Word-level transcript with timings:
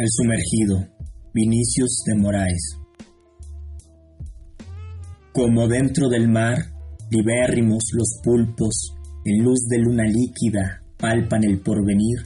El 0.00 0.06
sumergido, 0.10 0.86
Vinicius 1.34 2.04
de 2.06 2.14
Moraes. 2.14 2.78
Como 5.32 5.66
dentro 5.66 6.08
del 6.08 6.28
mar, 6.28 6.56
libérrimos 7.10 7.82
los 7.94 8.20
pulpos, 8.22 8.94
en 9.24 9.42
luz 9.42 9.66
de 9.68 9.78
luna 9.78 10.04
líquida, 10.04 10.84
palpan 11.00 11.42
el 11.42 11.58
porvenir. 11.62 12.18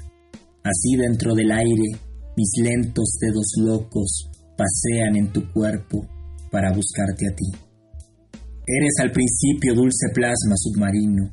Así 0.62 0.96
dentro 0.98 1.34
del 1.34 1.50
aire, 1.50 1.98
mis 2.36 2.52
lentos 2.62 3.16
dedos 3.18 3.54
locos 3.56 4.28
pasean 4.54 5.16
en 5.16 5.32
tu 5.32 5.50
cuerpo 5.50 6.06
para 6.50 6.74
buscarte 6.74 7.26
a 7.26 7.34
ti. 7.34 7.52
Eres 8.66 8.98
al 9.00 9.12
principio 9.12 9.74
dulce 9.74 10.10
plasma 10.12 10.56
submarino, 10.56 11.32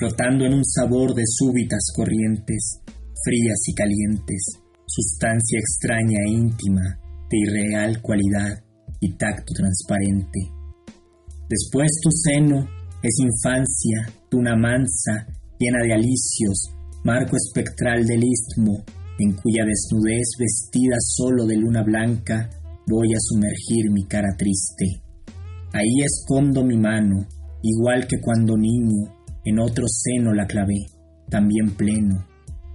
flotando 0.00 0.46
en 0.46 0.54
un 0.54 0.64
sabor 0.64 1.14
de 1.14 1.22
súbitas 1.24 1.92
corrientes, 1.94 2.80
frías 3.22 3.60
y 3.68 3.72
calientes 3.72 4.65
sustancia 4.86 5.58
extraña 5.58 6.18
e 6.26 6.30
íntima, 6.30 6.82
de 7.30 7.38
irreal 7.38 8.00
cualidad 8.00 8.62
y 9.00 9.12
tacto 9.16 9.52
transparente. 9.54 10.40
Después 11.48 11.90
tu 12.02 12.10
seno 12.10 12.66
es 13.02 13.18
infancia, 13.20 14.12
tuna 14.28 14.56
mansa, 14.56 15.26
llena 15.58 15.82
de 15.84 15.92
alicios, 15.92 16.70
marco 17.04 17.36
espectral 17.36 18.04
del 18.04 18.22
istmo, 18.24 18.84
en 19.18 19.32
cuya 19.34 19.64
desnudez 19.64 20.28
vestida 20.38 20.96
solo 21.00 21.46
de 21.46 21.56
luna 21.56 21.82
blanca 21.82 22.50
voy 22.86 23.08
a 23.14 23.20
sumergir 23.20 23.90
mi 23.90 24.04
cara 24.06 24.36
triste. 24.36 25.02
Ahí 25.72 26.02
escondo 26.04 26.64
mi 26.64 26.76
mano, 26.76 27.26
igual 27.62 28.06
que 28.06 28.20
cuando 28.20 28.56
niño, 28.56 29.12
en 29.44 29.58
otro 29.58 29.84
seno 29.88 30.32
la 30.32 30.46
clavé, 30.46 30.86
también 31.28 31.76
pleno, 31.76 32.26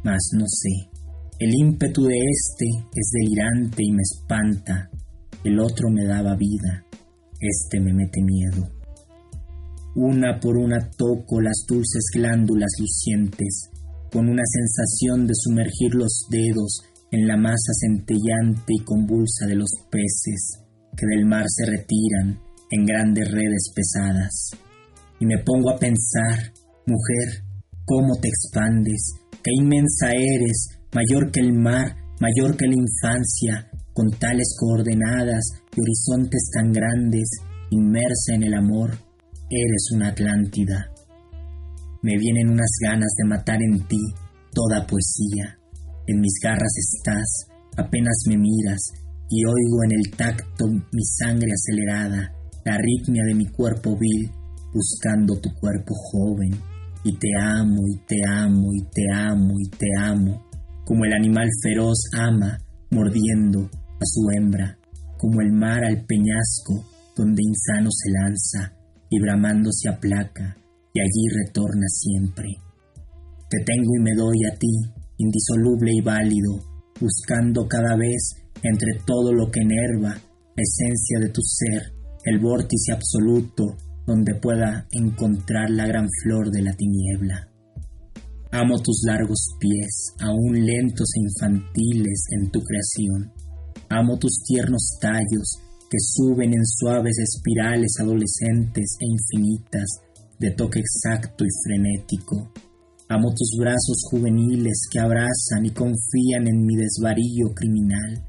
mas 0.03 0.29
no 0.33 0.45
sé. 0.47 0.90
El 1.41 1.55
ímpetu 1.55 2.03
de 2.03 2.19
este 2.19 2.67
es 2.93 3.09
delirante 3.13 3.81
y 3.83 3.91
me 3.91 4.03
espanta. 4.03 4.91
El 5.43 5.59
otro 5.59 5.89
me 5.89 6.05
daba 6.05 6.35
vida, 6.35 6.85
este 7.39 7.79
me 7.79 7.95
mete 7.95 8.21
miedo. 8.21 8.69
Una 9.95 10.39
por 10.39 10.55
una 10.55 10.91
toco 10.91 11.41
las 11.41 11.65
dulces 11.67 12.03
glándulas 12.13 12.69
lucientes, 12.79 13.71
con 14.11 14.29
una 14.29 14.43
sensación 14.45 15.25
de 15.25 15.33
sumergir 15.33 15.95
los 15.95 16.27
dedos 16.29 16.83
en 17.09 17.25
la 17.25 17.37
masa 17.37 17.73
centellante 17.73 18.73
y 18.77 18.83
convulsa 18.83 19.47
de 19.47 19.55
los 19.55 19.71
peces 19.89 20.59
que 20.95 21.07
del 21.07 21.25
mar 21.25 21.45
se 21.47 21.65
retiran 21.65 22.39
en 22.69 22.85
grandes 22.85 23.31
redes 23.31 23.73
pesadas. 23.73 24.51
Y 25.19 25.25
me 25.25 25.39
pongo 25.39 25.71
a 25.71 25.79
pensar, 25.79 26.53
mujer, 26.85 27.43
cómo 27.83 28.13
te 28.21 28.27
expandes, 28.27 29.15
qué 29.41 29.49
inmensa 29.59 30.11
eres, 30.13 30.80
mayor 30.93 31.31
que 31.31 31.39
el 31.39 31.53
mar, 31.53 31.95
mayor 32.19 32.57
que 32.57 32.67
la 32.67 32.75
infancia, 32.75 33.69
con 33.93 34.09
tales 34.11 34.55
coordenadas 34.59 35.43
y 35.75 35.81
horizontes 35.81 36.49
tan 36.53 36.71
grandes, 36.71 37.29
inmersa 37.69 38.35
en 38.35 38.43
el 38.43 38.53
amor, 38.53 38.91
eres 39.49 39.91
una 39.93 40.09
Atlántida. 40.09 40.91
Me 42.03 42.17
vienen 42.17 42.49
unas 42.49 42.71
ganas 42.81 43.11
de 43.17 43.27
matar 43.27 43.61
en 43.61 43.87
ti 43.87 44.01
toda 44.53 44.85
poesía. 44.85 45.57
En 46.07 46.19
mis 46.19 46.39
garras 46.41 46.73
estás, 46.77 47.47
apenas 47.77 48.23
me 48.27 48.37
miras, 48.37 48.81
y 49.29 49.45
oigo 49.45 49.83
en 49.85 49.91
el 49.93 50.11
tacto 50.17 50.67
mi 50.67 51.03
sangre 51.03 51.51
acelerada, 51.53 52.33
la 52.65 52.73
arritmia 52.73 53.23
de 53.25 53.35
mi 53.35 53.45
cuerpo 53.45 53.97
vil, 53.97 54.29
buscando 54.73 55.39
tu 55.39 55.53
cuerpo 55.53 55.93
joven. 55.95 56.59
Y 57.03 57.17
te 57.17 57.29
amo, 57.39 57.81
y 57.87 57.97
te 58.05 58.17
amo, 58.27 58.73
y 58.73 58.83
te 58.93 59.03
amo, 59.11 59.53
y 59.59 59.69
te 59.69 59.87
amo 59.97 60.50
como 60.85 61.05
el 61.05 61.13
animal 61.13 61.47
feroz 61.61 61.97
ama, 62.17 62.57
mordiendo 62.89 63.61
a 63.61 64.05
su 64.05 64.29
hembra, 64.35 64.77
como 65.17 65.41
el 65.41 65.51
mar 65.51 65.83
al 65.85 66.05
peñasco, 66.05 66.85
donde 67.15 67.43
insano 67.43 67.89
se 67.91 68.11
lanza, 68.11 68.73
y 69.09 69.19
bramando 69.19 69.69
se 69.71 69.89
aplaca, 69.89 70.57
y 70.93 70.99
allí 70.99 71.45
retorna 71.45 71.87
siempre. 71.87 72.47
Te 73.49 73.63
tengo 73.65 73.91
y 73.97 74.01
me 74.01 74.15
doy 74.15 74.37
a 74.51 74.57
ti, 74.57 74.71
indisoluble 75.17 75.91
y 75.93 76.01
válido, 76.01 76.63
buscando 76.99 77.67
cada 77.67 77.95
vez 77.95 78.35
entre 78.63 78.99
todo 79.05 79.33
lo 79.33 79.49
que 79.51 79.61
enerva 79.61 80.15
la 80.55 80.63
esencia 80.63 81.19
de 81.19 81.29
tu 81.29 81.41
ser, 81.41 81.93
el 82.25 82.39
vórtice 82.39 82.93
absoluto 82.93 83.75
donde 84.05 84.35
pueda 84.35 84.87
encontrar 84.91 85.69
la 85.69 85.87
gran 85.87 86.07
flor 86.23 86.49
de 86.51 86.61
la 86.61 86.73
tiniebla. 86.73 87.50
Amo 88.53 88.81
tus 88.81 89.03
largos 89.07 89.55
pies, 89.59 90.13
aún 90.19 90.65
lentos 90.65 91.07
e 91.15 91.21
infantiles 91.21 92.25
en 92.31 92.51
tu 92.51 92.59
creación. 92.59 93.31
Amo 93.87 94.17
tus 94.19 94.43
tiernos 94.43 94.97
tallos 94.99 95.57
que 95.89 95.97
suben 95.97 96.53
en 96.53 96.65
suaves 96.65 97.17
espirales 97.19 97.93
adolescentes 98.01 98.97
e 98.99 99.05
infinitas 99.05 100.01
de 100.37 100.51
toque 100.51 100.79
exacto 100.79 101.45
y 101.45 101.49
frenético. 101.63 102.51
Amo 103.07 103.33
tus 103.33 103.55
brazos 103.57 104.03
juveniles 104.09 104.81
que 104.91 104.99
abrazan 104.99 105.65
y 105.65 105.71
confían 105.71 106.47
en 106.47 106.65
mi 106.65 106.75
desvarío 106.75 107.53
criminal, 107.55 108.27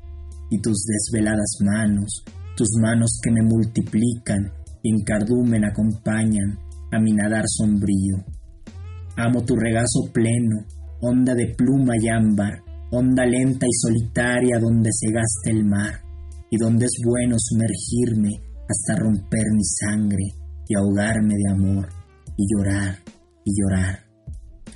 y 0.51 0.61
tus 0.61 0.85
desveladas 0.85 1.59
manos, 1.65 2.23
tus 2.57 2.69
manos 2.81 3.19
que 3.21 3.33
me 3.33 3.43
multiplican 3.43 4.53
y 4.85 4.91
en 4.91 5.03
cardumen 5.03 5.65
acompañan 5.65 6.59
a 6.93 7.01
mi 7.01 7.13
nadar 7.13 7.45
sombrío. 7.49 8.25
Amo 9.17 9.45
tu 9.45 9.55
regazo 9.57 10.11
pleno, 10.13 10.65
onda 11.03 11.35
de 11.35 11.55
pluma 11.55 11.95
y 12.01 12.09
ámbar, 12.09 12.63
onda 12.91 13.27
lenta 13.27 13.67
y 13.67 13.73
solitaria 13.73 14.59
donde 14.59 14.91
se 14.93 15.13
gasta 15.13 15.51
el 15.51 15.65
mar, 15.65 16.01
y 16.51 16.57
donde 16.57 16.87
es 16.87 16.97
bueno 17.05 17.37
sumergirme 17.39 18.31
hasta 18.69 18.99
romper 18.99 19.45
mi 19.53 19.65
sangre 19.65 20.25
y 20.67 20.75
ahogarme 20.75 21.35
de 21.35 21.53
amor, 21.53 21.89
y 22.37 22.45
llorar 22.55 22.97
y 23.45 23.53
llorar. 23.61 23.99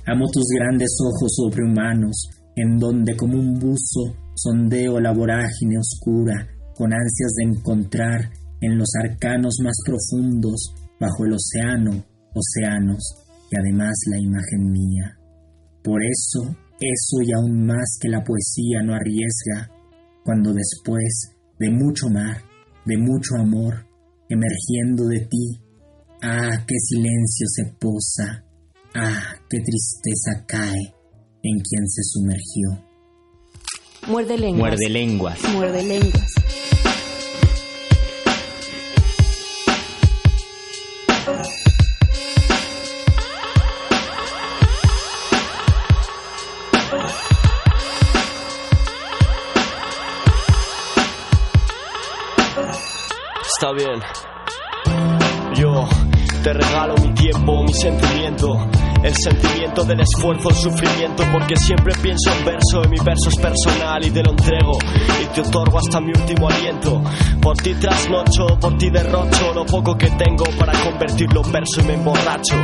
Amo 0.05 0.25
tus 0.31 0.45
grandes 0.55 0.95
ojos 1.03 1.31
sobrehumanos, 1.35 2.29
en 2.55 2.77
donde 2.77 3.15
como 3.17 3.39
un 3.39 3.59
buzo 3.59 4.15
sondeo 4.35 4.99
la 4.99 5.13
vorágine 5.13 5.79
oscura, 5.79 6.47
con 6.75 6.93
ansias 6.93 7.33
de 7.37 7.43
encontrar 7.43 8.29
en 8.61 8.77
los 8.77 8.89
arcanos 9.03 9.57
más 9.63 9.75
profundos, 9.83 10.73
bajo 10.99 11.25
el 11.25 11.33
océano, 11.33 12.03
océanos, 12.33 13.26
y 13.49 13.57
además 13.57 13.95
la 14.09 14.19
imagen 14.19 14.71
mía. 14.71 15.17
Por 15.83 16.01
eso, 16.03 16.55
eso 16.79 17.21
y 17.23 17.31
aún 17.33 17.65
más 17.65 17.97
que 17.99 18.09
la 18.09 18.23
poesía 18.23 18.81
no 18.83 18.93
arriesga, 18.93 19.71
cuando 20.23 20.53
después 20.53 21.31
de 21.59 21.69
mucho 21.69 22.09
mar, 22.09 22.41
de 22.85 22.97
mucho 22.97 23.35
amor, 23.39 23.85
emergiendo 24.29 25.05
de 25.05 25.21
ti, 25.21 25.61
ah, 26.21 26.65
qué 26.67 26.75
silencio 26.77 27.47
se 27.47 27.65
posa, 27.79 28.43
ah, 28.95 29.35
qué 29.49 29.59
tristeza 29.59 30.45
cae 30.45 30.93
en 31.43 31.59
quien 31.59 31.87
se 31.87 32.03
sumergió. 32.03 32.87
Muerde 34.07 34.37
lenguas. 34.37 34.59
Muerde 34.59 34.89
lenguas. 34.89 35.39
Muerde 35.53 35.83
lenguas. 35.83 36.33
Yo 55.53 55.87
te 56.43 56.53
regalo 56.53 56.95
mi 56.97 57.13
tiempo, 57.13 57.63
mi 57.63 57.73
sentimiento. 57.73 58.57
El 59.03 59.13
sentimiento 59.15 59.83
del 59.83 59.99
esfuerzo, 59.99 60.49
el 60.49 60.55
sufrimiento, 60.55 61.23
porque 61.31 61.55
siempre 61.55 61.93
pienso 62.01 62.31
en 62.31 62.45
verso, 62.45 62.81
y 62.83 62.87
mi 62.87 62.97
verso 62.97 63.29
es 63.29 63.35
personal 63.35 64.03
y 64.03 64.09
te 64.09 64.23
lo 64.23 64.31
entrego 64.31 64.79
y 65.21 65.25
te 65.27 65.41
otorgo 65.41 65.77
hasta 65.77 66.01
mi 66.01 66.07
último 66.07 66.49
aliento. 66.49 67.03
Por 67.39 67.55
ti 67.57 67.75
trasnocho, 67.75 68.57
por 68.59 68.77
ti 68.77 68.89
derrocho 68.89 69.53
lo 69.53 69.65
poco 69.65 69.95
que 69.95 70.09
tengo 70.09 70.45
para 70.57 70.73
convertirlo 70.81 71.43
en 71.45 71.51
verso 71.51 71.81
y 71.81 71.83
me 71.83 71.93
emborracho 71.93 72.55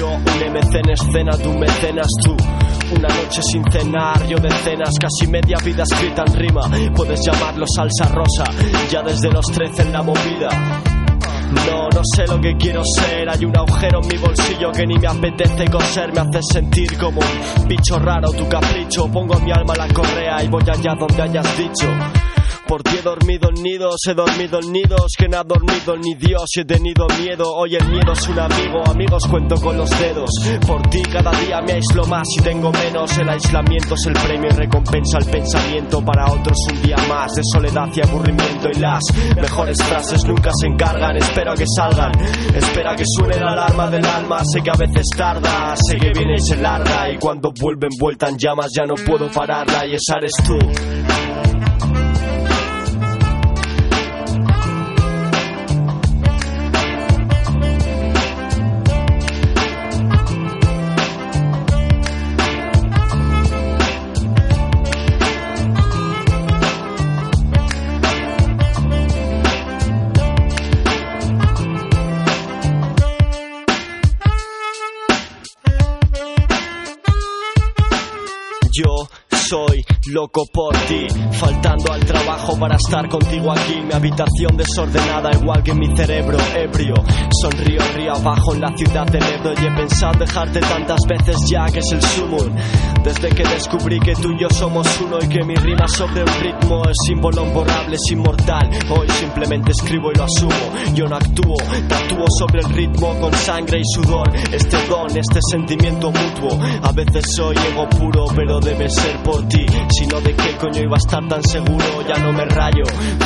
un 0.00 0.22
MC 0.22 0.76
en 0.84 0.90
escena, 0.90 1.32
tú 1.42 1.52
mecenas 1.52 2.08
tú. 2.24 2.36
Una 2.94 3.08
noche 3.08 3.42
sin 3.42 3.62
cenar, 3.70 4.26
yo 4.26 4.36
decenas, 4.38 4.94
casi 5.00 5.30
media 5.30 5.56
vida 5.64 5.82
escrita 5.82 6.24
en 6.26 6.34
rima. 6.34 6.62
Puedes 6.94 7.20
llamarlo 7.24 7.66
salsa 7.66 8.08
rosa, 8.14 8.44
ya 8.90 9.02
desde 9.02 9.30
los 9.30 9.46
13 9.46 9.82
en 9.82 9.92
la 9.92 10.02
movida. 10.02 10.48
No, 11.50 11.88
no 11.88 12.02
sé 12.14 12.26
lo 12.26 12.40
que 12.40 12.56
quiero 12.56 12.82
ser. 12.84 13.28
Hay 13.28 13.44
un 13.44 13.56
agujero 13.56 14.00
en 14.02 14.08
mi 14.08 14.16
bolsillo 14.18 14.70
que 14.72 14.86
ni 14.86 14.98
me 14.98 15.06
apetece 15.06 15.64
coser. 15.70 16.12
Me 16.12 16.20
hace 16.20 16.40
sentir 16.52 16.98
como 16.98 17.20
un 17.20 17.68
bicho 17.68 17.98
raro, 17.98 18.30
tu 18.32 18.48
capricho. 18.48 19.08
Pongo 19.10 19.38
mi 19.40 19.50
alma 19.50 19.72
a 19.74 19.86
la 19.86 19.94
correa 19.94 20.42
y 20.44 20.48
voy 20.48 20.62
allá 20.62 20.94
donde 20.98 21.22
hayas 21.22 21.58
dicho. 21.58 21.88
Por 22.68 22.82
ti 22.82 22.98
he 22.98 23.02
dormido 23.02 23.48
en 23.48 23.62
nidos, 23.62 23.96
he 24.06 24.12
dormido 24.12 24.60
en 24.60 24.70
nidos 24.70 25.14
que 25.16 25.26
no 25.26 25.38
ha 25.38 25.44
dormido 25.44 25.96
ni 25.96 26.14
Dios 26.16 26.44
y 26.54 26.60
he 26.60 26.64
tenido 26.66 27.06
miedo. 27.18 27.50
Hoy 27.54 27.76
el 27.76 27.88
miedo 27.88 28.12
es 28.12 28.28
un 28.28 28.38
amigo, 28.38 28.86
amigos 28.86 29.26
cuento 29.26 29.54
con 29.56 29.78
los 29.78 29.88
dedos. 29.98 30.28
Por 30.66 30.82
ti 30.90 31.00
cada 31.10 31.30
día 31.40 31.62
me 31.62 31.72
aíslo 31.72 32.04
más 32.04 32.28
y 32.38 32.42
tengo 32.42 32.70
menos. 32.70 33.16
El 33.16 33.30
aislamiento 33.30 33.94
es 33.94 34.06
el 34.06 34.12
premio 34.12 34.50
y 34.50 34.54
recompensa 34.54 35.16
el 35.16 35.30
pensamiento. 35.30 36.04
Para 36.04 36.30
otros 36.30 36.58
un 36.70 36.82
día 36.82 36.96
más 37.08 37.32
de 37.32 37.42
soledad 37.50 37.88
y 37.94 38.06
aburrimiento. 38.06 38.68
Y 38.74 38.80
las 38.80 39.02
mejores 39.34 39.82
frases 39.82 40.24
nunca 40.26 40.50
se 40.60 40.66
encargan, 40.66 41.16
espero 41.16 41.54
que 41.54 41.64
salgan. 41.74 42.12
Espera 42.54 42.94
que 42.94 43.04
suene 43.06 43.40
la 43.40 43.52
alarma 43.52 43.88
del 43.88 44.04
alma, 44.04 44.42
sé 44.44 44.60
que 44.60 44.70
a 44.70 44.76
veces 44.76 45.06
tarda, 45.16 45.74
sé 45.74 45.96
que 45.96 46.12
viene 46.12 46.34
y 46.36 46.40
se 46.42 46.56
larga. 46.58 47.10
Y 47.10 47.16
cuando 47.16 47.50
vuelven 47.58 47.90
vuelta 47.98 48.28
en 48.28 48.36
llamas 48.36 48.70
ya 48.76 48.84
no 48.84 48.94
puedo 48.94 49.30
pararla 49.30 49.86
y 49.86 49.94
esa 49.94 50.18
eres 50.18 50.32
tú. 50.44 50.58
Loco 80.18 80.44
por 80.52 80.74
ti, 80.88 81.06
faltando 81.30 81.92
al 81.92 82.04
trabajo 82.04 82.58
para 82.58 82.74
estar 82.74 83.08
contigo 83.08 83.52
aquí. 83.52 83.80
Mi 83.86 83.92
habitación 83.92 84.56
desordenada, 84.56 85.30
igual 85.32 85.62
que 85.62 85.72
mi 85.72 85.96
cerebro 85.96 86.36
ebrio. 86.56 86.94
Sonrío 87.40 87.80
río 87.94 88.14
abajo 88.14 88.52
en 88.52 88.62
la 88.62 88.76
ciudad 88.76 89.06
del 89.06 89.22
Ebro 89.22 89.52
y 89.52 89.64
he 89.64 89.76
pensado 89.76 90.18
dejarte 90.18 90.58
tantas 90.58 90.98
veces 91.08 91.36
ya 91.48 91.66
que 91.66 91.78
es 91.78 91.92
el 91.92 92.02
sumum. 92.02 92.52
Desde 93.04 93.28
que 93.28 93.44
descubrí 93.44 94.00
que 94.00 94.14
tú 94.16 94.32
y 94.32 94.40
yo 94.40 94.48
somos 94.50 94.88
uno 95.00 95.18
y 95.22 95.28
que 95.28 95.44
mi 95.44 95.54
rima 95.54 95.86
sobre 95.86 96.22
un 96.22 96.40
ritmo 96.40 96.82
es 96.88 96.96
símbolo 97.06 97.46
imborrable, 97.46 97.94
es 97.94 98.12
inmortal. 98.12 98.68
Hoy 98.90 99.08
simplemente 99.10 99.70
escribo 99.70 100.10
y 100.10 100.16
lo 100.16 100.24
asumo. 100.24 100.94
Yo 100.94 101.06
no 101.06 101.14
actúo, 101.14 101.54
tatúo 101.88 102.24
sobre 102.38 102.60
el 102.60 102.70
ritmo 102.74 103.14
con 103.20 103.32
sangre 103.34 103.78
y 103.78 103.84
sudor. 103.94 104.28
Este 104.52 104.76
don, 104.88 105.16
este 105.16 105.38
sentimiento 105.48 106.10
mutuo. 106.10 106.58
A 106.82 106.90
veces 106.90 107.24
soy 107.36 107.56
ego 107.56 107.88
puro, 107.88 108.24
pero 108.34 108.58
debe 108.58 108.90
ser 108.90 109.22
por 109.22 109.46
ti. 109.46 109.64
Si 109.90 110.07
no, 110.10 110.20
¿de 110.20 110.34
qué 110.34 110.56
coño 110.56 110.82
iba 110.82 110.96
a 110.96 110.98
estar 110.98 111.26
tan 111.28 111.42
seguro? 111.42 112.02
Ya 112.06 112.22
no 112.22 112.32
me 112.32 112.44
rayo, 112.44 112.84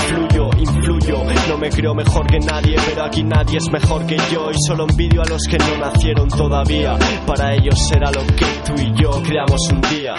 fluyo, 0.08 0.50
influyo. 0.58 1.24
No 1.48 1.58
me 1.58 1.70
creo 1.70 1.94
mejor 1.94 2.26
que 2.26 2.38
nadie, 2.38 2.76
pero 2.86 3.04
aquí 3.04 3.22
nadie 3.22 3.58
es 3.58 3.70
mejor 3.70 4.06
que 4.06 4.16
yo. 4.32 4.50
Y 4.50 4.56
solo 4.66 4.86
envidio 4.88 5.22
a 5.22 5.28
los 5.28 5.42
que 5.48 5.58
no 5.58 5.78
nacieron 5.78 6.28
todavía. 6.28 6.96
Para 7.26 7.54
ellos 7.54 7.74
será 7.88 8.10
lo 8.10 8.24
que 8.34 8.46
tú 8.64 8.74
y 8.80 8.92
yo 9.00 9.10
creamos 9.22 9.60
un 9.72 9.80
día. 9.82 10.14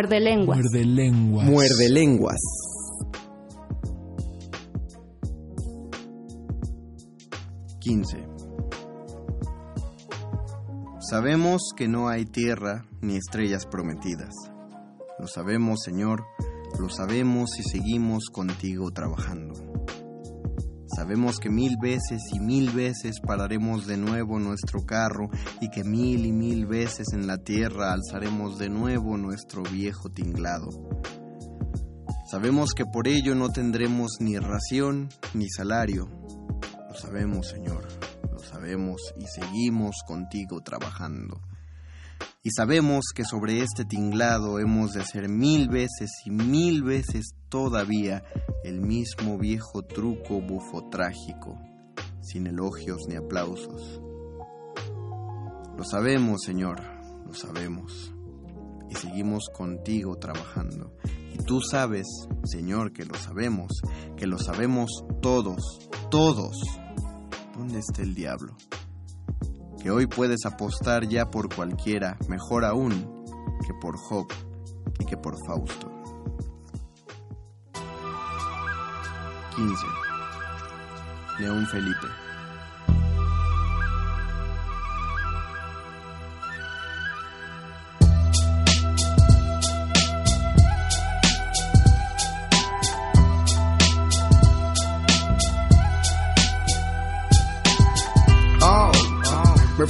Muerde 0.00 0.20
lenguas. 0.20 0.58
Muerde 0.58 0.84
lenguas. 0.86 1.46
Muerde 1.46 1.88
lenguas. 1.90 2.40
Quince. 7.80 8.26
Sabemos 11.00 11.72
que 11.76 11.86
no 11.86 12.08
hay 12.08 12.24
tierra 12.24 12.86
ni 13.02 13.16
estrellas 13.16 13.66
prometidas. 13.66 14.34
Lo 15.18 15.26
sabemos, 15.26 15.80
Señor, 15.84 16.24
lo 16.78 16.88
sabemos 16.88 17.58
y 17.58 17.62
seguimos 17.62 18.30
contigo 18.32 18.90
trabajando. 18.92 19.69
Sabemos 21.00 21.38
que 21.38 21.48
mil 21.48 21.78
veces 21.78 22.20
y 22.30 22.40
mil 22.40 22.72
veces 22.72 23.20
pararemos 23.26 23.86
de 23.86 23.96
nuevo 23.96 24.38
nuestro 24.38 24.84
carro 24.84 25.30
y 25.58 25.70
que 25.70 25.82
mil 25.82 26.26
y 26.26 26.30
mil 26.30 26.66
veces 26.66 27.14
en 27.14 27.26
la 27.26 27.38
tierra 27.38 27.94
alzaremos 27.94 28.58
de 28.58 28.68
nuevo 28.68 29.16
nuestro 29.16 29.62
viejo 29.62 30.10
tinglado. 30.10 30.68
Sabemos 32.30 32.74
que 32.74 32.84
por 32.84 33.08
ello 33.08 33.34
no 33.34 33.48
tendremos 33.48 34.18
ni 34.20 34.36
ración 34.36 35.08
ni 35.32 35.48
salario. 35.48 36.06
Lo 36.90 36.94
sabemos, 36.94 37.48
Señor, 37.48 37.88
lo 38.30 38.38
sabemos 38.38 39.00
y 39.16 39.24
seguimos 39.26 40.02
contigo 40.06 40.60
trabajando. 40.60 41.40
Y 42.42 42.50
sabemos 42.50 43.06
que 43.14 43.24
sobre 43.24 43.60
este 43.60 43.84
tinglado 43.84 44.58
hemos 44.58 44.92
de 44.92 45.02
hacer 45.02 45.28
mil 45.28 45.68
veces 45.68 46.10
y 46.24 46.30
mil 46.30 46.82
veces 46.82 47.34
todavía 47.50 48.24
el 48.64 48.80
mismo 48.80 49.36
viejo 49.36 49.82
truco 49.82 50.40
bufo 50.40 50.88
trágico, 50.90 51.58
sin 52.22 52.46
elogios 52.46 53.02
ni 53.08 53.16
aplausos. 53.16 54.00
Lo 55.76 55.84
sabemos, 55.84 56.42
Señor, 56.44 56.80
lo 57.26 57.34
sabemos. 57.34 58.12
Y 58.88 58.94
seguimos 58.94 59.48
contigo 59.54 60.16
trabajando. 60.16 60.96
Y 61.32 61.38
tú 61.44 61.60
sabes, 61.60 62.06
Señor, 62.44 62.92
que 62.92 63.04
lo 63.04 63.14
sabemos, 63.14 63.70
que 64.16 64.26
lo 64.26 64.38
sabemos 64.38 64.90
todos, 65.22 65.88
todos. 66.10 66.56
¿Dónde 67.56 67.78
está 67.78 68.02
el 68.02 68.14
diablo? 68.14 68.56
Que 69.82 69.90
hoy 69.90 70.06
puedes 70.06 70.44
apostar 70.44 71.08
ya 71.08 71.30
por 71.30 71.54
cualquiera, 71.54 72.18
mejor 72.28 72.64
aún 72.64 73.24
que 73.66 73.72
por 73.74 73.96
Job 73.96 74.26
y 74.98 75.04
que 75.04 75.16
por 75.16 75.36
Fausto. 75.46 75.90
15. 79.56 79.86
León 81.38 81.66
Felipe. 81.66 82.29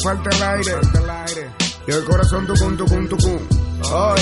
Falta 0.02 0.30
el 0.36 0.42
aire. 0.42 1.50
Y 1.86 1.90
el 1.90 2.04
corazón 2.04 2.46
tucum, 2.46 2.76
tucum, 2.76 3.08
tucum. 3.08 3.38
Hoy 3.92 4.20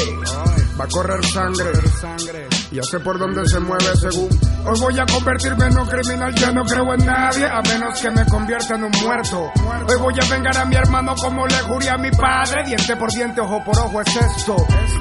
va 0.78 0.84
a 0.84 0.88
correr 0.88 1.24
sangre. 1.26 1.72
Ya 2.70 2.82
sé 2.82 3.00
por 3.00 3.18
dónde 3.18 3.46
se 3.46 3.58
mueve 3.58 3.96
según. 3.96 4.28
Hoy 4.64 4.80
voy 4.80 4.98
a 4.98 5.06
convertirme 5.06 5.66
en 5.66 5.78
un 5.78 5.86
criminal, 5.86 6.34
ya 6.34 6.52
no 6.52 6.64
creo 6.64 6.94
en 6.94 7.04
nadie, 7.04 7.46
a 7.46 7.60
menos 7.62 8.00
que 8.00 8.10
me 8.10 8.24
convierta 8.26 8.76
en 8.76 8.84
un 8.84 8.92
muerto. 9.02 9.50
Hoy 9.88 9.96
voy 10.00 10.14
a 10.20 10.30
vengar 10.30 10.56
a 10.56 10.64
mi 10.64 10.76
hermano 10.76 11.14
como 11.16 11.46
le 11.46 11.56
juré 11.62 11.90
a 11.90 11.98
mi 11.98 12.10
padre. 12.10 12.64
Diente 12.66 12.96
por 12.96 13.10
diente, 13.10 13.40
ojo 13.40 13.62
por 13.64 13.78
ojo 13.78 14.00
es 14.02 14.16
esto. 14.16 14.56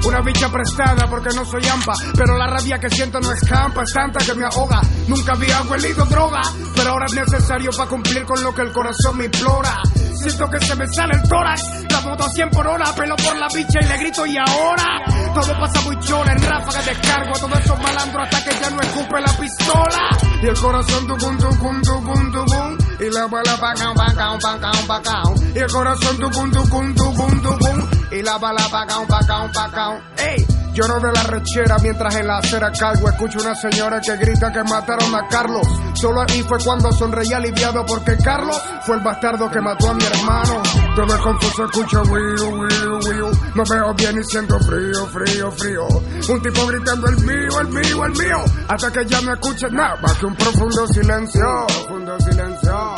Una 0.06 0.20
bicha 0.22 0.50
prestada 0.50 1.06
porque 1.08 1.34
no 1.34 1.44
soy 1.44 1.66
ampa, 1.68 1.94
pero 2.16 2.36
la 2.36 2.48
rabia 2.48 2.78
que 2.78 2.90
siento 2.90 3.20
no 3.20 3.32
escampa, 3.32 3.82
es 3.82 3.92
tanta 3.92 4.24
que 4.24 4.34
me 4.34 4.44
ahoga. 4.44 4.80
Nunca 5.06 5.32
había 5.32 5.62
huelido 5.62 6.04
droga, 6.06 6.42
pero 6.74 6.90
ahora 6.90 7.06
es 7.06 7.14
necesario 7.14 7.70
para 7.76 7.88
cumplir 7.88 8.24
con 8.24 8.42
lo 8.42 8.54
que 8.54 8.62
el 8.62 8.72
corazón 8.72 9.16
me 9.18 9.26
implora. 9.26 9.82
Siento 10.28 10.50
que 10.50 10.60
se 10.60 10.74
me 10.76 10.86
sale 10.88 11.14
el 11.14 11.22
tórax, 11.26 11.62
la 11.90 12.00
moto 12.02 12.24
a 12.24 12.28
100 12.28 12.50
por 12.50 12.66
hora, 12.66 12.94
pelo 12.94 13.16
por 13.16 13.34
la 13.38 13.48
bicha 13.48 13.78
y 13.80 13.86
le 13.86 13.96
grito 13.96 14.26
y 14.26 14.36
ahora. 14.36 15.02
Todo 15.34 15.58
pasa 15.58 15.80
muy 15.86 15.98
chola, 16.00 16.32
en 16.32 16.42
ráfagas 16.42 16.84
de 16.84 16.92
cargo 17.00 17.34
a 17.34 17.38
todos 17.38 17.58
esos 17.60 17.80
malandros 17.80 18.24
hasta 18.24 18.44
que 18.44 18.60
ya 18.60 18.70
no 18.70 18.80
escupe 18.82 19.20
la 19.22 19.32
pistola. 19.32 20.18
Y 20.42 20.46
el 20.46 20.60
corazón 20.60 21.06
tucum 21.06 21.38
tucum 21.38 21.80
tucum 21.80 22.32
tucum 22.32 22.78
y 23.00 23.10
la 23.10 23.26
bala 23.26 23.56
pacao 23.58 23.94
pacao 23.94 24.38
pacao 24.38 24.86
pacao. 24.86 25.34
Y 25.54 25.58
el 25.58 25.72
corazón 25.72 26.18
tucum 26.18 26.52
tucum 26.52 26.94
tucum 26.94 27.42
tucum 27.42 27.90
y 28.12 28.22
la 28.22 28.36
bala 28.36 28.68
pacao 28.70 29.06
pacao 29.06 29.50
pacao. 29.50 29.98
¡Ey! 30.18 30.67
Lloro 30.78 31.00
de 31.00 31.10
la 31.10 31.24
rechera 31.24 31.76
mientras 31.82 32.14
en 32.14 32.28
la 32.28 32.38
acera 32.38 32.70
calvo 32.70 33.08
escucho 33.08 33.40
una 33.40 33.52
señora 33.56 34.00
que 34.00 34.16
grita 34.16 34.52
que 34.52 34.62
mataron 34.62 35.12
a 35.12 35.26
Carlos. 35.26 35.66
Solo 35.94 36.20
ahí 36.20 36.40
fue 36.44 36.56
cuando 36.64 36.92
sonreí 36.92 37.32
aliviado 37.32 37.84
porque 37.84 38.16
Carlos 38.18 38.62
fue 38.82 38.94
el 38.94 39.02
bastardo 39.02 39.50
que 39.50 39.60
mató 39.60 39.90
a 39.90 39.94
mi 39.94 40.04
hermano. 40.04 40.62
Todo 40.94 41.20
confuso, 41.20 41.64
escucho 41.64 42.00
wiu, 42.02 42.60
wiu, 42.60 42.98
wiu. 43.08 43.26
No 43.56 43.64
veo 43.68 43.92
bien 43.94 44.20
y 44.20 44.24
siento 44.30 44.56
frío, 44.60 45.04
frío, 45.06 45.50
frío. 45.50 45.88
Un 46.28 46.42
tipo 46.42 46.66
gritando 46.68 47.08
el 47.08 47.16
mío, 47.24 47.60
el 47.60 47.68
mío, 47.70 48.04
el 48.04 48.12
mío. 48.12 48.44
Hasta 48.68 48.92
que 48.92 49.04
ya 49.04 49.20
no 49.22 49.32
escuches 49.32 49.72
nada 49.72 49.96
más 50.00 50.14
que 50.14 50.26
un 50.26 50.36
profundo 50.36 50.86
silencio. 50.86 51.66
Profundo 51.66 52.20
silencio. 52.20 52.94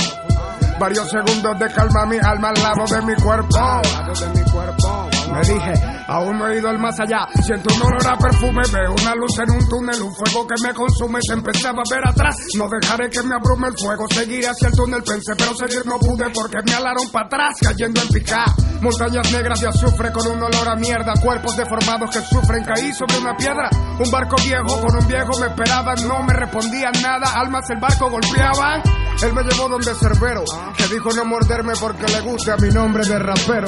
Varios 0.79 1.09
segundos 1.09 1.59
de 1.59 1.73
calma 1.73 2.05
mi 2.05 2.19
alma 2.19 2.51
al. 2.51 2.57
Al 2.59 2.63
lado 2.63 2.95
de 2.95 3.03
mi 3.07 3.15
cuerpo. 3.15 3.81
Me 5.33 5.41
dije, 5.41 5.73
aún 6.09 6.39
no 6.39 6.49
he 6.49 6.59
ido 6.59 6.69
al 6.69 6.79
más 6.79 6.99
allá. 7.01 7.27
Siento 7.43 7.75
un 7.75 7.83
olor 7.83 8.07
a 8.07 8.19
perfume, 8.19 8.63
veo 8.73 8.93
una 8.93 9.15
luz 9.15 9.39
en 9.39 9.51
un 9.51 9.69
túnel, 9.69 10.03
un 10.03 10.15
fuego 10.15 10.47
que 10.47 10.55
me 10.63 10.75
consume. 10.75 11.19
Se 11.23 11.35
empezaba 11.35 11.83
a 11.83 11.95
ver 11.95 12.09
atrás. 12.09 12.37
No 12.57 12.69
dejaré 12.69 13.09
que 13.11 13.23
me 13.23 13.35
abrume 13.35 13.69
el 13.69 13.75
fuego. 13.79 14.07
Seguiré 14.11 14.49
hacia 14.49 14.69
el 14.69 14.75
túnel, 14.75 15.03
pensé, 15.03 15.33
pero 15.37 15.55
seguir 15.55 15.87
no 15.87 15.99
pude 15.99 16.31
porque 16.31 16.59
me 16.67 16.75
alaron 16.75 17.09
para 17.13 17.27
atrás, 17.27 17.55
cayendo 17.61 18.01
en 18.03 18.09
picá. 18.09 18.45
Montañas 18.81 19.31
negras 19.33 19.61
de 19.61 19.69
azufre 19.69 20.11
con 20.11 20.27
un 20.27 20.43
olor 20.43 20.69
a 20.69 20.77
mierda. 20.77 21.13
Cuerpos 21.23 21.57
deformados 21.57 22.11
que 22.11 22.21
sufren. 22.23 22.65
Caí 22.65 22.93
sobre 22.93 23.19
una 23.19 23.37
piedra. 23.37 23.69
Un 23.99 24.11
barco 24.11 24.37
viejo 24.43 24.81
con 24.81 24.97
un 24.97 25.07
viejo 25.07 25.39
me 25.39 25.47
esperaban. 25.47 26.09
No 26.09 26.23
me 26.23 26.33
respondían 26.33 26.93
nada. 27.03 27.33
Almas 27.35 27.69
el 27.71 27.79
barco 27.79 28.11
golpeaban. 28.11 28.83
Él 29.23 29.35
me 29.35 29.43
llevó 29.43 29.69
donde 29.69 29.95
Cerbero, 29.95 30.45
que 30.77 30.87
dijo 30.89 31.11
no 31.13 31.25
morderme 31.27 31.75
porque 31.79 32.07
le 32.07 32.21
gusta 32.21 32.57
mi 32.57 32.71
nombre 32.71 33.05
de 33.07 33.19
rapero. 33.19 33.67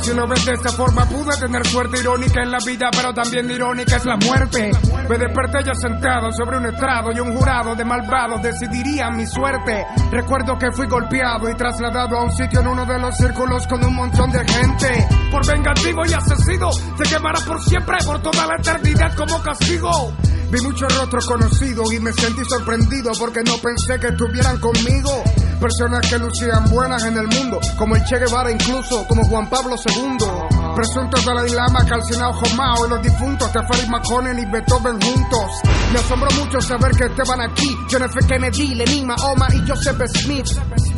Si 0.00 0.12
lo 0.12 0.26
ves 0.28 0.44
de 0.44 0.52
esta 0.52 0.70
forma, 0.70 1.06
pude 1.06 1.34
tener 1.38 1.66
suerte 1.66 2.00
irónica 2.00 2.42
en 2.42 2.50
la 2.50 2.58
vida, 2.66 2.90
pero 2.92 3.14
también 3.14 3.50
irónica 3.50 3.96
es 3.96 4.04
la 4.04 4.16
muerte. 4.16 4.70
Me 5.08 5.16
desperté 5.16 5.64
ya 5.64 5.74
sentado 5.74 6.30
sobre 6.32 6.58
un 6.58 6.66
estrado 6.66 7.10
y 7.10 7.20
un 7.20 7.34
jurado 7.34 7.74
de 7.74 7.84
malvados 7.84 8.42
decidiría 8.42 9.10
mi 9.10 9.26
suerte. 9.26 9.86
Recuerdo 10.10 10.58
que 10.58 10.70
fui 10.72 10.86
golpeado 10.86 11.48
y 11.48 11.54
trasladado 11.54 12.18
a 12.18 12.24
un 12.24 12.32
sitio 12.32 12.60
en 12.60 12.68
uno 12.68 12.84
de 12.84 12.98
los 12.98 13.16
círculos 13.16 13.66
con 13.66 13.82
un 13.84 13.94
montón 13.94 14.30
de 14.30 14.40
gente. 14.46 15.08
Por 15.30 15.46
vengativo 15.46 16.02
y 16.06 16.12
asesino, 16.12 16.70
se 16.70 17.14
quemará 17.14 17.40
por 17.46 17.62
siempre, 17.62 17.96
por 18.04 18.20
toda 18.20 18.46
la 18.46 18.56
eternidad 18.56 19.14
como 19.16 19.42
castigo. 19.42 20.12
Vi 20.52 20.60
muchos 20.60 20.94
rostros 20.98 21.24
conocidos 21.26 21.90
y 21.94 21.98
me 21.98 22.12
sentí 22.12 22.42
sorprendido 22.46 23.10
porque 23.18 23.40
no 23.42 23.56
pensé 23.56 23.98
que 23.98 24.08
estuvieran 24.08 24.60
conmigo. 24.60 25.24
Personas 25.58 26.06
que 26.10 26.18
lucían 26.18 26.68
buenas 26.68 27.04
en 27.04 27.16
el 27.16 27.26
mundo, 27.26 27.58
como 27.78 27.96
el 27.96 28.04
Che 28.04 28.18
Guevara 28.18 28.50
incluso, 28.50 29.06
como 29.08 29.24
Juan 29.24 29.48
Pablo 29.48 29.76
II. 29.76 30.61
Presuntos 30.74 31.24
Dalai 31.24 31.50
Lama, 31.50 31.84
Calcinado 31.84 32.32
Jomao 32.32 32.86
y 32.86 32.90
los 32.90 33.02
difuntos 33.02 33.52
Teferi 33.52 33.88
Maconen 33.88 34.38
y 34.38 34.44
Beethoven 34.46 35.00
juntos. 35.00 35.60
Me 35.92 35.98
asombró 35.98 36.30
mucho 36.32 36.60
saber 36.60 36.92
que 36.92 37.04
estaban 37.04 37.40
aquí. 37.40 37.76
John 37.90 38.02
F. 38.04 38.26
Kennedy, 38.26 38.74
Lenin, 38.74 39.06
Mahoma 39.06 39.48
y 39.52 39.68
Joseph 39.68 40.00
Smith. 40.14 40.46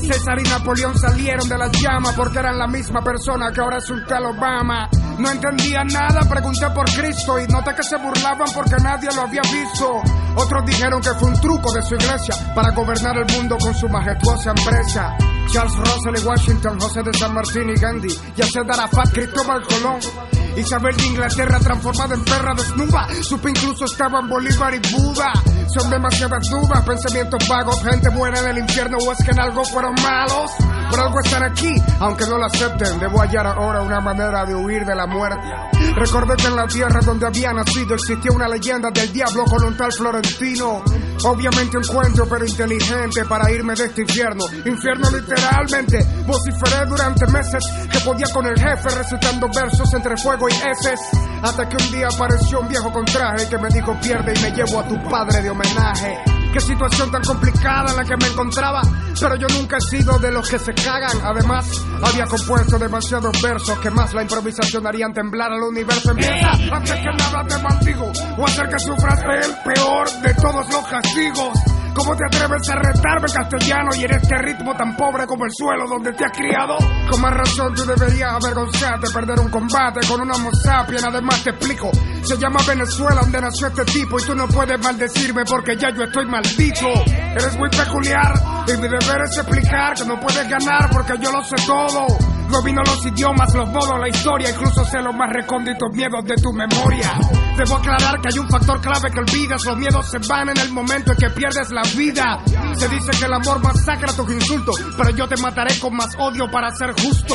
César 0.01 0.39
y 0.39 0.49
Napoleón 0.49 0.97
salieron 0.99 1.49
de 1.49 1.59
las 1.59 1.73
llamas 1.73 2.15
porque 2.15 2.39
eran 2.39 2.59
la 2.59 2.67
misma 2.67 3.03
persona 3.03 3.51
que 3.53 3.61
ahora 3.61 3.79
es 3.79 3.91
un 3.91 4.05
tal 4.07 4.27
Obama. 4.27 4.89
No 5.19 5.31
entendía 5.31 5.85
nada, 5.85 6.21
pregunté 6.29 6.69
por 6.71 6.85
Cristo 6.93 7.39
y 7.41 7.47
noté 7.47 7.75
que 7.75 7.83
se 7.83 7.97
burlaban 7.97 8.49
porque 8.55 8.77
nadie 8.83 9.09
lo 9.15 9.23
había 9.23 9.43
visto. 9.43 10.03
Otros 10.37 10.65
dijeron 10.67 11.01
que 11.01 11.11
fue 11.15 11.29
un 11.29 11.41
truco 11.41 11.73
de 11.73 11.83
su 11.83 11.95
iglesia 11.95 12.55
para 12.55 12.71
gobernar 12.73 13.17
el 13.17 13.37
mundo 13.37 13.57
con 13.59 13.75
su 13.75 13.89
majestuosa 13.89 14.51
empresa. 14.51 15.17
Charles 15.53 15.77
Russell 15.77 16.23
y 16.23 16.27
Washington, 16.27 16.81
José 16.81 17.03
de 17.03 17.13
San 17.15 17.35
Martín 17.35 17.71
y 17.71 17.75
Gandhi, 17.75 18.09
Yasser 18.37 18.63
Arafat, 18.69 19.13
Cristóbal 19.13 19.63
Colón. 19.63 20.44
Isabel 20.57 20.97
de 20.97 21.07
Inglaterra 21.07 21.59
transformada 21.59 22.15
en 22.15 22.25
perra 22.25 22.55
desnuda. 22.55 23.07
Supe 23.23 23.51
incluso 23.51 23.85
estaban 23.85 24.29
Bolívar 24.29 24.75
y 24.75 24.81
Buda. 24.93 25.33
Son 25.69 25.91
demasiadas 25.91 26.45
dudas, 26.51 26.85
pensamientos 26.85 27.49
vagos, 27.49 27.83
gente 27.83 28.09
buena 28.11 28.39
en 28.41 28.49
el 28.49 28.59
infierno 28.59 28.99
o 28.99 29.13
es 29.13 29.19
que 29.25 29.31
en 29.31 29.41
algo 29.41 29.65
fueron 29.65 29.95
malos. 30.03 30.51
Por 30.91 31.01
algo 31.01 31.21
están 31.21 31.43
aquí, 31.43 31.75
aunque 32.01 32.27
no 32.27 32.39
lo 32.39 32.47
acepten, 32.47 32.99
debo 33.01 33.19
hallar 33.21 33.47
ahora 33.47 33.83
una 33.83 34.01
manera 34.01 34.45
de 34.45 34.55
huir 34.55 34.85
de 34.85 34.95
la 34.95 35.07
muerte. 35.07 35.49
Recordé 35.97 36.37
que 36.37 36.47
en 36.47 36.57
la 36.57 36.67
tierra 36.67 37.01
donde 37.05 37.27
había 37.27 37.53
nacido 37.53 37.95
existía 37.95 38.31
una 38.33 38.49
leyenda 38.49 38.91
del 38.91 39.13
diablo 39.13 39.45
con 39.45 39.65
un 39.65 39.77
tal 39.77 39.93
Florentino. 39.93 40.83
Obviamente 41.25 41.79
un 41.79 41.85
cuento, 41.85 42.27
pero 42.29 42.45
inteligente 42.45 43.25
para 43.25 43.51
irme 43.51 43.75
de 43.75 43.85
este 43.87 44.03
infierno. 44.03 44.45
Infierno 44.65 45.11
literalmente. 45.11 45.99
Vociferé 46.27 46.87
durante 46.87 47.27
meses 47.27 47.65
que 47.91 48.01
podía 48.01 48.27
con 48.33 48.47
el 48.47 48.59
jefe 48.59 48.89
recitando 48.91 49.49
versos 49.49 49.93
entre 49.95 50.17
fuego 50.17 50.44
y 50.49 50.53
heces. 50.53 51.01
Hasta 51.43 51.69
que 51.69 51.77
un 51.77 51.93
día 51.93 52.09
apareció 52.09 52.61
un 52.61 52.69
viejo 52.69 52.93
con 52.93 53.05
traje 53.05 53.49
que 53.49 53.59
me 53.59 53.69
dijo 53.69 53.95
pierde 54.01 54.33
y 54.35 54.41
me 54.41 54.51
llevo 54.53 54.81
a 54.81 54.89
tu 54.89 55.03
padre 55.09 55.43
de 55.43 55.51
homenaje. 55.51 56.19
Qué 56.55 56.61
situación 56.61 57.11
tan 57.11 57.23
complicada 57.23 57.91
en 57.91 57.97
la 57.97 58.05
que 58.05 58.17
me 58.17 58.29
encontraba, 58.29 58.81
pero 59.21 59.35
yo 59.35 59.49
nunca 59.49 59.77
he 59.77 59.81
sido 59.81 60.19
de 60.21 60.31
los 60.31 60.49
que 60.49 60.59
se 60.59 60.73
cagan. 60.73 61.19
Además, 61.25 61.67
había 62.01 62.27
compuesto 62.27 62.79
demasiados 62.79 63.43
versos 63.43 63.77
que 63.81 63.91
más 63.91 64.15
la 64.15 64.23
improvisación 64.23 64.87
harían 64.87 65.13
temblar 65.13 65.53
al 65.53 65.63
universo. 65.63 66.13
Empieza 66.13 66.53
antes 66.53 66.95
que 66.95 67.13
nada 67.19 67.45
te 67.45 67.59
maldigo 67.59 68.13
o 68.39 68.47
hacer 68.47 68.69
que 68.69 68.79
sufras 68.79 69.21
el 69.21 69.75
peor 69.75 70.09
de 70.23 70.35
todos 70.35 70.73
los 70.73 70.87
castigos. 70.87 71.74
¿Cómo 71.95 72.17
te 72.17 72.25
atreves 72.27 72.69
a 72.71 72.75
retarme 72.75 73.29
castellano 73.33 73.91
y 73.97 74.05
en 74.05 74.15
este 74.15 74.37
ritmo 74.39 74.75
tan 74.75 74.97
pobre 74.97 75.27
como 75.27 75.45
el 75.45 75.51
suelo 75.53 75.87
donde 75.89 76.13
te 76.13 76.25
has 76.25 76.33
criado? 76.33 76.77
Con 77.09 77.21
más 77.21 77.35
razón 77.35 77.73
tú 77.75 77.85
deberías 77.85 78.33
avergonzarte, 78.33 79.11
perder 79.13 79.39
un 79.39 79.49
combate 79.49 80.01
con 80.09 80.21
una 80.21 80.35
homo 80.35 80.51
sapien. 80.53 81.05
Además 81.05 81.45
te 81.45 81.51
explico, 81.51 81.91
se 82.23 82.37
llama 82.37 82.61
Venezuela 82.67 83.21
donde 83.21 83.41
nació 83.41 83.69
este 83.69 83.85
tipo 83.85 84.19
y 84.19 84.25
tú 84.25 84.35
no 84.35 84.49
puedes 84.49 84.81
maldecirme 84.81 85.45
porque 85.45 85.77
ya 85.77 85.91
yo 85.91 86.03
estoy 86.03 86.27
maldito. 86.27 86.89
Eres 87.07 87.57
muy 87.57 87.71
peculiar 87.71 88.35
y 88.67 88.73
mi 88.73 88.89
deber 88.89 89.23
es 89.31 89.39
explicar 89.39 89.95
que 89.95 90.05
no 90.05 90.19
puedes 90.19 90.49
ganar 90.49 90.91
porque 90.91 91.15
yo 91.21 91.31
lo 91.31 91.43
sé 91.45 91.57
todo. 91.65 92.34
Domino 92.51 92.83
los 92.85 93.05
idiomas, 93.07 93.53
los 93.55 93.69
modos, 93.69 93.99
la 93.99 94.09
historia, 94.09 94.51
incluso 94.51 94.85
sé 94.85 95.01
los 95.01 95.15
más 95.15 95.31
recónditos 95.33 95.89
miedos 95.93 96.25
de 96.25 96.37
tu 96.37 96.53
memoria. 96.53 97.13
Debo 97.57 97.77
aclarar 97.77 98.21
que 98.21 98.29
hay 98.29 98.39
un 98.39 98.49
factor 98.49 98.81
clave 98.81 99.11
que 99.11 99.21
olvidas, 99.21 99.65
los 99.65 99.77
miedos 99.79 100.11
se 100.11 100.19
van 100.29 100.49
en 100.51 100.59
el 100.59 100.71
momento 100.73 101.13
en 101.13 101.19
que 101.19 101.31
pierdes 101.31 101.71
la 101.71 101.83
vida. 101.97 102.39
Se 102.77 102.89
dice 102.89 103.11
que 103.19 103.25
el 103.25 103.33
amor 103.33 103.63
masacra 103.63 104.13
tus 104.13 104.31
insultos, 104.33 104.77
pero 104.97 105.11
yo 105.11 105.27
te 105.29 105.37
mataré 105.37 105.79
con 105.79 105.97
más 105.97 106.15
odio 106.19 106.51
para 106.51 106.71
ser 106.75 106.93
justo. 107.01 107.35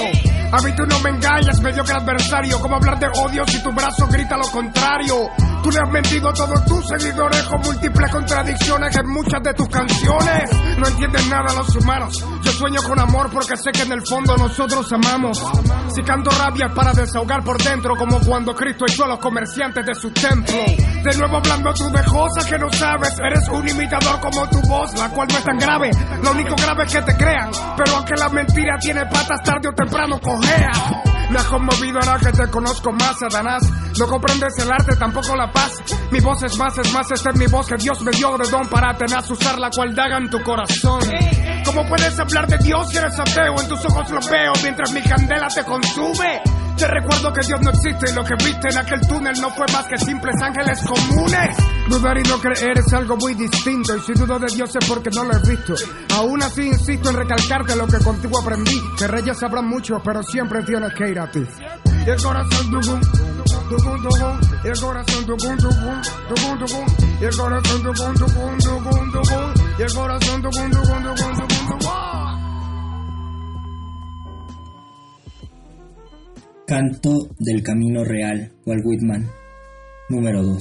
A 0.52 0.62
mí 0.62 0.72
tú 0.76 0.86
no 0.86 1.00
me 1.00 1.10
engañas, 1.10 1.60
mediocre 1.62 1.96
adversario, 1.96 2.60
¿cómo 2.60 2.76
hablar 2.76 3.00
de 3.00 3.08
odio 3.08 3.46
si 3.48 3.62
tu 3.64 3.72
brazo 3.72 4.08
grita 4.08 4.38
lo 4.38 4.50
contrario? 4.52 5.30
Tú 5.64 5.72
le 5.72 5.80
has 5.80 5.92
mentido 5.92 6.30
a 6.30 6.34
todos 6.34 6.66
tus 6.66 6.88
seguidores 6.88 7.44
con 7.44 7.62
múltiples 7.62 8.12
contradicciones 8.12 8.96
en 8.96 9.08
muchas 9.08 9.44
de 9.44 9.54
tus 9.54 9.68
canciones. 9.68 10.50
No 10.78 10.88
entienden 10.88 11.30
nada 11.30 11.54
los 11.54 11.76
humanos. 11.76 12.26
Yo 12.44 12.52
sueño 12.54 12.82
con 12.84 13.00
amor 13.00 13.30
porque 13.32 13.58
sé 13.58 13.72
que 13.72 13.82
en 13.82 13.92
el 13.92 14.02
fondo 14.08 14.38
nosotros 14.38 14.92
amamos. 14.94 14.99
Si 15.94 16.04
canto 16.04 16.30
rabia 16.32 16.70
para 16.74 16.94
desahogar 16.94 17.44
por 17.44 17.62
dentro, 17.62 17.96
como 17.96 18.20
cuando 18.20 18.56
Cristo 18.56 18.86
echó 18.88 19.06
a 19.06 19.08
los 19.08 19.20
comerciantes 19.20 19.86
de 19.86 19.96
su 19.96 20.12
templo. 20.12 20.56
De 21.04 21.18
nuevo 21.18 21.38
hablando 21.38 21.74
tú 21.74 21.90
de 21.90 22.04
cosas 22.04 22.46
que 22.46 22.58
no 22.58 22.72
sabes. 22.72 23.16
Eres 23.20 23.48
un 23.50 23.68
imitador 23.68 24.20
como 24.20 24.48
tu 24.50 24.62
voz, 24.68 24.94
la 24.98 25.10
cual 25.10 25.28
no 25.32 25.38
es 25.38 25.44
tan 25.44 25.58
grave. 25.58 25.92
Lo 26.24 26.32
único 26.32 26.56
grave 26.56 26.84
es 26.86 26.94
que 26.94 27.02
te 27.02 27.18
crean. 27.18 27.52
Pero 27.78 27.96
aunque 27.96 28.16
la 28.16 28.30
mentira 28.30 28.78
tiene 28.80 29.06
patas, 29.06 29.42
tarde 29.44 29.70
o 29.70 29.74
temprano 29.74 30.20
cojea. 30.20 30.72
Me 31.30 31.38
has 31.38 31.46
conmovido 31.46 32.00
ahora 32.00 32.18
que 32.20 32.32
te 32.32 32.50
conozco 32.50 32.92
más, 32.92 33.20
Satanás. 33.20 33.64
No 34.00 34.08
comprendes 34.08 34.58
el 34.60 34.72
arte, 34.72 34.96
tampoco 34.96 35.36
la 35.36 35.52
paz. 35.52 35.74
Mi 36.12 36.20
voz 36.20 36.42
es 36.44 36.58
más, 36.58 36.78
es 36.78 36.92
más, 36.92 37.12
esta 37.12 37.30
es 37.30 37.36
mi 37.38 37.46
voz 37.46 37.68
que 37.68 37.76
Dios 37.76 38.02
me 38.02 38.12
dio 38.12 38.36
de 38.38 38.50
don 38.50 38.68
para 38.68 38.98
tener 38.98 39.20
usar 39.30 39.60
la 39.60 39.70
cual 39.70 39.94
daga 39.94 40.18
en 40.18 40.30
tu 40.30 40.42
corazón. 40.42 41.02
¿Cómo 41.66 41.86
puedes 41.86 42.18
hablar 42.20 42.48
de 42.48 42.58
Dios 42.58 42.90
si 42.90 42.98
eres 42.98 43.20
ateo? 43.20 43.60
En 43.62 43.68
tus 43.68 43.86
ojos 43.86 44.10
lo 44.10 44.20
veo 44.22 44.54
mientras 44.64 44.89
mi 44.94 45.02
candela 45.02 45.48
te 45.48 45.64
consume. 45.64 46.42
Te 46.78 46.88
recuerdo 46.88 47.34
que 47.34 47.46
Dios 47.46 47.60
no 47.62 47.72
existe 47.72 48.10
y 48.10 48.14
lo 48.14 48.24
que 48.24 48.36
viste 48.36 48.70
en 48.70 48.78
aquel 48.78 49.02
túnel 49.02 49.42
no 49.42 49.50
fue 49.50 49.66
más 49.74 49.86
que 49.88 49.98
simples 49.98 50.36
ángeles 50.42 50.80
comunes. 50.82 51.58
Dudar 51.90 52.18
y 52.18 52.24
no 52.24 52.40
creer 52.40 52.78
es 52.78 52.94
algo 52.94 53.18
muy 53.18 53.34
distinto 53.34 53.98
y 53.98 54.00
si 54.00 54.14
dudo 54.14 54.40
de 54.40 54.48
Dios 54.48 54.74
es 54.74 54.88
porque 54.88 55.10
no 55.10 55.26
lo 55.26 55.34
he 55.34 55.50
visto. 55.50 55.74
Aún 56.16 56.42
así 56.42 56.68
insisto 56.68 57.10
en 57.10 57.18
recalcarte 57.18 57.76
lo 57.76 57.86
que 57.86 57.98
contigo 57.98 58.40
aprendí, 58.40 58.82
que 58.98 59.08
reyes 59.08 59.38
sabrán 59.38 59.68
mucho 59.68 60.02
pero 60.04 60.24
siempre 60.24 60.64
tienes 60.64 60.94
que 60.94 61.10
ir 61.10 61.20
a 61.20 61.30
ti. 61.30 61.44
Y 62.06 62.10
el 62.10 62.22
corazón 62.22 62.72
tucum, 62.72 63.02
tucum, 63.70 64.02
tucum, 64.02 64.40
y 64.64 64.68
el 64.70 64.80
corazón 64.80 65.26
tucum, 65.26 65.58
tucum, 65.58 66.02
tucum, 66.30 66.60
tucum, 66.60 66.86
y 67.20 67.26
el 67.26 67.36
corazón 67.36 67.84
tucum, 67.84 68.14
tucum, 68.14 68.58
tucum, 68.58 69.12
tucum, 69.12 69.54
y 69.78 69.82
el 69.82 69.94
corazón 69.94 70.42
tucum, 70.42 70.72
tucum, 70.72 71.04
tucum, 71.04 71.36
tucum, 71.36 71.49
Canto 76.70 77.34
del 77.40 77.64
Camino 77.64 78.04
Real, 78.04 78.54
Walt 78.64 78.86
Whitman. 78.86 79.26
Número 80.08 80.44
2. 80.44 80.60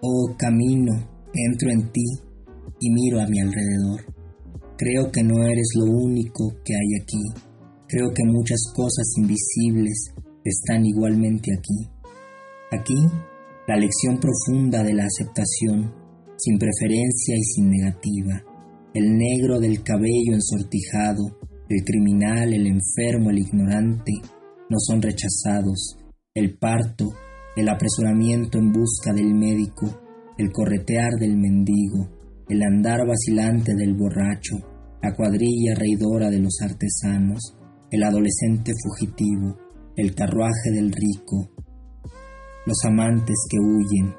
Oh 0.00 0.34
camino, 0.38 0.94
entro 1.34 1.70
en 1.70 1.92
ti 1.92 2.06
y 2.80 2.90
miro 2.90 3.20
a 3.20 3.26
mi 3.26 3.38
alrededor. 3.38 4.00
Creo 4.78 5.12
que 5.12 5.22
no 5.22 5.44
eres 5.44 5.74
lo 5.74 5.84
único 5.84 6.56
que 6.64 6.72
hay 6.72 7.02
aquí. 7.02 7.22
Creo 7.86 8.14
que 8.14 8.24
muchas 8.24 8.72
cosas 8.74 9.04
invisibles 9.18 10.14
están 10.42 10.86
igualmente 10.86 11.50
aquí. 11.52 11.90
Aquí, 12.72 13.06
la 13.68 13.76
lección 13.76 14.18
profunda 14.18 14.82
de 14.82 14.94
la 14.94 15.04
aceptación, 15.04 15.92
sin 16.38 16.58
preferencia 16.58 17.36
y 17.36 17.42
sin 17.42 17.68
negativa. 17.68 18.42
El 18.94 19.18
negro 19.18 19.60
del 19.60 19.82
cabello 19.82 20.32
ensortijado, 20.32 21.40
el 21.68 21.84
criminal, 21.84 22.54
el 22.54 22.66
enfermo, 22.66 23.28
el 23.28 23.40
ignorante, 23.40 24.12
no 24.68 24.76
son 24.78 25.02
rechazados. 25.02 25.96
El 26.34 26.58
parto, 26.58 27.06
el 27.56 27.68
apresuramiento 27.68 28.58
en 28.58 28.72
busca 28.72 29.12
del 29.12 29.34
médico, 29.34 29.86
el 30.38 30.52
corretear 30.52 31.12
del 31.18 31.36
mendigo, 31.36 32.08
el 32.48 32.62
andar 32.62 33.00
vacilante 33.06 33.74
del 33.74 33.94
borracho, 33.94 34.56
la 35.02 35.14
cuadrilla 35.14 35.74
reidora 35.74 36.30
de 36.30 36.40
los 36.40 36.58
artesanos, 36.62 37.56
el 37.90 38.02
adolescente 38.02 38.72
fugitivo, 38.82 39.56
el 39.96 40.14
carruaje 40.14 40.70
del 40.74 40.92
rico, 40.92 41.50
los 42.66 42.84
amantes 42.84 43.36
que 43.48 43.58
huyen, 43.58 44.14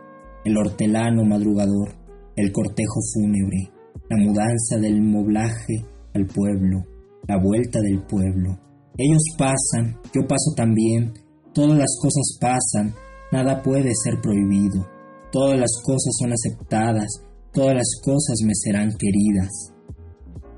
el 0.45 0.57
hortelano 0.57 1.23
madrugador, 1.25 1.89
el 2.35 2.51
cortejo 2.51 2.99
fúnebre, 3.13 3.69
la 4.09 4.17
mudanza 4.17 4.77
del 4.79 5.01
moblaje 5.01 5.85
al 6.13 6.25
pueblo, 6.25 6.83
la 7.27 7.37
vuelta 7.41 7.79
del 7.81 8.03
pueblo. 8.03 8.66
Ellos 8.99 9.21
pasan, 9.37 9.99
yo 10.11 10.27
paso 10.27 10.53
también, 10.55 11.13
todas 11.53 11.77
las 11.77 11.99
cosas 12.01 12.37
pasan, 12.41 12.95
nada 13.31 13.61
puede 13.61 13.91
ser 14.03 14.19
prohibido, 14.21 14.87
todas 15.31 15.59
las 15.59 15.71
cosas 15.83 16.13
son 16.19 16.33
aceptadas, 16.33 17.07
todas 17.53 17.75
las 17.75 17.89
cosas 18.03 18.39
me 18.43 18.53
serán 18.55 18.91
queridas. 18.97 19.51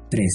3. 0.10 0.26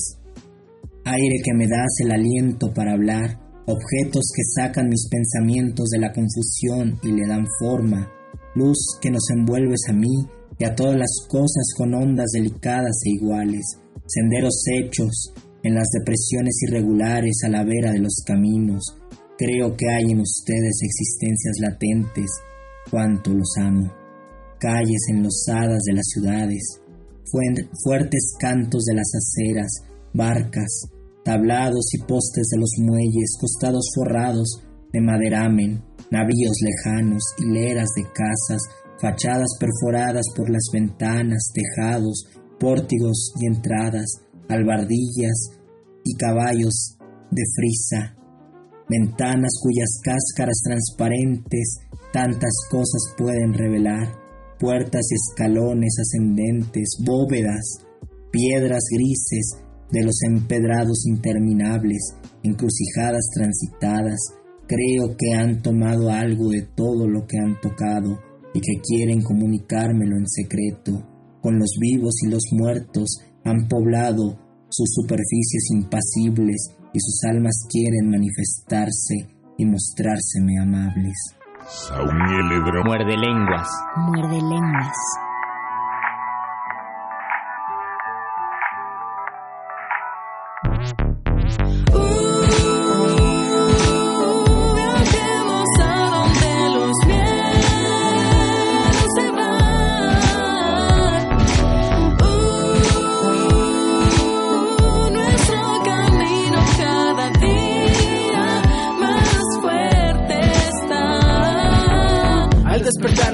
Aire 1.06 1.36
que 1.42 1.54
me 1.54 1.66
das 1.66 2.00
el 2.04 2.12
aliento 2.12 2.74
para 2.74 2.92
hablar, 2.92 3.40
objetos 3.66 4.30
que 4.36 4.42
sacan 4.54 4.90
mis 4.90 5.08
pensamientos 5.08 5.88
de 5.88 6.00
la 6.00 6.12
confusión 6.12 6.98
y 7.02 7.10
le 7.10 7.26
dan 7.26 7.46
forma, 7.58 8.10
luz 8.54 8.98
que 9.00 9.10
nos 9.10 9.30
envuelves 9.30 9.80
a 9.88 9.94
mí 9.94 10.28
y 10.58 10.64
a 10.64 10.74
todas 10.74 10.96
las 10.96 11.26
cosas 11.26 11.72
con 11.76 11.94
ondas 11.94 12.32
delicadas 12.34 13.00
e 13.06 13.10
iguales, 13.16 13.64
senderos 14.06 14.62
hechos 14.76 15.32
en 15.64 15.74
las 15.74 15.88
depresiones 15.90 16.54
irregulares 16.68 17.40
a 17.44 17.48
la 17.48 17.64
vera 17.64 17.90
de 17.90 17.98
los 17.98 18.22
caminos. 18.24 18.96
Creo 19.36 19.74
que 19.76 19.88
hay 19.88 20.12
en 20.12 20.20
ustedes 20.20 20.80
existencias 20.82 21.56
latentes, 21.58 22.30
cuanto 22.90 23.32
los 23.32 23.52
amo. 23.58 23.92
Calles 24.60 25.06
enlosadas 25.10 25.82
de 25.84 25.94
las 25.94 26.06
ciudades, 26.06 26.80
fuertes 27.82 28.34
cantos 28.38 28.84
de 28.84 28.94
las 28.94 29.10
aceras, 29.14 29.72
barcas, 30.12 30.88
tablados 31.24 31.92
y 31.94 31.98
postes 31.98 32.48
de 32.52 32.58
los 32.58 32.70
muelles, 32.78 33.36
costados 33.40 33.90
forrados 33.94 34.62
de 34.92 35.00
maderamen, 35.00 35.82
navíos 36.10 36.56
lejanos, 36.62 37.22
hileras 37.38 37.88
de 37.96 38.04
casas, 38.04 38.62
fachadas 39.00 39.56
perforadas 39.58 40.26
por 40.36 40.50
las 40.50 40.64
ventanas, 40.72 41.50
tejados, 41.52 42.26
pórtigos 42.60 43.32
y 43.40 43.46
entradas, 43.46 44.23
albardillas 44.48 45.50
y 46.04 46.14
caballos 46.16 46.96
de 47.30 47.42
frisa, 47.56 48.16
ventanas 48.88 49.58
cuyas 49.62 50.00
cáscaras 50.02 50.60
transparentes 50.62 51.78
tantas 52.12 52.52
cosas 52.70 53.14
pueden 53.16 53.54
revelar, 53.54 54.14
puertas 54.58 55.02
y 55.10 55.14
escalones 55.14 55.96
ascendentes, 56.00 56.98
bóvedas, 57.04 57.84
piedras 58.30 58.84
grises 58.92 59.56
de 59.90 60.04
los 60.04 60.22
empedrados 60.22 61.06
interminables, 61.06 62.14
encrucijadas 62.42 63.24
transitadas, 63.34 64.20
creo 64.66 65.16
que 65.16 65.34
han 65.34 65.62
tomado 65.62 66.10
algo 66.10 66.50
de 66.50 66.62
todo 66.62 67.08
lo 67.08 67.26
que 67.26 67.38
han 67.38 67.60
tocado 67.60 68.18
y 68.54 68.60
que 68.60 68.80
quieren 68.80 69.22
comunicármelo 69.22 70.16
en 70.16 70.28
secreto. 70.28 71.10
Con 71.42 71.58
los 71.58 71.76
vivos 71.78 72.14
y 72.22 72.30
los 72.30 72.42
muertos 72.52 73.18
han 73.44 73.68
poblado 73.68 74.38
sus 74.70 74.88
superficies 74.94 75.70
impasibles 75.72 76.74
y 76.92 76.98
sus 77.00 77.24
almas 77.30 77.66
quieren 77.70 78.10
manifestarse 78.10 79.28
y 79.58 79.66
mostrárseme 79.66 80.60
amables. 80.60 81.16
Muerde 82.84 83.16
lenguas. 83.16 83.68
Muerde 83.96 84.36
lenguas. 84.36 84.96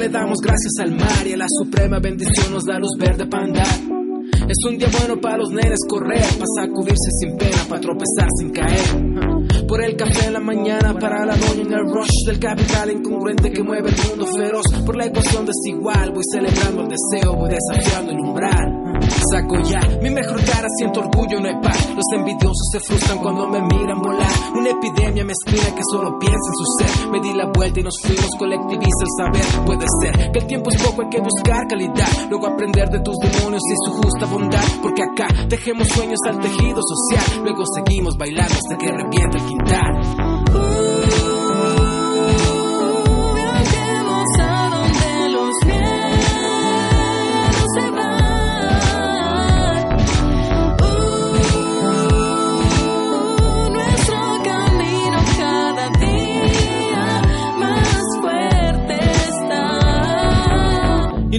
Le 0.01 0.09
damos 0.09 0.39
gracias 0.43 0.73
al 0.81 0.93
mar 0.93 1.27
y 1.27 1.35
a 1.35 1.37
la 1.37 1.47
suprema 1.47 1.99
bendición 1.99 2.55
nos 2.55 2.65
da 2.65 2.79
luz 2.79 2.97
verde 2.99 3.27
para 3.27 3.45
andar. 3.45 3.67
Es 4.49 4.57
un 4.67 4.79
día 4.79 4.89
bueno 4.99 5.21
para 5.21 5.37
los 5.37 5.51
nenes 5.51 5.79
correr, 5.87 6.25
para 6.39 6.67
sacudirse 6.67 7.11
sin 7.21 7.37
pena, 7.37 7.59
para 7.69 7.83
tropezar 7.83 8.27
sin 8.39 8.51
caer. 8.51 9.67
Por 9.69 9.85
el 9.85 9.97
café 9.97 10.29
en 10.29 10.33
la 10.33 10.41
mañana, 10.41 10.95
para 10.95 11.27
la 11.27 11.37
noche 11.37 11.61
en 11.61 11.73
el 11.73 11.85
rush 11.85 12.27
del 12.27 12.39
capital 12.39 12.91
incongruente 12.93 13.53
que 13.53 13.63
mueve 13.63 13.91
el 13.91 14.09
mundo 14.09 14.27
feroz. 14.27 14.65
Por 14.87 14.97
la 14.97 15.05
ecuación 15.05 15.45
desigual, 15.45 16.13
voy 16.13 16.25
celebrando 16.33 16.83
el 16.83 16.89
deseo, 16.89 17.37
voy 17.37 17.51
desafiando 17.51 18.13
el 18.13 18.21
umbral. 18.21 18.81
Mi 20.03 20.11
mejor 20.11 20.45
cara, 20.45 20.67
siento 20.77 21.01
orgullo, 21.01 21.39
no 21.41 21.49
hay 21.49 21.55
paz. 21.63 21.89
Los 21.95 22.05
envidiosos 22.15 22.69
se 22.73 22.81
frustran 22.81 23.19
cuando 23.19 23.47
me 23.47 23.61
miran 23.61 24.01
volar. 24.01 24.29
Una 24.57 24.71
epidemia 24.71 25.25
mezquina 25.25 25.73
que 25.75 25.83
solo 25.89 26.19
piensa 26.19 26.37
en 26.37 26.55
su 26.55 26.65
ser. 26.79 27.11
Me 27.11 27.21
di 27.21 27.33
la 27.35 27.47
vuelta 27.47 27.79
y 27.79 27.83
nos 27.85 27.95
fuimos, 28.03 28.29
colectiviza 28.37 29.03
el 29.03 29.09
saber. 29.17 29.67
Puede 29.67 29.87
ser 30.03 30.33
que 30.33 30.39
el 30.41 30.47
tiempo 30.47 30.71
es 30.71 30.83
poco, 30.83 31.03
hay 31.03 31.09
que 31.11 31.21
buscar 31.21 31.67
calidad. 31.69 32.09
Luego 32.29 32.49
aprender 32.49 32.89
de 32.91 33.01
tus 33.01 33.17
demonios 33.19 33.63
y 33.71 33.75
su 33.87 33.93
justa 34.03 34.27
bondad. 34.27 34.65
Porque 34.83 35.03
acá 35.03 35.29
dejemos 35.49 35.87
sueños 35.89 36.19
al 36.27 36.41
tejido 36.41 36.81
social. 36.83 37.43
Luego 37.45 37.63
seguimos 37.73 38.17
bailando 38.19 38.55
hasta 38.55 38.77
que 38.79 38.91
reviente 38.91 39.39
el 39.39 39.47
quintal. 39.47 40.20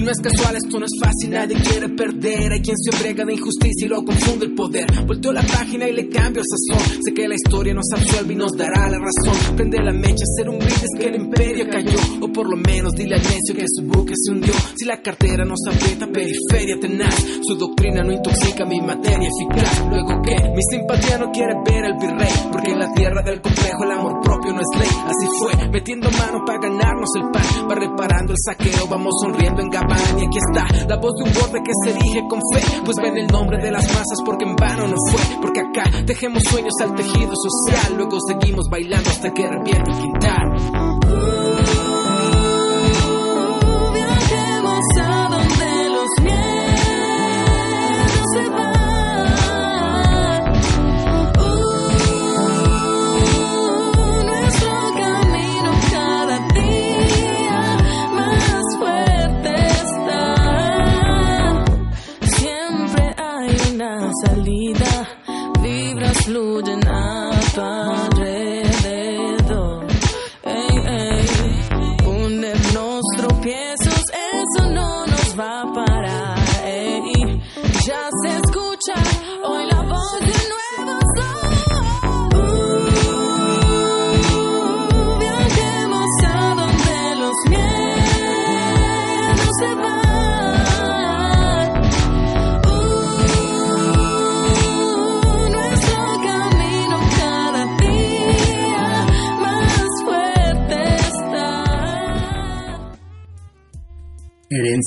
No 0.02 0.10
es 0.10 0.18
casual, 0.18 0.56
esto 0.56 0.78
no 0.78 0.86
es 0.86 0.92
fácil, 1.00 1.30
nadie 1.30 1.56
quiere 1.56 1.88
perder. 1.90 2.52
Hay 2.52 2.62
quien 2.62 2.76
se 2.76 2.90
entrega 2.90 3.24
de 3.24 3.34
injusticia 3.34 3.86
y 3.86 3.88
lo 3.88 4.04
confunde 4.04 4.46
el 4.46 4.54
poder. 4.54 4.86
Volteo 5.06 5.32
la 5.32 5.42
página 5.42 5.88
y 5.88 5.92
le 5.92 6.08
cambio 6.08 6.42
el 6.42 6.46
sazón. 6.46 7.02
Sé 7.04 7.14
que 7.14 7.28
la 7.28 7.34
historia 7.34 7.74
nos 7.74 7.86
absuelve 7.92 8.32
y 8.32 8.36
nos 8.36 8.52
dará 8.56 8.88
la 8.90 8.98
razón. 8.98 9.56
Prende 9.56 9.78
la 9.82 9.92
mecha, 9.92 10.24
ser 10.36 10.48
un 10.48 10.58
brindis 10.58 10.90
que 10.98 11.06
el 11.06 11.14
imperio 11.16 11.66
cayó. 11.70 11.98
O 12.20 12.32
por 12.32 12.48
lo 12.48 12.56
menos 12.56 12.92
dile 12.92 13.14
al 13.16 13.22
necio 13.22 13.54
que 13.54 13.64
su 13.66 13.82
buque 13.82 14.14
se 14.16 14.32
hundió. 14.32 14.52
Si 14.76 14.84
la 14.84 15.00
cartera 15.00 15.44
nos 15.44 15.60
aprieta, 15.68 16.06
periferia 16.06 16.78
tenaz. 16.80 17.14
Su 17.42 17.56
doctrina 17.56 18.02
no 18.02 18.12
intoxica 18.12 18.64
mi 18.64 18.80
materia 18.80 19.28
eficaz. 19.28 19.84
Luego 19.88 20.20
que 20.22 20.34
mi 20.34 20.62
simpatía 20.70 21.18
no 21.18 21.30
quiere 21.30 21.54
ver 21.64 21.84
al 21.84 21.98
virrey. 21.98 22.32
Porque 22.50 22.72
en 22.72 22.78
la 22.78 22.92
tierra 22.94 23.22
del 23.22 23.40
complejo 23.40 23.84
el 23.84 23.90
amor 23.92 24.20
propio 24.22 24.52
no 24.52 24.60
es 24.60 24.80
ley. 24.80 24.90
Así 25.06 25.26
fue, 25.38 25.68
metiendo 25.68 26.10
mano 26.10 26.44
para 26.44 26.58
ganarnos 26.60 27.10
el 27.16 27.30
pan. 27.30 27.68
Va 27.70 27.74
reparando 27.74 28.32
el 28.32 28.38
saqueo, 28.38 28.86
vamos 28.88 29.12
sonriendo 29.22 29.62
en 29.62 29.70
Y 30.18 30.26
aquí 30.26 30.38
está 30.38 30.86
la 30.86 30.96
voz 30.96 31.12
de 31.16 31.24
un 31.24 31.32
borde 31.34 31.62
que 31.62 31.72
se 31.84 31.90
erige 31.90 32.22
con 32.28 32.40
fe. 32.52 32.60
Pues 32.84 32.96
ven 33.02 33.16
el 33.16 33.26
nombre 33.28 33.58
de 33.58 33.70
las 33.70 33.86
masas 33.88 34.18
porque 34.24 34.44
en 34.44 34.56
vano 34.56 34.88
no 34.88 34.96
fue. 35.10 35.20
Porque 35.40 35.60
acá 35.60 35.84
dejemos 36.04 36.42
sueños 36.44 36.74
al 36.80 36.94
tejido 36.94 37.32
social. 37.34 37.96
Luego 37.96 38.18
seguimos 38.26 38.68
bailando 38.70 39.10
hasta 39.10 39.32
que 39.32 39.46
reviente 39.46 39.90
el 39.90 39.98
quintal. 39.98 40.81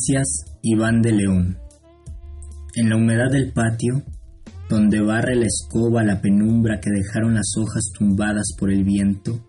Herencias 0.07 0.45
Iván 0.61 1.01
de 1.01 1.11
León. 1.11 1.57
En 2.75 2.89
la 2.89 2.97
humedad 2.97 3.31
del 3.31 3.53
patio, 3.53 4.03
donde 4.69 5.01
barre 5.01 5.35
la 5.35 5.45
escoba 5.45 6.03
la 6.03 6.21
penumbra 6.21 6.79
que 6.79 6.89
dejaron 6.91 7.33
las 7.35 7.51
hojas 7.57 7.91
tumbadas 7.97 8.53
por 8.57 8.71
el 8.71 8.83
viento, 8.83 9.39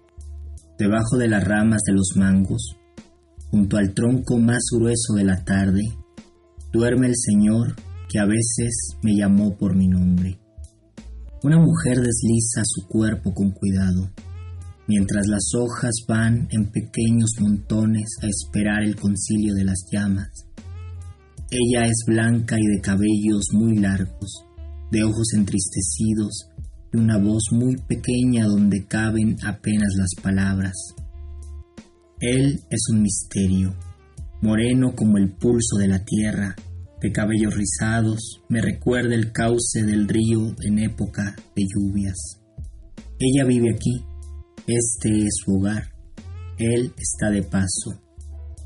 debajo 0.78 1.16
de 1.18 1.28
las 1.28 1.44
ramas 1.44 1.82
de 1.86 1.92
los 1.92 2.12
mangos, 2.16 2.76
junto 3.50 3.76
al 3.76 3.92
tronco 3.92 4.38
más 4.38 4.62
grueso 4.72 5.14
de 5.14 5.24
la 5.24 5.44
tarde, 5.44 5.82
duerme 6.72 7.08
el 7.08 7.16
Señor 7.16 7.74
que 8.08 8.18
a 8.18 8.24
veces 8.24 8.96
me 9.02 9.14
llamó 9.16 9.56
por 9.56 9.74
mi 9.74 9.88
nombre. 9.88 10.38
Una 11.42 11.58
mujer 11.58 11.96
desliza 11.98 12.62
su 12.64 12.86
cuerpo 12.86 13.34
con 13.34 13.50
cuidado, 13.50 14.10
mientras 14.86 15.26
las 15.26 15.50
hojas 15.54 15.92
van 16.08 16.48
en 16.50 16.70
pequeños 16.70 17.30
montones 17.40 18.06
a 18.22 18.26
esperar 18.26 18.84
el 18.84 18.96
concilio 18.96 19.54
de 19.54 19.64
las 19.64 19.86
llamas. 19.90 20.45
Ella 21.50 21.86
es 21.86 22.04
blanca 22.06 22.56
y 22.58 22.66
de 22.66 22.80
cabellos 22.80 23.44
muy 23.52 23.76
largos, 23.78 24.44
de 24.90 25.04
ojos 25.04 25.32
entristecidos 25.34 26.48
y 26.92 26.96
una 26.96 27.18
voz 27.18 27.52
muy 27.52 27.76
pequeña 27.76 28.46
donde 28.46 28.84
caben 28.86 29.36
apenas 29.44 29.94
las 29.96 30.10
palabras. 30.20 30.74
Él 32.20 32.60
es 32.68 32.80
un 32.90 33.02
misterio, 33.02 33.76
moreno 34.42 34.94
como 34.96 35.18
el 35.18 35.30
pulso 35.30 35.76
de 35.78 35.86
la 35.86 36.04
tierra, 36.04 36.56
de 37.00 37.12
cabellos 37.12 37.54
rizados, 37.54 38.42
me 38.48 38.60
recuerda 38.60 39.14
el 39.14 39.30
cauce 39.30 39.84
del 39.84 40.08
río 40.08 40.56
en 40.62 40.80
época 40.80 41.36
de 41.54 41.62
lluvias. 41.62 42.40
Ella 43.20 43.44
vive 43.44 43.72
aquí, 43.72 44.04
este 44.66 45.20
es 45.20 45.42
su 45.44 45.52
hogar, 45.52 45.92
él 46.58 46.92
está 46.98 47.30
de 47.30 47.42
paso. 47.44 48.05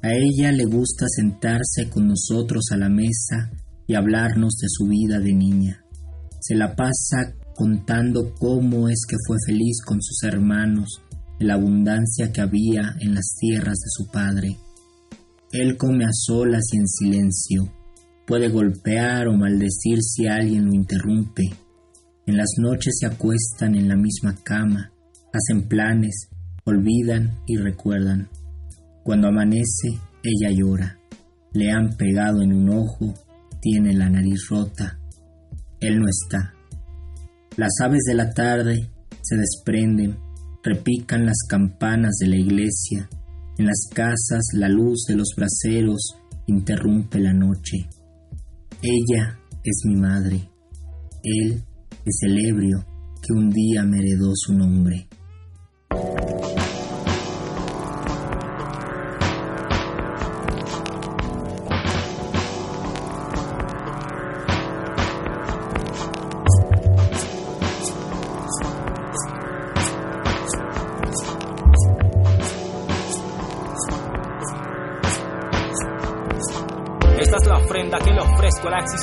A 0.02 0.08
ella 0.12 0.50
le 0.52 0.64
gusta 0.64 1.06
sentarse 1.08 1.90
con 1.90 2.08
nosotros 2.08 2.64
a 2.72 2.76
la 2.78 2.88
mesa 2.88 3.50
y 3.86 3.94
hablarnos 3.94 4.56
de 4.56 4.68
su 4.68 4.86
vida 4.86 5.18
de 5.18 5.34
niña. 5.34 5.84
Se 6.40 6.54
la 6.54 6.74
pasa 6.74 7.34
contando 7.54 8.34
cómo 8.34 8.88
es 8.88 9.04
que 9.06 9.16
fue 9.26 9.36
feliz 9.46 9.82
con 9.84 10.00
sus 10.00 10.22
hermanos, 10.22 11.02
la 11.38 11.54
abundancia 11.54 12.32
que 12.32 12.40
había 12.40 12.96
en 13.00 13.14
las 13.14 13.34
tierras 13.38 13.78
de 13.78 13.90
su 13.90 14.10
padre. 14.10 14.56
Él 15.52 15.76
come 15.76 16.06
a 16.06 16.12
solas 16.12 16.64
y 16.72 16.78
en 16.78 16.88
silencio. 16.88 17.72
Puede 18.26 18.48
golpear 18.48 19.28
o 19.28 19.36
maldecir 19.36 20.00
si 20.00 20.26
alguien 20.26 20.66
lo 20.66 20.72
interrumpe. 20.72 21.50
En 22.26 22.36
las 22.36 22.54
noches 22.58 22.94
se 23.00 23.06
acuestan 23.06 23.74
en 23.74 23.88
la 23.88 23.96
misma 23.96 24.34
cama, 24.42 24.92
hacen 25.32 25.68
planes, 25.68 26.28
olvidan 26.64 27.36
y 27.46 27.56
recuerdan. 27.56 28.28
Cuando 29.02 29.28
amanece, 29.28 29.88
ella 30.22 30.50
llora. 30.54 30.98
Le 31.52 31.70
han 31.70 31.96
pegado 31.96 32.42
en 32.42 32.52
un 32.52 32.70
ojo, 32.70 33.14
tiene 33.60 33.94
la 33.94 34.08
nariz 34.08 34.48
rota. 34.48 34.98
Él 35.80 35.98
no 35.98 36.06
está. 36.08 36.54
Las 37.56 37.72
aves 37.82 38.02
de 38.06 38.14
la 38.14 38.30
tarde 38.30 38.90
se 39.22 39.36
desprenden, 39.36 40.16
repican 40.62 41.26
las 41.26 41.38
campanas 41.48 42.16
de 42.20 42.28
la 42.28 42.36
iglesia. 42.36 43.08
En 43.58 43.66
las 43.66 43.88
casas 43.92 44.42
la 44.54 44.68
luz 44.68 45.04
de 45.08 45.16
los 45.16 45.34
braseros 45.36 46.16
interrumpe 46.46 47.18
la 47.18 47.32
noche. 47.32 47.88
Ella 48.82 49.38
es 49.64 49.82
mi 49.84 49.96
madre. 49.96 50.48
Él 51.22 51.62
es 52.04 52.18
el 52.22 52.38
ebrio 52.46 52.84
que 53.22 53.32
un 53.32 53.50
día 53.50 53.84
me 53.84 53.98
heredó 53.98 54.32
su 54.34 54.54
nombre. 54.54 55.06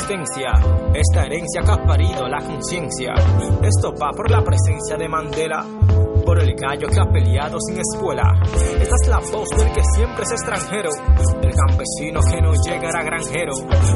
Existencia, 0.07 0.53
esta 0.93 1.25
herencia 1.25 1.61
que 1.63 1.71
ha 1.71 1.85
parido 1.85 2.27
la 2.29 2.41
conciencia. 2.41 3.13
Esto 3.61 3.93
va 4.01 4.11
por 4.11 4.31
la 4.31 4.41
presencia 4.41 4.95
de 4.95 5.09
Mandela, 5.09 5.65
por 6.25 6.39
el 6.39 6.55
gallo 6.55 6.87
que 6.87 6.99
ha 6.99 7.11
peleado 7.11 7.57
sin 7.59 7.77
escuela. 7.77 8.23
La 9.05 9.19
voz 9.19 9.47
del 9.55 9.71
que 9.71 9.81
siempre 9.95 10.23
es 10.23 10.31
extranjero, 10.31 10.89
del 11.39 11.53
campesino 11.53 12.19
que 12.29 12.41
no 12.41 12.51
llegará 12.65 13.03
granjero. 13.03 13.53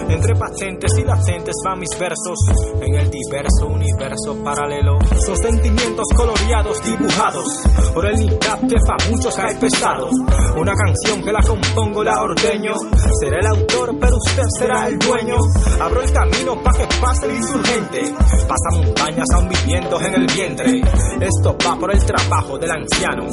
Entre 0.08 0.36
patentes 0.36 0.98
y 0.98 1.04
latentes 1.04 1.56
van 1.66 1.80
mis 1.80 1.90
versos, 2.00 2.40
en 2.80 2.96
el 2.96 3.10
diverso 3.10 3.68
universo 3.68 4.38
paralelo. 4.42 5.00
Son 5.26 5.36
sentimientos 5.36 6.06
coloreados, 6.16 6.82
dibujados, 6.84 7.62
por 7.94 8.06
el 8.06 8.20
niqab 8.20 8.60
que 8.68 8.76
pa' 8.88 9.10
muchos 9.10 9.36
cae 9.36 9.56
pesado. 9.56 10.10
Una 10.56 10.74
canción 10.76 11.22
que 11.24 11.32
la 11.34 11.42
compongo, 11.42 12.04
la 12.04 12.22
ordeño. 12.22 12.74
Seré 13.20 13.40
el 13.40 13.48
autor, 13.48 13.98
pero 14.00 14.16
usted 14.16 14.44
será 14.60 14.88
el 14.88 14.98
dueño. 14.98 15.36
Abro 15.82 16.02
el 16.04 16.14
camino 16.14 16.62
pa' 16.64 16.72
que 16.72 16.88
pase 17.02 17.26
el 17.26 17.36
insurgente. 17.36 18.14
Pasa 18.48 18.78
montañas 18.78 19.28
aún 19.36 19.50
viviendo 19.50 20.00
en 20.00 20.14
el 20.14 20.28
vientre. 20.28 20.82
Esto 21.20 21.58
va 21.68 21.76
por 21.76 21.94
el 21.94 22.06
trabajo 22.06 22.58
del 22.58 22.72
anciano, 22.72 23.28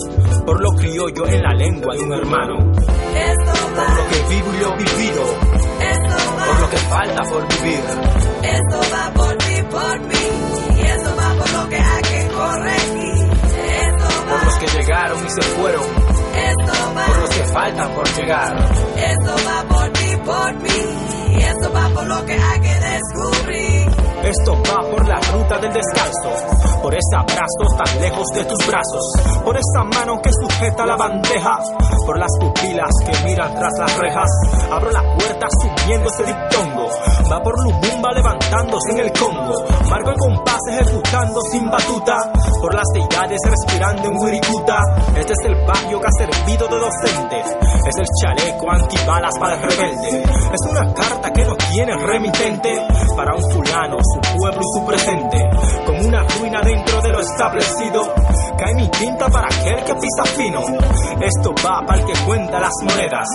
por 0.45 0.61
lo 0.61 0.71
criollo 0.73 1.27
en 1.27 1.43
la 1.43 1.55
lengua 1.59 1.95
de 1.95 2.03
un 2.03 2.13
hermano. 2.13 2.57
Por 2.59 3.91
lo 3.97 4.09
que 4.09 4.35
vivo 4.35 4.55
y 4.55 4.61
lo 4.61 4.77
vivido, 4.77 5.25
por 6.47 6.61
lo 6.61 6.71
que 6.71 6.77
falta 6.77 7.23
por 7.23 7.49
vivir. 7.49 7.81
Esto 8.43 8.81
va 8.93 9.13
por 9.15 9.37
ti, 9.39 9.63
por 9.71 10.01
mí. 10.01 10.77
Y 10.77 10.81
esto 10.81 11.11
va 11.17 11.35
por 11.39 11.53
lo 11.53 11.69
que 11.69 11.77
hay 11.77 12.03
que 12.03 12.29
corregir. 12.35 13.29
Esto 13.87 14.25
Por 14.29 14.45
los 14.45 14.59
que 14.59 14.67
llegaron 14.79 15.27
y 15.27 15.31
se 15.31 15.43
fueron, 15.43 15.85
Esto 16.49 16.73
va, 16.97 17.07
por 17.07 17.19
los 17.21 17.31
que 17.31 17.45
faltan 17.45 17.95
por 17.95 18.09
llegar. 18.17 18.57
esto 18.97 19.35
va 19.47 19.63
por 19.69 19.93
ti, 19.93 20.17
por 20.25 20.55
mí. 20.63 21.43
Esto 21.43 21.73
va 21.73 21.89
por 21.95 22.07
lo 22.07 22.25
que 22.27 22.33
hay 22.33 22.61
que 22.61 22.75
descubrir. 22.75 23.99
Esto 24.23 24.53
va 24.53 24.91
por 24.91 25.09
la 25.09 25.21
ruta 25.33 25.59
del 25.59 25.73
descalzo, 25.73 26.81
por 26.83 26.93
ese 26.93 27.17
abrazo 27.17 27.77
tan 27.79 28.01
lejos 28.01 28.27
de 28.35 28.45
tus 28.45 28.67
brazos, 28.67 29.05
por 29.45 29.57
esa 29.57 29.85
mano 29.85 30.21
que 30.21 30.31
sujeta 30.43 30.85
la 30.85 30.97
bandeja, 30.97 31.59
por 32.05 32.19
las 32.19 32.31
pupilas 32.41 32.91
que 33.07 33.25
miran 33.25 33.55
tras 33.55 33.73
las 33.79 33.97
rejas. 33.97 34.29
Abro 34.71 34.91
la 34.91 35.03
puerta 35.15 35.47
subiendo 35.63 36.11
ese 36.11 36.25
diptongo, 36.25 36.78
va 37.31 37.43
por 37.43 37.55
Lumumba 37.63 38.13
levantándose 38.13 38.93
en 38.93 38.99
el 39.01 39.13
Congo, 39.13 39.65
marco 39.89 40.13
compás 40.19 40.61
ejecutando 40.71 41.41
sin 41.51 41.71
batuta, 41.71 42.17
por 42.61 42.75
las 42.75 42.87
deidades 42.93 43.39
respirando 43.45 44.09
en 44.09 44.17
Wirikuta. 44.17 44.79
Este 45.17 45.33
es 45.33 45.39
el 45.45 45.55
barrio 45.67 46.01
que 46.01 46.07
ha 46.07 46.27
servido 46.27 46.69
de 46.69 46.79
docente, 46.79 47.41
es 47.87 47.97
el 47.97 48.07
chaleco 48.23 48.71
antibalas 48.71 49.39
para 49.39 49.55
el 49.55 49.63
rebelde, 49.63 50.23
es 50.53 50.71
una 50.71 50.95
carta 50.95 51.33
que 51.33 51.45
no 51.45 51.55
tiene 51.57 51.97
remitente 51.97 52.87
para 53.17 53.35
un 53.35 53.43
fulano 53.51 53.97
su 54.01 54.39
pueblo 54.39 54.61
y 54.61 54.79
su 54.79 54.87
presente, 54.87 55.51
como 55.87 56.01
una 56.03 56.23
ruina 56.23 56.61
dentro 56.63 57.01
de 57.03 57.13
lo 57.13 57.21
establecido. 57.21 58.15
Cae 58.59 58.75
mi 58.75 58.89
tinta 58.89 59.29
para 59.29 59.47
aquel 59.47 59.85
que 59.85 59.95
pisa 59.95 60.25
fino. 60.37 60.61
Esto 61.21 61.55
va 61.65 61.85
para 61.87 62.01
el 62.01 62.07
que 62.07 62.25
cuenta 62.27 62.61
las 62.61 62.73
monedas, 62.83 63.29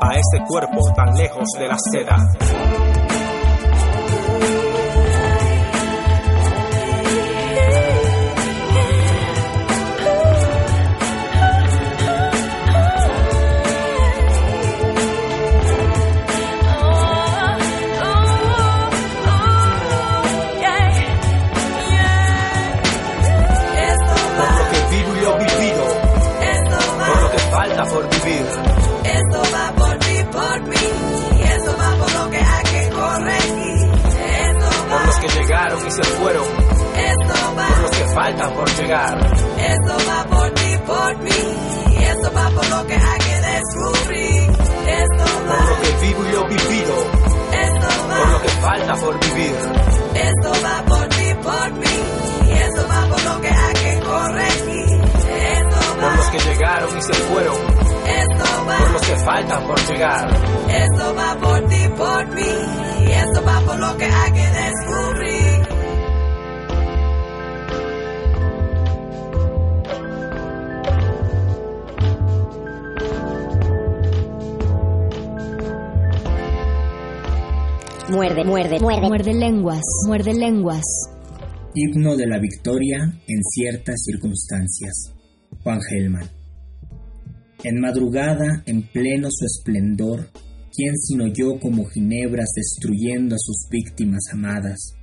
para 0.00 0.14
ese 0.14 0.44
cuerpo 0.46 0.92
tan 0.94 1.14
lejos 1.16 1.48
de 1.58 1.68
la 1.68 1.76
seda. 1.90 2.89
Por. 28.38 29.06
Esto 29.06 29.42
va 29.54 29.72
por 29.76 29.98
ti, 29.98 30.24
por 30.32 30.60
mí. 30.68 31.42
Esto 31.54 31.76
va 31.78 31.90
por 31.96 32.12
lo 32.14 32.30
que 32.30 32.36
hay 32.38 32.64
que 32.64 32.90
corregir. 32.90 33.90
Esto 34.40 34.70
por 34.88 35.06
los 35.06 35.16
que 35.16 35.28
llegaron 35.40 35.86
y 35.86 35.90
se 35.90 36.02
fueron, 36.04 36.44
Esto 36.96 37.34
va, 37.58 37.66
por 37.68 37.78
los 37.82 37.90
que 37.90 38.04
faltan 38.14 38.52
por 38.54 38.68
llegar. 38.76 39.18
esto 39.58 39.96
va 40.08 40.24
por 40.24 40.50
ti, 40.54 40.78
por 40.86 41.16
mí. 41.18 41.42
Esto 42.10 42.32
va 42.34 42.50
por 42.50 42.68
lo 42.68 42.86
que 42.86 42.94
hay 42.94 43.18
que 43.18 43.40
descubrir. 43.50 44.50
Esto 44.50 45.24
Por 45.24 45.50
va, 45.50 45.64
lo 45.70 45.80
que 45.82 46.06
vivo 46.06 46.24
y 46.28 46.32
lo 46.32 46.44
vivido, 46.48 46.96
esto 47.52 47.88
por 48.08 48.28
lo 48.28 48.36
va, 48.36 48.42
que 48.42 48.48
falta 48.48 48.94
por 48.96 49.20
vivir. 49.20 49.56
esto 50.14 50.52
va 50.64 50.82
por 50.86 51.08
ti, 51.08 51.34
por 51.42 51.72
mí. 51.72 52.52
Esto 52.60 52.86
va 52.88 53.06
por 53.08 53.22
lo 53.24 53.40
que 53.40 53.48
hay 53.48 53.74
que 53.74 54.00
corregir. 54.00 55.00
Esto 55.00 55.94
Por 56.00 56.16
los 56.16 56.26
va, 56.26 56.30
que 56.32 56.38
llegaron 56.38 56.98
y 56.98 57.02
se 57.02 57.12
fueron, 57.14 57.56
esto 58.10 58.44
por 58.64 58.92
los 58.92 59.02
va, 59.02 59.06
que 59.06 59.16
faltan 59.16 59.66
por 59.66 59.78
llegar. 59.88 60.30
esto 60.68 61.14
va 61.14 61.36
por 61.40 61.68
ti, 61.68 61.88
por 61.96 62.34
mí. 62.34 63.06
Y 63.06 63.10
esto 63.12 63.44
va 63.44 63.60
por 63.60 63.78
lo 63.78 63.96
que 63.96 64.04
hay 64.04 64.32
que 64.32 64.48
descubrir. 64.48 65.80
Muerde, 78.10 78.44
muerde, 78.44 78.80
muerde. 78.80 79.08
Muerde 79.08 79.34
lenguas, 79.34 79.82
muerde 80.06 80.34
lenguas. 80.34 80.84
Himno 81.74 82.16
de 82.16 82.26
la 82.26 82.40
victoria 82.40 82.98
en 83.28 83.42
ciertas 83.44 84.02
circunstancias. 84.04 85.14
Juan 85.62 85.80
Gelman. 85.80 86.39
En 87.62 87.78
madrugada, 87.78 88.62
en 88.64 88.82
pleno 88.88 89.28
su 89.30 89.44
esplendor, 89.44 90.30
¿quién 90.74 90.96
sino 90.96 91.26
yo 91.26 91.60
como 91.60 91.84
ginebras 91.84 92.48
destruyendo 92.56 93.34
a 93.34 93.38
sus 93.38 93.68
víctimas 93.70 94.22
amadas? 94.32 94.94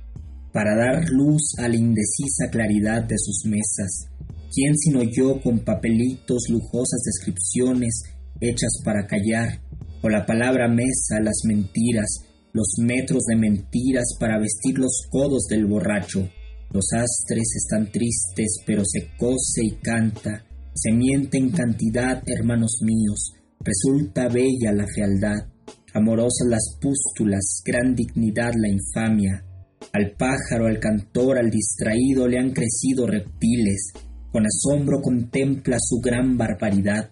Para 0.52 0.74
dar 0.74 1.08
luz 1.08 1.54
a 1.58 1.68
la 1.68 1.76
indecisa 1.76 2.50
claridad 2.50 3.04
de 3.04 3.14
sus 3.16 3.44
mesas, 3.44 4.08
¿quién 4.52 4.76
sino 4.76 5.04
yo 5.04 5.40
con 5.40 5.60
papelitos, 5.60 6.48
lujosas 6.50 7.00
descripciones 7.04 8.02
hechas 8.40 8.80
para 8.84 9.06
callar, 9.06 9.62
o 10.02 10.08
la 10.08 10.26
palabra 10.26 10.66
mesa, 10.66 11.20
las 11.22 11.42
mentiras, 11.44 12.08
los 12.52 12.74
metros 12.80 13.22
de 13.26 13.36
mentiras 13.36 14.16
para 14.18 14.40
vestir 14.40 14.78
los 14.78 15.06
codos 15.10 15.46
del 15.48 15.64
borracho? 15.66 16.28
Los 16.72 16.92
astres 16.92 17.54
están 17.54 17.92
tristes, 17.92 18.58
pero 18.66 18.82
se 18.84 19.10
cose 19.16 19.62
y 19.62 19.76
canta, 19.80 20.44
se 20.80 20.92
miente 20.92 21.38
en 21.38 21.50
cantidad, 21.50 22.22
hermanos 22.26 22.78
míos, 22.82 23.34
resulta 23.60 24.28
bella 24.28 24.72
la 24.72 24.86
fealdad, 24.86 25.48
amorosas 25.92 26.46
las 26.48 26.76
pústulas, 26.80 27.62
gran 27.64 27.96
dignidad 27.96 28.52
la 28.56 28.68
infamia. 28.68 29.44
Al 29.92 30.12
pájaro, 30.12 30.66
al 30.66 30.78
cantor, 30.78 31.38
al 31.38 31.50
distraído 31.50 32.28
le 32.28 32.38
han 32.38 32.52
crecido 32.52 33.06
reptiles, 33.06 33.92
con 34.30 34.44
asombro 34.46 35.00
contempla 35.00 35.78
su 35.80 35.98
gran 36.00 36.36
barbaridad. 36.36 37.10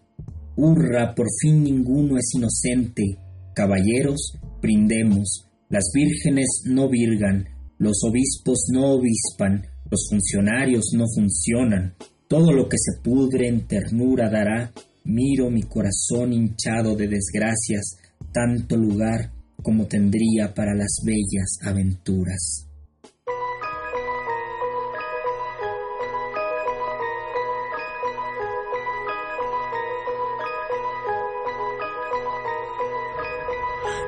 Hurra, 0.57 1.15
por 1.15 1.27
fin 1.41 1.65
ninguno 1.65 2.19
es 2.19 2.35
inocente. 2.35 3.03
Caballeros, 3.55 4.39
brindemos. 4.63 5.49
Las 5.71 5.91
vírgenes 5.93 6.63
no 6.67 6.89
virgan, 6.89 7.47
los 7.79 7.99
obispos 8.05 8.67
no 8.73 8.93
obispan, 8.93 9.67
los 9.91 10.07
funcionarios 10.09 10.93
no 10.95 11.05
funcionan. 11.13 11.95
Todo 12.29 12.53
lo 12.53 12.69
que 12.69 12.77
se 12.79 13.01
pudre 13.01 13.49
en 13.49 13.67
ternura 13.67 14.29
dará. 14.29 14.73
Miro 15.05 15.49
mi 15.51 15.63
corazón 15.63 16.33
hinchado 16.33 16.97
de 16.97 17.07
desgracias, 17.07 17.97
tanto 18.33 18.77
lugar 18.77 19.33
como 19.63 19.87
tendría 19.87 20.53
para 20.53 20.75
las 20.75 20.99
bellas 21.05 21.59
aventuras. 21.63 22.66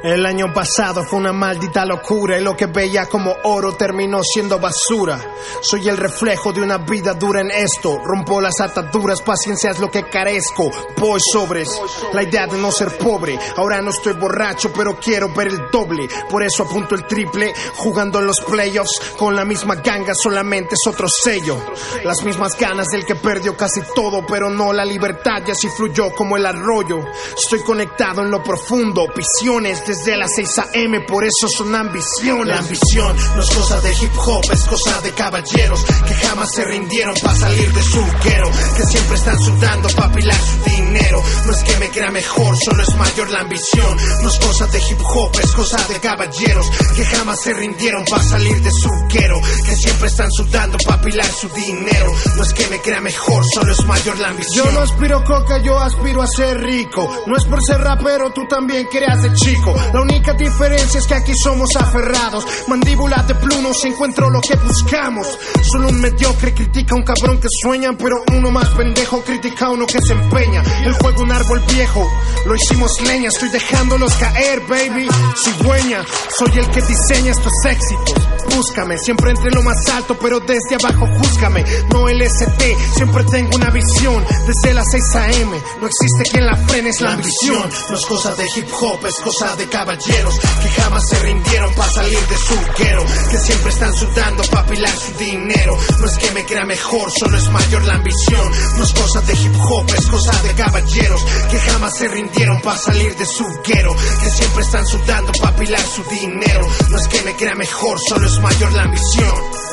El 0.00 0.24
año 0.26 0.52
pasado 0.54 1.02
fue 1.02 1.18
una 1.18 1.32
maldita 1.32 1.84
locura 1.84 2.38
y 2.38 2.42
lo 2.44 2.56
que 2.56 2.66
veía 2.66 3.06
como 3.06 3.34
oro 3.42 3.74
terminó 3.74 4.22
siendo 4.22 4.60
basura. 4.60 5.18
Soy 5.60 5.88
el 5.88 5.96
reflejo 5.96 6.52
de 6.52 6.62
una 6.62 6.78
vida 6.78 7.14
dura 7.14 7.40
en 7.40 7.50
esto. 7.50 7.98
Rompo 8.04 8.40
las 8.40 8.60
ataduras, 8.60 9.20
paciencia 9.22 9.72
es 9.72 9.80
lo 9.80 9.90
que 9.90 10.04
carezco. 10.04 10.70
Voy 10.98 11.18
sobres, 11.32 11.68
la 12.12 12.22
idea 12.22 12.46
de 12.46 12.58
no 12.58 12.70
ser 12.70 12.96
pobre. 12.96 13.36
Ahora 13.56 13.82
no 13.82 13.90
estoy 13.90 14.12
borracho, 14.12 14.72
pero 14.72 15.00
quiero 15.00 15.34
ver 15.34 15.48
el 15.48 15.68
doble. 15.72 16.08
Por 16.30 16.44
eso 16.44 16.62
apunto 16.62 16.94
el 16.94 17.04
triple, 17.04 17.52
jugando 17.74 18.20
en 18.20 18.26
los 18.26 18.40
playoffs 18.48 19.00
con 19.16 19.34
la 19.34 19.44
misma 19.44 19.74
ganga, 19.76 20.14
solamente 20.14 20.76
es 20.76 20.86
otro 20.86 21.08
sello. 21.08 21.60
Las 22.04 22.22
mismas 22.22 22.56
ganas 22.56 22.86
del 22.86 23.04
que 23.04 23.16
perdió 23.16 23.56
casi 23.56 23.80
todo, 23.96 24.24
pero 24.24 24.48
no 24.48 24.72
la 24.72 24.84
libertad, 24.84 25.42
y 25.44 25.50
así 25.50 25.68
fluyó 25.68 26.12
como 26.14 26.36
el 26.36 26.46
arroyo. 26.46 27.00
Estoy 27.36 27.64
conectado 27.64 28.22
en 28.22 28.30
lo 28.30 28.44
profundo, 28.44 29.08
visiones 29.08 29.87
desde 29.88 30.18
las 30.18 30.30
6 30.36 30.58
a.m., 30.58 31.00
por 31.00 31.24
eso 31.24 31.48
son 31.48 31.74
ambiciones. 31.74 32.46
La 32.46 32.58
ambición 32.58 33.16
no 33.34 33.42
es 33.42 33.50
cosa 33.50 33.80
de 33.80 33.90
hip 33.92 34.12
hop, 34.18 34.42
es 34.52 34.64
cosa 34.64 35.00
de 35.00 35.12
caballeros 35.12 35.82
que 36.06 36.14
jamás 36.14 36.52
se 36.52 36.64
rindieron 36.66 37.14
para 37.22 37.34
salir 37.34 37.72
de 37.72 37.82
su 37.82 38.04
guero, 38.22 38.50
que 38.76 38.84
siempre 38.84 39.16
están 39.16 39.38
sudando 39.38 39.88
para 39.96 40.08
apilar 40.08 40.36
su 40.36 40.70
dinero. 40.70 41.22
No 41.46 41.52
es 41.52 41.62
que 41.64 41.76
me 41.78 41.88
crea 41.88 42.10
mejor, 42.10 42.54
solo 42.62 42.82
es 42.82 42.94
mayor 42.96 43.30
la 43.30 43.40
ambición. 43.40 43.96
No 44.22 44.28
es 44.28 44.38
cosa 44.38 44.66
de 44.66 44.78
hip 44.78 45.00
hop, 45.00 45.30
es 45.42 45.52
cosa 45.52 45.78
de 45.88 46.00
caballeros 46.00 46.70
que 46.94 47.04
jamás 47.06 47.40
se 47.40 47.54
rindieron 47.54 48.04
para 48.04 48.22
salir 48.22 48.60
de 48.60 48.70
su 48.70 48.90
guero, 49.08 49.40
que 49.64 49.74
siempre 49.74 50.08
están 50.08 50.30
sudando 50.32 50.76
para 50.84 51.00
apilar 51.00 51.30
su 51.32 51.48
dinero. 51.48 52.12
No 52.36 52.42
es 52.42 52.52
que 52.52 52.66
me 52.66 52.78
crea 52.82 53.00
mejor, 53.00 53.42
solo 53.54 53.72
es 53.72 53.82
mayor 53.86 54.18
la 54.18 54.28
ambición. 54.28 54.66
Yo 54.66 54.72
no 54.72 54.80
aspiro 54.80 55.24
coca, 55.24 55.62
yo 55.62 55.78
aspiro 55.78 56.20
a 56.20 56.26
ser 56.26 56.60
rico. 56.60 57.08
No 57.26 57.36
es 57.36 57.44
por 57.46 57.64
ser 57.64 57.80
rapero, 57.80 58.30
tú 58.34 58.46
también 58.46 58.86
querías 58.92 59.22
de 59.22 59.32
chico. 59.32 59.77
La 59.92 60.00
única 60.00 60.32
diferencia 60.32 60.98
es 60.98 61.06
que 61.06 61.14
aquí 61.14 61.32
somos 61.34 61.70
aferrados. 61.76 62.44
Mandíbula 62.68 63.22
de 63.22 63.34
plunos, 63.34 63.84
encuentro 63.84 64.30
lo 64.30 64.40
que 64.40 64.56
buscamos. 64.56 65.26
Solo 65.62 65.88
un 65.88 66.00
mediocre 66.00 66.54
critica 66.54 66.94
a 66.94 66.98
un 66.98 67.04
cabrón 67.04 67.38
que 67.40 67.48
sueña, 67.62 67.90
pero 67.98 68.22
uno 68.32 68.50
más 68.50 68.68
pendejo 68.70 69.22
critica 69.22 69.66
a 69.66 69.70
uno 69.70 69.86
que 69.86 69.98
se 70.00 70.12
empeña. 70.12 70.62
El 70.84 70.92
juego 70.94 71.22
un 71.22 71.32
árbol 71.32 71.60
viejo, 71.72 72.06
lo 72.46 72.54
hicimos 72.54 73.00
leña, 73.02 73.28
estoy 73.28 73.48
dejándolos 73.48 74.14
caer, 74.14 74.60
baby. 74.68 75.08
Cigüeña, 75.42 76.04
soy 76.36 76.58
el 76.58 76.70
que 76.70 76.82
diseña 76.82 77.32
estos 77.32 77.52
éxitos. 77.64 78.14
Búscame, 78.54 78.98
siempre 78.98 79.30
entre 79.30 79.50
lo 79.50 79.62
más 79.62 79.76
alto, 79.92 80.16
pero 80.18 80.40
desde 80.40 80.76
abajo 80.82 81.06
júzgame. 81.18 81.64
No 81.92 82.08
el 82.08 82.22
ST, 82.22 82.76
siempre 82.94 83.24
tengo 83.24 83.56
una 83.56 83.70
visión. 83.70 84.24
Desde 84.46 84.74
las 84.74 84.86
6 84.90 85.02
a.m., 85.16 85.60
no 85.80 85.86
existe 85.86 86.30
quien 86.30 86.46
la 86.46 86.56
frene, 86.56 86.90
es 86.90 87.00
la 87.00 87.12
ambición. 87.12 87.70
No 87.88 87.96
es 87.96 88.06
cosa 88.06 88.34
de 88.34 88.46
hip 88.56 88.68
hop, 88.80 89.06
es 89.06 89.16
cosa 89.16 89.54
de 89.56 89.67
caballeros 89.68 90.38
que 90.62 90.68
jamás 90.80 91.02
se 91.08 91.18
rindieron 91.20 91.74
para 91.74 91.90
salir 91.90 92.18
de 92.18 92.36
su 92.36 92.54
guero, 92.78 93.04
que 93.30 93.38
siempre 93.38 93.70
están 93.70 93.94
sudando 93.94 94.42
para 94.44 94.66
pilar 94.66 94.92
su 94.98 95.12
dinero. 95.18 95.78
No 96.00 96.06
es 96.06 96.18
que 96.18 96.30
me 96.32 96.44
crea 96.44 96.64
mejor, 96.64 97.10
solo 97.10 97.36
es 97.36 97.48
mayor 97.50 97.84
la 97.84 97.94
ambición. 97.94 98.52
No 98.76 98.84
es 98.84 98.92
cosa 98.92 99.20
de 99.20 99.32
hip 99.34 99.54
hop, 99.60 99.86
es 99.96 100.06
cosa 100.06 100.42
de 100.42 100.54
caballeros 100.54 101.24
que 101.50 101.58
jamás 101.58 101.96
se 101.96 102.08
rindieron 102.08 102.60
para 102.62 102.78
salir 102.78 103.16
de 103.16 103.26
su 103.26 103.44
guero, 103.66 103.94
que 104.22 104.30
siempre 104.30 104.62
están 104.62 104.86
sudando 104.86 105.32
para 105.40 105.56
pilar 105.56 105.80
su 105.80 106.02
dinero. 106.04 106.66
No 106.90 106.98
es 106.98 107.08
que 107.08 107.22
me 107.22 107.36
crea 107.36 107.54
mejor, 107.54 107.98
solo 108.08 108.26
es 108.26 108.38
mayor 108.40 108.72
la 108.72 108.82
ambición. 108.82 109.67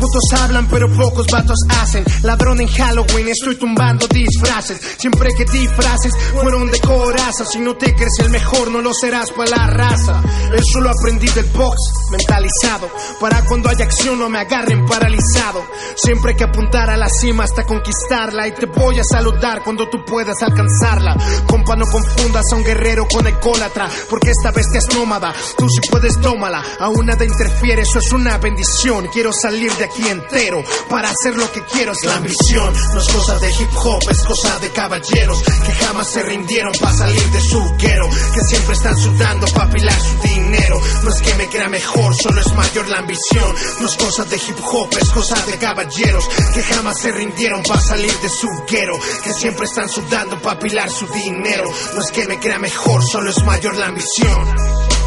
Muchos 0.00 0.40
hablan, 0.40 0.68
pero 0.68 0.92
pocos 0.92 1.26
vatos 1.26 1.58
hacen. 1.80 2.04
Ladrón 2.22 2.60
en 2.60 2.68
Halloween, 2.68 3.28
estoy 3.28 3.56
tumbando 3.56 4.06
disfraces. 4.08 4.78
Siempre 4.98 5.30
que 5.36 5.44
disfraces 5.44 6.12
fueron 6.32 6.70
de 6.70 6.80
coraza. 6.80 7.44
Si 7.44 7.58
no 7.58 7.76
te 7.76 7.94
crees 7.94 8.18
el 8.18 8.30
mejor, 8.30 8.70
no 8.70 8.80
lo 8.80 8.92
serás 8.92 9.30
para 9.30 9.50
la 9.50 9.66
raza. 9.66 10.22
Eso 10.52 10.80
lo 10.80 10.90
aprendí 10.90 11.28
del 11.28 11.46
box, 11.46 11.76
mentalizado. 12.10 12.90
Para 13.20 13.44
cuando 13.46 13.70
haya 13.70 13.84
acción 13.84 14.18
no 14.18 14.28
me 14.28 14.38
agarren 14.38 14.84
paralizado. 14.86 15.64
Siempre 15.96 16.36
que 16.36 16.44
apuntar 16.44 16.90
a 16.90 16.96
la 16.96 17.08
cima 17.08 17.44
hasta 17.44 17.64
conquistarla. 17.64 18.48
Y 18.48 18.52
te 18.52 18.66
voy 18.66 18.98
a 18.98 19.04
saludar 19.04 19.62
cuando 19.64 19.88
tú 19.88 20.04
puedas 20.04 20.36
alcanzarla. 20.42 21.16
Compa, 21.46 21.74
no 21.76 21.86
confundas 21.86 22.44
a 22.52 22.56
un 22.56 22.64
guerrero 22.64 23.06
con 23.08 23.26
ególatra. 23.26 23.88
Porque 24.10 24.30
esta 24.30 24.50
bestia 24.50 24.78
es 24.78 24.94
nómada. 24.94 25.32
Tú 25.56 25.66
si 25.68 25.80
puedes, 25.88 26.20
tómala. 26.20 26.62
A 26.78 26.90
nada 27.06 27.24
interfiere, 27.24 27.82
eso 27.82 27.98
es 28.00 28.12
una 28.12 28.36
bendición. 28.38 29.06
Quiero 29.12 29.32
salir 29.32 29.72
de 29.74 29.85
aquí 29.86 30.06
entero 30.08 30.62
para 30.88 31.10
hacer 31.10 31.36
lo 31.36 31.50
que 31.52 31.62
quiero 31.64 31.92
es 31.92 32.04
la 32.04 32.16
ambición. 32.16 32.74
No 32.92 33.00
es 33.00 33.08
cosa 33.08 33.38
de 33.38 33.50
hip 33.50 33.70
hop, 33.74 34.02
es 34.10 34.22
cosa 34.22 34.58
de 34.58 34.70
caballeros 34.70 35.42
que 35.42 35.72
jamás 35.72 36.08
se 36.08 36.22
rindieron 36.22 36.72
para 36.80 36.96
salir 36.96 37.30
de 37.30 37.40
su 37.40 37.76
guero, 37.78 38.08
que 38.34 38.40
siempre 38.42 38.74
están 38.74 38.96
sudando 38.96 39.46
para 39.48 39.70
pilar 39.70 40.00
su 40.00 40.28
dinero. 40.28 40.80
No 41.02 41.10
es 41.10 41.20
que 41.22 41.34
me 41.34 41.48
crea 41.48 41.68
mejor, 41.68 42.14
solo 42.14 42.40
es 42.40 42.52
mayor 42.54 42.88
la 42.88 42.98
ambición. 42.98 43.54
No 43.80 43.86
es 43.86 43.96
cosa 43.96 44.24
de 44.24 44.36
hip 44.36 44.58
hop, 44.70 44.88
es 45.00 45.10
cosa 45.10 45.36
de 45.46 45.58
caballeros 45.58 46.28
que 46.54 46.62
jamás 46.62 47.00
se 47.00 47.12
rindieron 47.12 47.62
para 47.62 47.80
salir 47.80 48.12
de 48.20 48.28
su 48.28 48.48
guero, 48.68 48.98
que 49.22 49.32
siempre 49.32 49.66
están 49.66 49.88
sudando 49.88 50.40
para 50.40 50.58
pilar 50.58 50.90
su 50.90 51.06
dinero. 51.06 51.70
No 51.94 52.00
es 52.00 52.10
que 52.10 52.26
me 52.26 52.38
crea 52.38 52.58
mejor, 52.58 53.02
solo 53.04 53.30
es 53.30 53.42
mayor 53.44 53.76
la 53.76 53.86
ambición. 53.86 55.05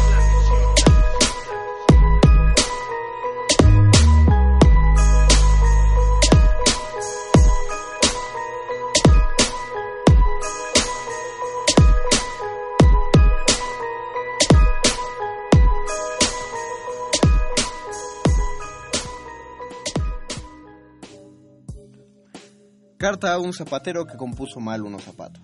Carta 23.20 23.34
a 23.34 23.38
un 23.38 23.52
zapatero 23.52 24.06
que 24.06 24.16
compuso 24.16 24.60
mal 24.60 24.82
unos 24.82 25.04
zapatos. 25.04 25.42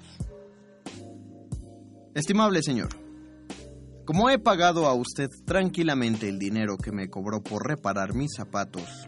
Estimable 2.14 2.62
señor, 2.62 2.88
como 4.06 4.30
he 4.30 4.38
pagado 4.38 4.86
a 4.86 4.94
usted 4.94 5.28
tranquilamente 5.44 6.26
el 6.26 6.38
dinero 6.38 6.78
que 6.78 6.90
me 6.90 7.10
cobró 7.10 7.42
por 7.42 7.68
reparar 7.68 8.14
mis 8.14 8.32
zapatos, 8.34 9.06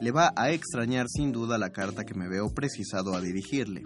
le 0.00 0.12
va 0.12 0.32
a 0.34 0.50
extrañar 0.50 1.08
sin 1.10 1.30
duda 1.30 1.58
la 1.58 1.72
carta 1.74 2.06
que 2.06 2.14
me 2.14 2.26
veo 2.26 2.54
precisado 2.54 3.14
a 3.14 3.20
dirigirle. 3.20 3.84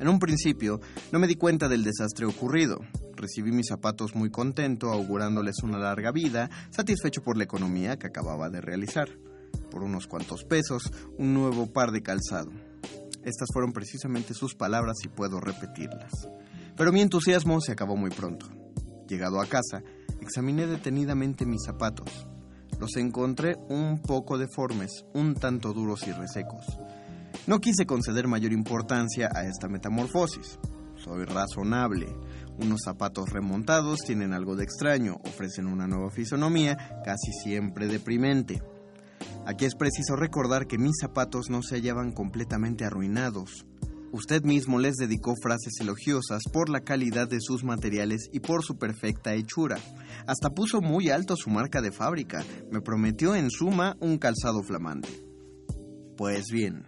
En 0.00 0.08
un 0.08 0.18
principio 0.18 0.80
no 1.12 1.18
me 1.18 1.26
di 1.26 1.34
cuenta 1.34 1.68
del 1.68 1.84
desastre 1.84 2.24
ocurrido. 2.24 2.78
Recibí 3.16 3.52
mis 3.52 3.66
zapatos 3.68 4.14
muy 4.14 4.30
contento, 4.30 4.92
augurándoles 4.92 5.56
una 5.62 5.78
larga 5.78 6.10
vida, 6.10 6.48
satisfecho 6.70 7.22
por 7.22 7.36
la 7.36 7.44
economía 7.44 7.98
que 7.98 8.06
acababa 8.06 8.48
de 8.48 8.62
realizar. 8.62 9.10
Por 9.70 9.82
unos 9.82 10.06
cuantos 10.06 10.44
pesos, 10.44 10.90
un 11.18 11.34
nuevo 11.34 11.66
par 11.66 11.92
de 11.92 12.02
calzado. 12.02 12.50
Estas 13.26 13.48
fueron 13.52 13.72
precisamente 13.72 14.34
sus 14.34 14.54
palabras 14.54 14.98
y 15.04 15.08
puedo 15.08 15.40
repetirlas. 15.40 16.28
Pero 16.76 16.92
mi 16.92 17.00
entusiasmo 17.00 17.60
se 17.60 17.72
acabó 17.72 17.96
muy 17.96 18.10
pronto. 18.10 18.46
Llegado 19.08 19.40
a 19.40 19.46
casa, 19.46 19.82
examiné 20.20 20.68
detenidamente 20.68 21.44
mis 21.44 21.64
zapatos. 21.64 22.28
Los 22.78 22.94
encontré 22.94 23.56
un 23.68 24.00
poco 24.00 24.38
deformes, 24.38 25.04
un 25.12 25.34
tanto 25.34 25.72
duros 25.72 26.06
y 26.06 26.12
resecos. 26.12 26.78
No 27.48 27.60
quise 27.60 27.84
conceder 27.84 28.28
mayor 28.28 28.52
importancia 28.52 29.28
a 29.34 29.44
esta 29.44 29.66
metamorfosis. 29.66 30.60
Soy 30.94 31.24
razonable. 31.24 32.06
Unos 32.58 32.82
zapatos 32.84 33.30
remontados 33.30 34.02
tienen 34.06 34.34
algo 34.34 34.54
de 34.54 34.62
extraño, 34.62 35.16
ofrecen 35.24 35.66
una 35.66 35.88
nueva 35.88 36.12
fisonomía, 36.12 37.02
casi 37.04 37.32
siempre 37.32 37.88
deprimente. 37.88 38.62
Aquí 39.46 39.64
es 39.64 39.76
preciso 39.76 40.16
recordar 40.16 40.66
que 40.66 40.76
mis 40.76 40.96
zapatos 41.00 41.50
no 41.50 41.62
se 41.62 41.76
hallaban 41.76 42.10
completamente 42.10 42.84
arruinados. 42.84 43.64
Usted 44.10 44.42
mismo 44.42 44.80
les 44.80 44.96
dedicó 44.96 45.34
frases 45.40 45.74
elogiosas 45.80 46.42
por 46.52 46.68
la 46.68 46.80
calidad 46.80 47.28
de 47.28 47.40
sus 47.40 47.62
materiales 47.62 48.28
y 48.32 48.40
por 48.40 48.64
su 48.64 48.76
perfecta 48.76 49.34
hechura. 49.34 49.78
Hasta 50.26 50.50
puso 50.50 50.80
muy 50.80 51.10
alto 51.10 51.36
su 51.36 51.50
marca 51.50 51.80
de 51.80 51.92
fábrica. 51.92 52.44
Me 52.72 52.80
prometió 52.80 53.36
en 53.36 53.50
suma 53.50 53.96
un 54.00 54.18
calzado 54.18 54.64
flamante. 54.64 55.10
Pues 56.16 56.46
bien, 56.50 56.84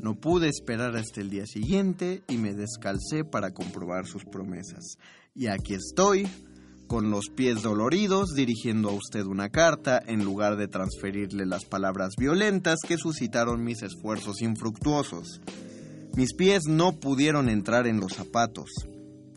no 0.00 0.14
pude 0.14 0.48
esperar 0.48 0.96
hasta 0.96 1.20
el 1.20 1.28
día 1.28 1.46
siguiente 1.46 2.22
y 2.26 2.38
me 2.38 2.54
descalcé 2.54 3.24
para 3.24 3.52
comprobar 3.52 4.06
sus 4.06 4.24
promesas. 4.24 4.96
Y 5.34 5.48
aquí 5.48 5.74
estoy, 5.74 6.26
con 6.86 7.10
los 7.10 7.28
pies 7.34 7.62
doloridos, 7.62 8.34
dirigiendo 8.34 8.90
a 8.90 8.94
usted 8.94 9.24
una 9.24 9.48
carta 9.48 10.02
en 10.06 10.24
lugar 10.24 10.56
de 10.56 10.68
transferirle 10.68 11.46
las 11.46 11.64
palabras 11.64 12.14
violentas 12.18 12.80
que 12.86 12.96
suscitaron 12.96 13.64
mis 13.64 13.82
esfuerzos 13.82 14.42
infructuosos. 14.42 15.40
Mis 16.16 16.34
pies 16.34 16.64
no 16.68 16.92
pudieron 16.92 17.48
entrar 17.48 17.86
en 17.86 17.98
los 17.98 18.12
zapatos. 18.12 18.70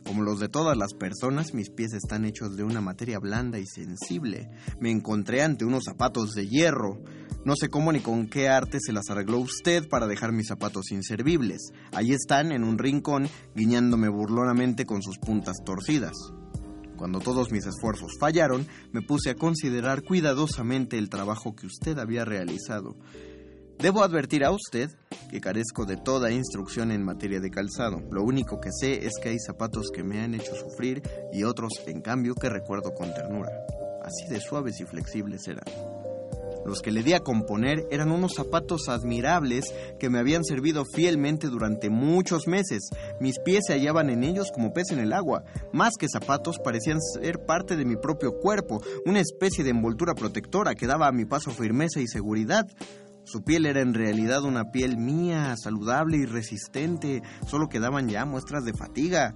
Como 0.06 0.24
los 0.24 0.40
de 0.40 0.48
todas 0.48 0.78
las 0.78 0.94
personas, 0.94 1.54
mis 1.54 1.70
pies 1.70 1.94
están 1.94 2.24
hechos 2.24 2.56
de 2.56 2.64
una 2.64 2.80
materia 2.80 3.20
blanda 3.20 3.60
y 3.60 3.66
sensible. 3.66 4.50
Me 4.80 4.90
encontré 4.90 5.42
ante 5.42 5.66
unos 5.66 5.84
zapatos 5.86 6.34
de 6.34 6.48
hierro. 6.48 7.02
No 7.44 7.56
sé 7.56 7.68
cómo 7.68 7.92
ni 7.92 8.00
con 8.00 8.28
qué 8.28 8.48
arte 8.48 8.78
se 8.80 8.94
las 8.94 9.10
arregló 9.10 9.40
usted 9.40 9.90
para 9.90 10.08
dejar 10.08 10.32
mis 10.32 10.48
zapatos 10.48 10.92
inservibles. 10.92 11.72
Allí 11.92 12.14
están, 12.14 12.52
en 12.52 12.64
un 12.64 12.78
rincón, 12.78 13.28
guiñándome 13.56 14.08
burlonamente 14.08 14.86
con 14.86 15.02
sus 15.02 15.18
puntas 15.18 15.58
torcidas. 15.66 16.14
Cuando 16.98 17.20
todos 17.20 17.52
mis 17.52 17.66
esfuerzos 17.66 18.18
fallaron, 18.20 18.68
me 18.92 19.02
puse 19.02 19.30
a 19.30 19.36
considerar 19.36 20.04
cuidadosamente 20.04 20.98
el 20.98 21.10
trabajo 21.10 21.56
que 21.56 21.68
usted 21.68 22.00
había 22.00 22.26
realizado. 22.26 22.96
Debo 23.80 24.04
advertir 24.04 24.44
a 24.44 24.52
usted 24.52 24.90
que 25.30 25.40
carezco 25.40 25.86
de 25.86 25.98
toda 25.98 26.32
instrucción 26.32 26.92
en 26.92 27.06
materia 27.06 27.40
de 27.40 27.52
calzado. 27.52 28.02
Lo 28.12 28.24
único 28.24 28.60
que 28.60 28.72
sé 28.72 29.06
es 29.06 29.14
que 29.22 29.30
hay 29.30 29.38
zapatos 29.38 29.92
que 29.94 30.04
me 30.04 30.20
han 30.22 30.34
hecho 30.34 30.56
sufrir 30.56 31.04
y 31.32 31.44
otros, 31.44 31.74
en 31.86 32.02
cambio, 32.02 32.34
que 32.34 32.50
recuerdo 32.50 32.96
con 32.96 33.14
ternura. 33.14 33.52
Así 34.04 34.34
de 34.34 34.42
suaves 34.42 34.80
y 34.82 34.86
flexibles 34.86 35.48
eran. 35.48 35.97
Los 36.68 36.82
que 36.82 36.92
le 36.92 37.02
di 37.02 37.14
a 37.14 37.22
componer 37.22 37.88
eran 37.90 38.12
unos 38.12 38.34
zapatos 38.36 38.90
admirables 38.90 39.74
que 40.00 40.10
me 40.10 40.20
habían 40.20 40.44
servido 40.44 40.84
fielmente 40.84 41.48
durante 41.48 41.90
muchos 41.90 42.46
meses. 42.46 42.90
Mis 43.22 43.40
pies 43.40 43.64
se 43.66 43.74
hallaban 43.74 44.10
en 44.10 44.26
ellos 44.26 44.52
como 44.54 44.74
pez 44.74 44.92
en 44.92 45.00
el 45.00 45.14
agua. 45.14 45.46
Más 45.72 45.94
que 45.98 46.10
zapatos 46.10 46.60
parecían 46.60 47.00
ser 47.02 47.46
parte 47.46 47.78
de 47.78 47.86
mi 47.86 47.96
propio 47.96 48.38
cuerpo, 48.40 48.84
una 49.06 49.22
especie 49.22 49.64
de 49.64 49.70
envoltura 49.70 50.14
protectora 50.14 50.76
que 50.76 50.88
daba 50.88 51.08
a 51.08 51.14
mi 51.14 51.24
paso 51.24 51.52
firmeza 51.52 52.02
y 52.02 52.08
seguridad. 52.08 52.68
Su 53.24 53.44
piel 53.44 53.66
era 53.66 53.82
en 53.82 53.94
realidad 53.94 54.44
una 54.44 54.72
piel 54.72 54.98
mía, 54.98 55.56
saludable 55.58 56.18
y 56.18 56.26
resistente, 56.26 57.22
solo 57.46 57.70
quedaban 57.70 58.10
ya 58.10 58.26
muestras 58.26 58.66
de 58.66 58.74
fatiga. 58.74 59.36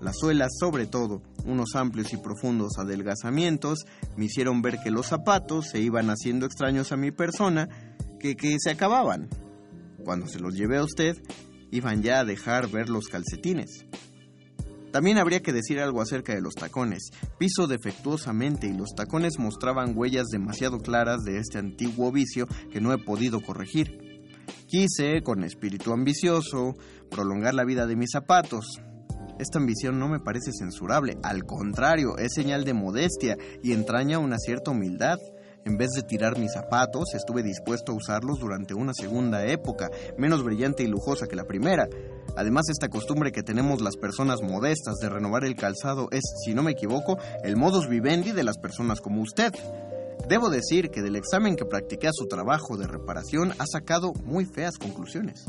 Las 0.00 0.16
suelas, 0.18 0.50
sobre 0.60 0.86
todo, 0.86 1.22
unos 1.44 1.74
amplios 1.74 2.12
y 2.12 2.16
profundos 2.18 2.78
adelgazamientos, 2.78 3.84
me 4.16 4.26
hicieron 4.26 4.62
ver 4.62 4.78
que 4.82 4.90
los 4.90 5.06
zapatos 5.06 5.68
se 5.68 5.80
iban 5.80 6.08
haciendo 6.10 6.46
extraños 6.46 6.92
a 6.92 6.96
mi 6.96 7.10
persona, 7.10 7.68
que, 8.20 8.36
que 8.36 8.56
se 8.58 8.70
acababan. 8.70 9.28
Cuando 10.04 10.28
se 10.28 10.38
los 10.38 10.54
llevé 10.54 10.78
a 10.78 10.84
usted, 10.84 11.16
iban 11.70 12.02
ya 12.02 12.20
a 12.20 12.24
dejar 12.24 12.68
ver 12.68 12.88
los 12.88 13.08
calcetines. 13.08 13.86
También 14.92 15.18
habría 15.18 15.42
que 15.42 15.52
decir 15.52 15.80
algo 15.80 16.00
acerca 16.00 16.34
de 16.34 16.40
los 16.40 16.54
tacones. 16.54 17.10
Piso 17.38 17.66
defectuosamente 17.66 18.68
y 18.68 18.72
los 18.72 18.94
tacones 18.94 19.38
mostraban 19.38 19.96
huellas 19.96 20.28
demasiado 20.28 20.78
claras 20.78 21.24
de 21.24 21.38
este 21.38 21.58
antiguo 21.58 22.10
vicio 22.10 22.46
que 22.72 22.80
no 22.80 22.92
he 22.92 22.98
podido 22.98 23.40
corregir. 23.40 23.98
Quise, 24.66 25.22
con 25.22 25.44
espíritu 25.44 25.92
ambicioso, 25.92 26.74
prolongar 27.10 27.54
la 27.54 27.64
vida 27.64 27.86
de 27.86 27.96
mis 27.96 28.10
zapatos, 28.12 28.80
esta 29.38 29.58
ambición 29.58 29.98
no 29.98 30.08
me 30.08 30.18
parece 30.20 30.52
censurable, 30.52 31.18
al 31.22 31.44
contrario, 31.44 32.18
es 32.18 32.32
señal 32.34 32.64
de 32.64 32.74
modestia 32.74 33.36
y 33.62 33.72
entraña 33.72 34.18
una 34.18 34.38
cierta 34.38 34.70
humildad. 34.70 35.18
En 35.64 35.76
vez 35.76 35.90
de 35.90 36.02
tirar 36.02 36.38
mis 36.38 36.52
zapatos, 36.52 37.14
estuve 37.14 37.42
dispuesto 37.42 37.92
a 37.92 37.94
usarlos 37.94 38.38
durante 38.38 38.74
una 38.74 38.94
segunda 38.94 39.44
época, 39.46 39.90
menos 40.16 40.42
brillante 40.42 40.82
y 40.82 40.86
lujosa 40.86 41.26
que 41.26 41.36
la 41.36 41.44
primera. 41.44 41.88
Además, 42.36 42.68
esta 42.70 42.88
costumbre 42.88 43.32
que 43.32 43.42
tenemos 43.42 43.80
las 43.80 43.96
personas 43.96 44.40
modestas 44.42 44.96
de 44.96 45.08
renovar 45.08 45.44
el 45.44 45.56
calzado 45.56 46.08
es, 46.10 46.22
si 46.44 46.54
no 46.54 46.62
me 46.62 46.72
equivoco, 46.72 47.18
el 47.44 47.56
modus 47.56 47.88
vivendi 47.88 48.32
de 48.32 48.44
las 48.44 48.58
personas 48.58 49.00
como 49.00 49.20
usted. 49.20 49.52
Debo 50.28 50.50
decir 50.50 50.90
que 50.90 51.02
del 51.02 51.16
examen 51.16 51.56
que 51.56 51.64
practiqué 51.64 52.08
a 52.08 52.12
su 52.12 52.26
trabajo 52.26 52.76
de 52.76 52.86
reparación 52.86 53.52
ha 53.58 53.66
sacado 53.66 54.12
muy 54.24 54.46
feas 54.46 54.78
conclusiones. 54.78 55.44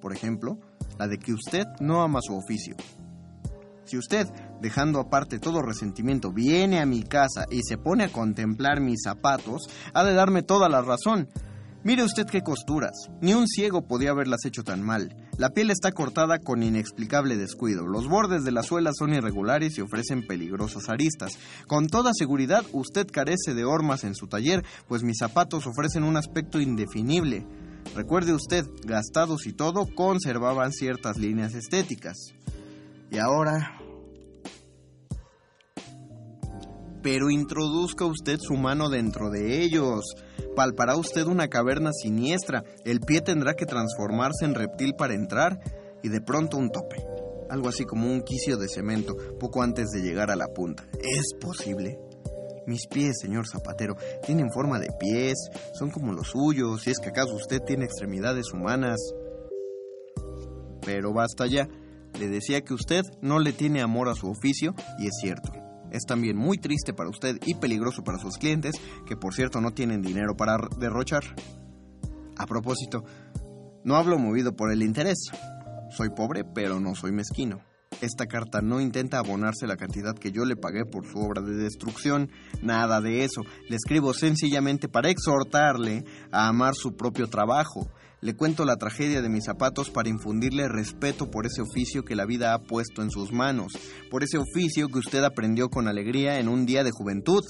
Por 0.00 0.12
ejemplo, 0.12 0.58
la 0.98 1.08
de 1.08 1.18
que 1.18 1.32
usted 1.32 1.66
no 1.80 2.02
ama 2.02 2.20
su 2.22 2.34
oficio. 2.34 2.76
Si 3.90 3.98
usted, 3.98 4.28
dejando 4.60 5.00
aparte 5.00 5.40
todo 5.40 5.62
resentimiento, 5.62 6.30
viene 6.30 6.78
a 6.78 6.86
mi 6.86 7.02
casa 7.02 7.46
y 7.50 7.62
se 7.64 7.76
pone 7.76 8.04
a 8.04 8.12
contemplar 8.12 8.80
mis 8.80 9.02
zapatos, 9.02 9.68
ha 9.92 10.04
de 10.04 10.14
darme 10.14 10.44
toda 10.44 10.68
la 10.68 10.80
razón. 10.80 11.28
Mire 11.82 12.04
usted 12.04 12.26
qué 12.26 12.42
costuras. 12.42 12.92
Ni 13.20 13.34
un 13.34 13.48
ciego 13.48 13.88
podía 13.88 14.10
haberlas 14.10 14.44
hecho 14.44 14.62
tan 14.62 14.80
mal. 14.80 15.16
La 15.38 15.50
piel 15.50 15.72
está 15.72 15.90
cortada 15.90 16.38
con 16.38 16.62
inexplicable 16.62 17.36
descuido. 17.36 17.84
Los 17.88 18.06
bordes 18.06 18.44
de 18.44 18.52
la 18.52 18.62
suela 18.62 18.92
son 18.96 19.12
irregulares 19.12 19.76
y 19.76 19.80
ofrecen 19.80 20.24
peligrosas 20.24 20.88
aristas. 20.88 21.36
Con 21.66 21.88
toda 21.88 22.12
seguridad, 22.14 22.64
usted 22.70 23.08
carece 23.10 23.54
de 23.54 23.64
hormas 23.64 24.04
en 24.04 24.14
su 24.14 24.28
taller, 24.28 24.64
pues 24.86 25.02
mis 25.02 25.18
zapatos 25.18 25.66
ofrecen 25.66 26.04
un 26.04 26.16
aspecto 26.16 26.60
indefinible. 26.60 27.44
Recuerde 27.96 28.34
usted, 28.34 28.66
gastados 28.84 29.48
y 29.48 29.52
todo, 29.52 29.88
conservaban 29.96 30.70
ciertas 30.70 31.16
líneas 31.16 31.54
estéticas. 31.54 32.16
Y 33.10 33.18
ahora... 33.18 33.76
Pero 37.02 37.30
introduzca 37.30 38.04
usted 38.04 38.38
su 38.38 38.54
mano 38.54 38.90
dentro 38.90 39.30
de 39.30 39.62
ellos. 39.62 40.04
Palpará 40.54 40.96
usted 40.96 41.26
una 41.26 41.48
caverna 41.48 41.92
siniestra. 41.92 42.62
El 42.84 43.00
pie 43.00 43.22
tendrá 43.22 43.54
que 43.54 43.64
transformarse 43.64 44.44
en 44.44 44.54
reptil 44.54 44.94
para 44.98 45.14
entrar 45.14 45.60
y 46.02 46.10
de 46.10 46.20
pronto 46.20 46.58
un 46.58 46.70
tope. 46.70 47.02
Algo 47.48 47.68
así 47.68 47.84
como 47.84 48.06
un 48.06 48.20
quicio 48.20 48.58
de 48.58 48.68
cemento 48.68 49.16
poco 49.38 49.62
antes 49.62 49.88
de 49.90 50.02
llegar 50.02 50.30
a 50.30 50.36
la 50.36 50.48
punta. 50.48 50.84
¿Es 51.00 51.32
posible? 51.40 51.98
Mis 52.66 52.86
pies, 52.86 53.18
señor 53.20 53.48
zapatero, 53.48 53.96
tienen 54.24 54.52
forma 54.52 54.78
de 54.78 54.90
pies, 55.00 55.48
son 55.72 55.90
como 55.90 56.12
los 56.12 56.28
suyos, 56.28 56.82
si 56.82 56.90
es 56.90 56.98
que 56.98 57.08
acaso 57.08 57.34
usted 57.34 57.62
tiene 57.62 57.86
extremidades 57.86 58.52
humanas. 58.52 59.00
Pero 60.84 61.12
basta 61.12 61.46
ya. 61.46 61.66
Le 62.18 62.28
decía 62.28 62.62
que 62.62 62.74
usted 62.74 63.04
no 63.22 63.38
le 63.38 63.52
tiene 63.52 63.82
amor 63.82 64.08
a 64.08 64.14
su 64.14 64.28
oficio 64.28 64.74
y 64.98 65.06
es 65.06 65.14
cierto. 65.20 65.52
Es 65.90 66.04
también 66.06 66.36
muy 66.36 66.58
triste 66.58 66.92
para 66.92 67.10
usted 67.10 67.38
y 67.44 67.54
peligroso 67.54 68.02
para 68.02 68.18
sus 68.18 68.36
clientes, 68.36 68.76
que 69.06 69.16
por 69.16 69.34
cierto 69.34 69.60
no 69.60 69.72
tienen 69.72 70.02
dinero 70.02 70.36
para 70.36 70.56
derrochar. 70.78 71.24
A 72.36 72.46
propósito, 72.46 73.04
no 73.84 73.96
hablo 73.96 74.18
movido 74.18 74.54
por 74.54 74.72
el 74.72 74.82
interés. 74.82 75.18
Soy 75.90 76.10
pobre, 76.10 76.44
pero 76.44 76.78
no 76.78 76.94
soy 76.94 77.12
mezquino. 77.12 77.60
Esta 78.00 78.26
carta 78.26 78.62
no 78.62 78.80
intenta 78.80 79.18
abonarse 79.18 79.66
la 79.66 79.76
cantidad 79.76 80.14
que 80.14 80.32
yo 80.32 80.44
le 80.44 80.56
pagué 80.56 80.86
por 80.86 81.06
su 81.06 81.18
obra 81.18 81.42
de 81.42 81.54
destrucción, 81.54 82.30
nada 82.62 83.00
de 83.00 83.24
eso. 83.24 83.42
Le 83.68 83.76
escribo 83.76 84.14
sencillamente 84.14 84.88
para 84.88 85.10
exhortarle 85.10 86.04
a 86.32 86.48
amar 86.48 86.74
su 86.74 86.96
propio 86.96 87.28
trabajo. 87.28 87.90
Le 88.22 88.36
cuento 88.36 88.66
la 88.66 88.76
tragedia 88.76 89.22
de 89.22 89.30
mis 89.30 89.46
zapatos 89.46 89.88
para 89.88 90.10
infundirle 90.10 90.68
respeto 90.68 91.30
por 91.30 91.46
ese 91.46 91.62
oficio 91.62 92.04
que 92.04 92.14
la 92.14 92.26
vida 92.26 92.52
ha 92.52 92.58
puesto 92.58 93.00
en 93.00 93.10
sus 93.10 93.32
manos, 93.32 93.72
por 94.10 94.22
ese 94.22 94.36
oficio 94.36 94.88
que 94.88 94.98
usted 94.98 95.24
aprendió 95.24 95.70
con 95.70 95.88
alegría 95.88 96.38
en 96.38 96.48
un 96.48 96.66
día 96.66 96.84
de 96.84 96.90
juventud. 96.90 97.42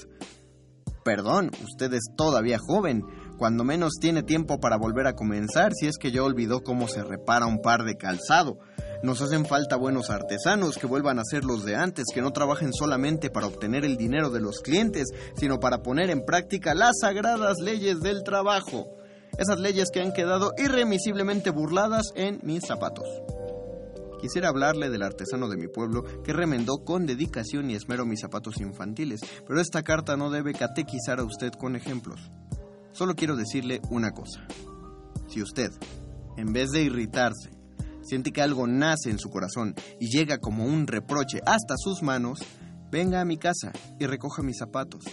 Perdón, 1.03 1.51
usted 1.61 1.93
es 1.93 2.05
todavía 2.15 2.57
joven, 2.57 3.03
cuando 3.37 3.65
menos 3.65 3.95
tiene 3.99 4.23
tiempo 4.23 4.61
para 4.61 4.77
volver 4.77 5.07
a 5.07 5.15
comenzar 5.15 5.73
si 5.73 5.87
es 5.87 5.97
que 5.97 6.11
ya 6.11 6.23
olvidó 6.23 6.63
cómo 6.63 6.87
se 6.87 7.03
repara 7.03 7.47
un 7.47 7.61
par 7.61 7.83
de 7.83 7.97
calzado. 7.97 8.57
Nos 9.03 9.21
hacen 9.21 9.45
falta 9.45 9.75
buenos 9.75 10.09
artesanos 10.09 10.77
que 10.77 10.87
vuelvan 10.87 11.19
a 11.19 11.25
ser 11.25 11.43
los 11.43 11.65
de 11.65 11.75
antes, 11.75 12.05
que 12.13 12.21
no 12.21 12.31
trabajen 12.31 12.71
solamente 12.71 13.29
para 13.29 13.47
obtener 13.47 13.83
el 13.83 13.97
dinero 13.97 14.29
de 14.29 14.39
los 14.39 14.59
clientes, 14.59 15.09
sino 15.35 15.59
para 15.59 15.81
poner 15.81 16.11
en 16.11 16.23
práctica 16.23 16.75
las 16.75 16.99
sagradas 17.01 17.57
leyes 17.59 17.99
del 17.99 18.23
trabajo. 18.23 19.00
Esas 19.41 19.59
leyes 19.59 19.89
que 19.89 20.01
han 20.01 20.13
quedado 20.13 20.53
irremisiblemente 20.55 21.49
burladas 21.49 22.11
en 22.13 22.39
mis 22.43 22.63
zapatos. 22.63 23.07
Quisiera 24.21 24.49
hablarle 24.49 24.91
del 24.91 25.01
artesano 25.01 25.49
de 25.49 25.57
mi 25.57 25.67
pueblo 25.67 26.03
que 26.23 26.31
remendó 26.31 26.83
con 26.85 27.07
dedicación 27.07 27.71
y 27.71 27.73
esmero 27.73 28.05
mis 28.05 28.21
zapatos 28.21 28.61
infantiles, 28.61 29.21
pero 29.47 29.59
esta 29.59 29.81
carta 29.81 30.15
no 30.15 30.29
debe 30.29 30.53
catequizar 30.53 31.19
a 31.19 31.23
usted 31.23 31.53
con 31.53 31.75
ejemplos. 31.75 32.29
Solo 32.91 33.15
quiero 33.15 33.35
decirle 33.35 33.81
una 33.89 34.11
cosa. 34.11 34.45
Si 35.27 35.41
usted, 35.41 35.71
en 36.37 36.53
vez 36.53 36.69
de 36.69 36.83
irritarse, 36.83 37.49
siente 38.03 38.31
que 38.31 38.43
algo 38.43 38.67
nace 38.67 39.09
en 39.09 39.17
su 39.17 39.31
corazón 39.31 39.73
y 39.99 40.15
llega 40.15 40.37
como 40.37 40.65
un 40.65 40.85
reproche 40.85 41.41
hasta 41.47 41.73
sus 41.77 42.03
manos, 42.03 42.41
venga 42.91 43.21
a 43.21 43.25
mi 43.25 43.37
casa 43.37 43.71
y 43.99 44.05
recoja 44.05 44.43
mis 44.43 44.59
zapatos. 44.59 45.03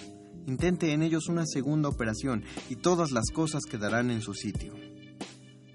Intente 0.48 0.94
en 0.94 1.02
ellos 1.02 1.28
una 1.28 1.44
segunda 1.44 1.90
operación 1.90 2.42
y 2.70 2.76
todas 2.76 3.10
las 3.10 3.26
cosas 3.34 3.64
quedarán 3.70 4.10
en 4.10 4.22
su 4.22 4.32
sitio. 4.32 4.72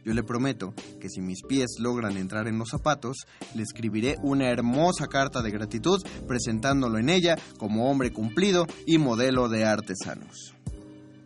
Yo 0.03 0.15
le 0.15 0.23
prometo 0.23 0.73
que 0.99 1.09
si 1.09 1.21
mis 1.21 1.43
pies 1.43 1.75
logran 1.77 2.17
entrar 2.17 2.47
en 2.47 2.57
los 2.57 2.69
zapatos, 2.71 3.27
le 3.53 3.61
escribiré 3.61 4.15
una 4.23 4.49
hermosa 4.49 5.05
carta 5.05 5.43
de 5.43 5.51
gratitud 5.51 6.01
presentándolo 6.27 6.97
en 6.97 7.09
ella 7.09 7.37
como 7.59 7.91
hombre 7.91 8.11
cumplido 8.11 8.65
y 8.87 8.97
modelo 8.97 9.47
de 9.47 9.63
artesanos. 9.63 10.55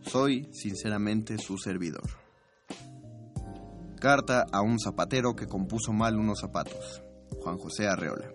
Soy 0.02 0.50
sinceramente 0.52 1.38
su 1.38 1.58
servidor. 1.58 2.04
Carta 3.98 4.46
a 4.52 4.62
un 4.62 4.78
zapatero 4.78 5.38
que 5.38 5.48
compuso 5.48 5.94
mal 5.94 6.18
unos 6.18 6.42
zapatos. 6.42 7.02
Juan 7.42 7.58
José 7.58 7.88
Arreola. 7.88 8.28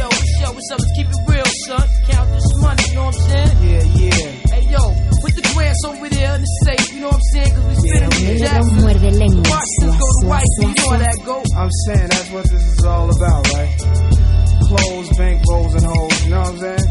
Hey 0.00 0.06
yo, 0.06 0.16
what's 0.16 0.40
up, 0.40 0.54
what's 0.54 0.70
up? 0.72 0.78
Let's 0.80 0.92
keep 0.96 1.08
it 1.12 1.20
real, 1.28 1.50
son. 1.68 1.84
Count 2.08 2.30
this 2.32 2.48
money, 2.56 2.82
you 2.88 2.94
know 2.96 3.04
what 3.04 3.20
I'm 3.20 3.28
saying? 3.28 3.56
Yeah, 3.68 3.84
yeah. 4.00 4.32
Hey 4.48 4.64
yo, 4.72 4.82
put 5.20 5.36
the 5.36 5.44
grants 5.52 5.84
over 5.84 6.08
there 6.08 6.34
in 6.36 6.40
the 6.40 6.52
safe, 6.64 6.94
you 6.94 7.00
know 7.02 7.12
what 7.12 7.20
I'm 7.20 7.28
saying? 7.36 7.52
Cause 7.52 7.66
we 7.68 7.74
spinning 7.84 8.12
yeah, 8.16 8.32
yeah. 8.32 8.48
Jackson. 8.48 8.78
Muerde 8.80 9.10
lengua. 9.20 9.44
Washington 9.44 9.92
go 10.00 10.08
to 10.08 10.24
white, 10.24 10.52
you 10.56 10.68
know 10.72 10.88
how 10.88 10.96
that 11.04 11.18
go. 11.28 11.36
I'm 11.52 11.72
saying 11.84 12.08
that's 12.08 12.30
what 12.32 12.44
this 12.48 12.64
is 12.64 12.84
all 12.86 13.12
about, 13.12 13.44
right? 13.52 13.76
Clothes, 14.72 15.08
bank 15.20 15.42
rolls, 15.52 15.74
and 15.76 15.84
hoes, 15.84 16.24
you 16.24 16.30
know 16.30 16.40
what 16.40 16.48
I'm 16.48 16.58
saying? 16.64 16.86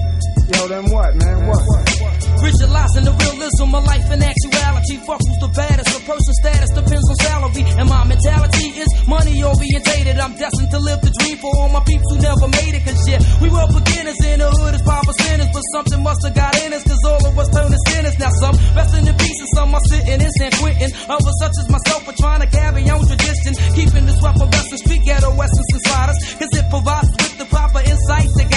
Yo, 0.54 0.68
then 0.68 0.86
what, 0.94 1.16
man? 1.18 1.48
what? 1.48 1.66
What? 1.66 1.90
what? 2.06 2.29
Visualizing 2.40 3.04
the 3.04 3.14
realism 3.14 3.76
of 3.76 3.84
life 3.84 4.08
and 4.10 4.24
actuality. 4.24 4.96
Fuck 5.04 5.20
who's 5.28 5.40
the 5.44 5.52
baddest. 5.52 5.92
A 5.92 6.00
person's 6.08 6.38
status 6.40 6.72
depends 6.72 7.08
on 7.12 7.18
salary. 7.20 7.64
And 7.76 7.88
my 7.90 8.04
mentality 8.08 8.68
is 8.80 8.90
money 9.08 9.36
orientated. 9.44 10.16
I'm 10.20 10.36
destined 10.40 10.72
to 10.72 10.80
live 10.80 11.02
the 11.04 11.12
dream 11.20 11.38
for 11.44 11.52
all 11.52 11.70
my 11.70 11.84
peeps 11.84 12.08
who 12.08 12.18
never 12.24 12.48
made 12.48 12.74
it. 12.80 12.84
Cause 12.88 13.00
shit, 13.04 13.20
we 13.44 13.48
were 13.52 13.68
beginners 13.76 14.20
in 14.24 14.40
the 14.40 14.50
hood 14.50 14.74
as 14.74 14.84
five 14.88 15.04
percenters. 15.04 15.52
But 15.52 15.66
something 15.76 16.02
must 16.04 16.22
have 16.24 16.36
got 16.36 16.54
in 16.64 16.72
us. 16.72 16.84
Cause 16.88 17.04
all 17.04 17.24
of 17.28 17.36
us 17.36 17.50
turned 17.52 17.74
to 17.76 17.82
sinners. 17.92 18.16
Now 18.20 18.32
some 18.40 18.56
resting 18.72 19.06
in 19.08 19.16
peace 19.20 19.40
and 19.40 19.52
some 19.56 19.70
are 19.76 19.86
sitting 19.92 20.20
in 20.24 20.32
San 20.40 20.52
Quentin. 20.56 20.92
Others 21.12 21.36
such 21.44 21.56
as 21.60 21.68
myself 21.68 22.08
are 22.08 22.18
trying 22.18 22.42
to 22.42 22.50
carry 22.50 22.88
on 22.88 23.04
tradition. 23.04 23.52
Keeping 23.76 24.06
this 24.08 24.20
weapon 24.24 24.48
and 24.48 24.80
street 24.80 25.04
ghetto 25.04 25.32
essence 25.36 25.72
inside 25.76 26.10
us. 26.10 26.20
Cause 26.40 26.52
it 26.56 26.66
provides 26.72 27.10
with 27.20 27.36
the 27.36 27.48
proper 27.52 27.84
insight. 27.84 28.49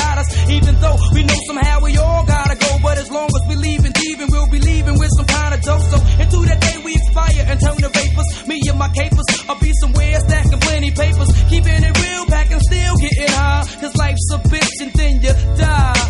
Even 0.53 0.75
though 0.81 0.97
we 1.15 1.23
know 1.25 1.41
somehow 1.47 1.81
we 1.81 1.97
all 1.97 2.25
gotta 2.27 2.57
go. 2.57 2.71
But 2.83 2.99
as 2.99 3.11
long 3.11 3.29
as 3.29 3.43
we 3.49 3.57
leaving, 3.57 3.93
thieving, 3.93 4.29
we'll 4.31 4.51
be 4.51 4.61
leaving 4.61 4.99
with 4.99 5.11
some 5.17 5.27
kind 5.27 5.55
of 5.55 5.61
dope. 5.63 5.81
So 5.89 5.97
into 6.21 6.39
that 6.49 6.61
day 6.61 6.77
we 6.85 6.93
expire 6.95 7.45
and 7.49 7.61
turn 7.61 7.77
to 7.77 7.89
vapors. 7.89 8.29
Me 8.47 8.61
and 8.69 8.79
my 8.79 8.89
capers, 8.93 9.29
I'll 9.49 9.59
be 9.59 9.73
somewhere 9.81 10.21
stacking 10.21 10.61
plenty 10.61 10.91
papers. 10.91 11.31
Keeping 11.49 11.81
it 11.89 11.95
real, 12.05 12.27
packing 12.27 12.61
still 12.61 12.95
getting 13.01 13.33
high. 13.33 13.65
Cause 13.81 13.97
life's 13.97 14.29
a 14.33 14.39
bitch 14.53 14.77
and 14.81 14.93
then 14.93 15.15
you 15.25 15.33
die. 15.57 16.03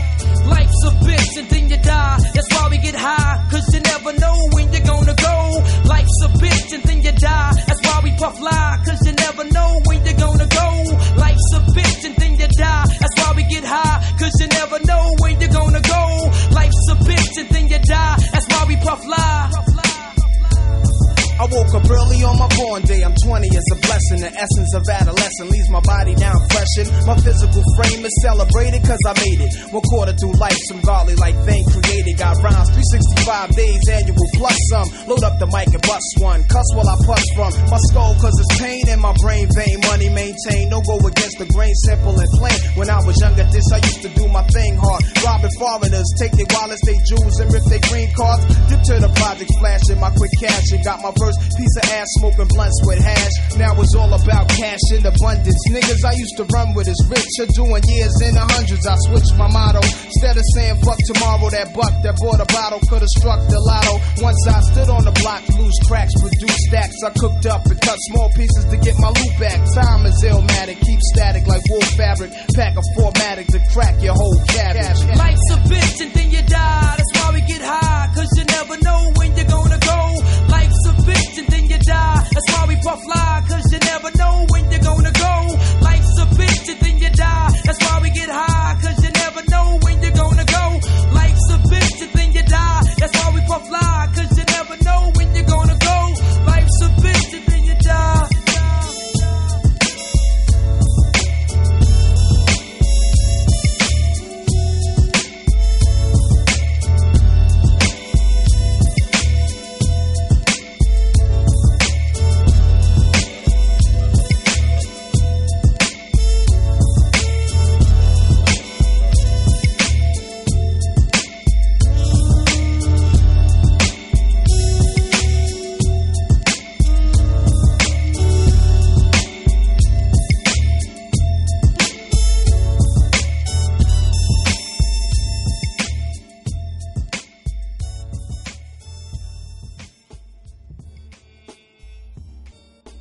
Life's 0.47 0.83
a 0.87 0.91
bitch 1.07 1.33
and 1.39 1.49
then 1.49 1.71
you 1.71 1.77
die. 1.79 2.19
That's 2.35 2.51
why 2.55 2.69
we 2.69 2.79
get 2.79 2.95
high. 2.95 3.47
Cause 3.51 3.67
you 3.73 3.81
never 3.81 4.13
know 4.19 4.37
when 4.55 4.73
you're 4.73 4.87
gonna 4.87 5.15
go. 5.15 5.37
Life's 5.87 6.19
a 6.27 6.29
bitch 6.43 6.75
and 6.75 6.83
then 6.83 7.03
you 7.03 7.13
die. 7.13 7.53
That's 7.67 7.83
why 7.87 8.01
we 8.03 8.11
puff 8.19 8.41
lie. 8.41 8.83
Cause 8.87 9.01
you 9.07 9.13
never 9.13 9.45
know 9.45 9.81
when 9.87 10.05
you're 10.05 10.19
gonna 10.19 10.49
go. 10.49 10.69
Life's 11.17 11.51
a 11.55 11.61
bitch 11.79 12.05
and 12.07 12.22
die. 12.63 12.85
That's 13.01 13.17
why 13.21 13.31
we 13.37 13.45
get 13.55 13.65
high. 13.65 13.99
Cause 14.19 14.35
you 14.41 14.49
never 14.49 14.79
know 14.91 15.05
when 15.23 15.41
you're 15.41 15.57
gonna 15.61 15.83
go. 15.97 16.03
Life's 16.59 16.87
a 16.95 16.97
bitch 17.09 17.35
and 17.41 17.49
then 17.55 17.65
you 17.69 17.79
die. 17.79 18.17
That's 18.33 18.49
why 18.53 18.65
we 18.69 18.77
puff 18.77 19.03
lie. 19.07 19.52
I 21.43 21.47
woke 21.51 21.75
up 21.75 21.83
early 21.91 22.23
on 22.23 22.39
my 22.39 22.47
born 22.55 22.87
day. 22.87 23.03
I'm 23.03 23.19
20, 23.19 23.51
it's 23.51 23.71
a 23.75 23.79
blessing. 23.83 24.23
The 24.23 24.31
essence 24.31 24.71
of 24.79 24.87
adolescence 24.87 25.51
leaves 25.51 25.67
my 25.75 25.83
body 25.83 26.15
down 26.15 26.39
freshened. 26.47 26.87
My 27.03 27.19
physical 27.19 27.67
frame 27.75 28.07
is 28.07 28.15
celebrated 28.23 28.79
cause 28.87 29.03
I 29.11 29.15
made 29.19 29.51
it. 29.51 29.51
One 29.75 29.83
quarter 29.91 30.15
through 30.15 30.39
life, 30.39 30.55
some 30.71 30.79
godly 30.87 31.19
like 31.19 31.35
thing 31.43 31.67
created. 31.67 32.15
Got 32.15 32.39
rhymes 32.47 32.71
365 32.71 33.59
days 33.59 33.83
annual 33.91 34.29
plus 34.39 34.55
some. 34.71 34.87
Load 35.11 35.27
up 35.27 35.35
the 35.43 35.51
mic 35.51 35.67
and 35.67 35.83
bust 35.83 36.15
one. 36.23 36.47
Cuss 36.47 36.69
while 36.79 36.87
I 36.87 36.97
puss 37.11 37.27
from 37.35 37.51
my 37.75 37.81
skull 37.91 38.15
cause 38.23 38.39
it's 38.39 38.63
pain 38.63 38.87
in 38.87 39.03
my 39.03 39.15
brain 39.19 39.51
vein. 39.51 39.83
Money 39.91 40.15
maintain, 40.15 40.71
no 40.71 40.79
go 40.87 40.95
against 41.03 41.43
the 41.43 41.51
grain, 41.51 41.75
simple 41.91 42.15
and 42.23 42.31
plain. 42.39 42.55
When 42.79 42.87
I 42.87 43.03
was 43.03 43.19
younger, 43.19 43.51
this 43.51 43.67
I 43.75 43.83
used 43.83 44.03
to 44.07 44.11
do 44.15 44.31
my 44.31 44.47
thing 44.47 44.79
hard. 44.79 45.03
Robbing 45.27 45.55
foreigners, 45.59 46.07
take 46.23 46.39
their 46.39 46.47
wallets, 46.55 46.87
they 46.87 46.95
jewels, 47.03 47.35
and 47.43 47.51
rip 47.51 47.67
their 47.67 47.83
green 47.91 48.15
cards. 48.15 48.47
Dip 48.71 48.79
to 48.79 48.95
the 49.03 49.11
projects, 49.19 49.59
flashing 49.59 49.99
my 49.99 50.15
quick 50.15 50.31
cash, 50.39 50.71
and 50.71 50.87
got 50.87 51.03
my 51.03 51.11
piece 51.57 51.77
of 51.81 51.85
ass 51.93 52.09
smoking 52.19 52.49
blunts 52.49 52.79
with 52.85 53.01
hash. 53.01 53.35
Now 53.57 53.77
it's 53.81 53.95
all 53.95 54.13
about 54.13 54.49
cash 54.49 54.85
in 54.93 55.05
abundance. 55.05 55.61
Niggas 55.71 56.03
I 56.05 56.15
used 56.17 56.37
to 56.39 56.45
run 56.53 56.75
with 56.75 56.89
is 56.89 57.01
rich, 57.09 57.33
are 57.41 57.51
doing 57.53 57.83
years 57.89 58.17
in 58.23 58.35
the 58.35 58.45
hundreds. 58.45 58.87
I 58.87 58.97
switched 59.09 59.35
my 59.37 59.49
motto. 59.49 59.81
Instead 59.83 60.37
of 60.37 60.45
saying 60.55 60.79
fuck 60.83 60.99
tomorrow, 61.07 61.49
that 61.51 61.73
buck 61.75 61.95
that 62.03 62.17
bought 62.19 62.41
a 62.41 62.49
bottle 62.49 62.81
could've 62.89 63.09
struck 63.19 63.41
the 63.49 63.61
lotto. 63.61 64.01
Once 64.23 64.41
I 64.49 64.61
stood 64.73 64.91
on 64.91 65.05
the 65.05 65.15
block, 65.23 65.43
loose 65.59 65.79
cracks, 65.87 66.15
produce 66.19 66.59
stacks. 66.69 66.97
I 67.05 67.11
cooked 67.17 67.47
up 67.47 67.65
and 67.67 67.79
cut 67.81 67.99
small 68.11 68.29
pieces 68.35 68.65
to 68.71 68.77
get 68.77 68.97
my 68.99 69.09
loot 69.09 69.35
back. 69.39 69.61
Time 69.75 70.07
is 70.07 70.19
illmatic, 70.25 70.81
keep 70.81 71.01
static 71.15 71.47
like 71.47 71.63
wool 71.69 71.85
fabric. 71.97 72.33
Pack 72.55 72.77
a 72.77 72.83
formatic 72.97 73.47
to 73.53 73.61
crack 73.73 74.01
your 74.03 74.15
whole 74.15 74.41
cabbage. 74.49 75.01
Life's 75.17 75.49
a 75.53 75.59
bitch 75.69 75.99
and 76.01 76.13
then 76.13 76.31
you 76.31 76.43
die. 76.43 76.95
That's 76.97 77.13
why 77.19 77.35
we 77.35 77.41
get 77.43 77.63
high, 77.63 78.09
cause 78.15 78.32
That's 82.47 82.59
why 82.59 82.67
we 82.67 82.77
puff 82.77 83.03
fly, 83.05 83.45
cause 83.49 83.73
you 83.73 83.79
never 83.79 84.11
know 84.17 84.47
when 84.49 84.71
you're 84.71 84.81
gonna 84.81 85.13
go. 85.13 85.59
Life's 85.81 86.19
a 86.19 86.27
bitch 86.35 86.69
and 86.73 86.81
then 86.81 86.99
you 86.99 87.11
die. 87.11 87.51
That's 87.65 87.79
why 87.85 88.01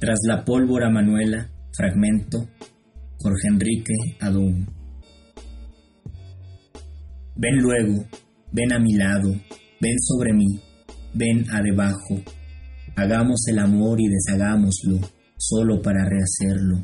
Tras 0.01 0.17
la 0.27 0.43
pólvora 0.43 0.89
Manuela, 0.89 1.47
fragmento, 1.77 2.49
Jorge 3.19 3.49
Enrique 3.49 3.93
Adún. 4.19 4.65
Ven 7.35 7.57
luego, 7.61 8.03
ven 8.51 8.73
a 8.73 8.79
mi 8.79 8.95
lado, 8.95 9.29
ven 9.79 9.95
sobre 9.99 10.33
mí, 10.33 10.59
ven 11.13 11.45
a 11.51 11.61
debajo. 11.61 12.19
Hagamos 12.95 13.45
el 13.47 13.59
amor 13.59 14.01
y 14.01 14.07
deshagámoslo, 14.07 15.07
solo 15.37 15.83
para 15.83 16.03
rehacerlo. 16.09 16.83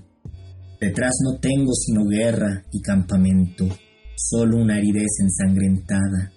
Detrás 0.79 1.13
no 1.23 1.39
tengo 1.39 1.73
sino 1.73 2.05
guerra 2.05 2.65
y 2.71 2.83
campamento, 2.83 3.67
solo 4.15 4.57
una 4.57 4.75
aridez 4.75 5.17
ensangrentada. 5.21 6.33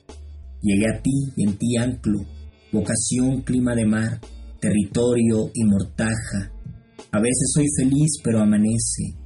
Llegué 0.62 0.86
a 0.88 1.02
ti 1.02 1.30
y 1.36 1.46
en 1.46 1.58
ti 1.58 1.76
anclo, 1.76 2.20
vocación, 2.72 3.42
clima 3.42 3.74
de 3.74 3.84
mar, 3.84 4.18
territorio 4.62 5.50
y 5.52 5.64
mortaja. 5.66 6.52
A 7.12 7.18
veces 7.18 7.50
soy 7.54 7.66
feliz 7.76 8.20
pero 8.22 8.40
amanece. 8.40 9.16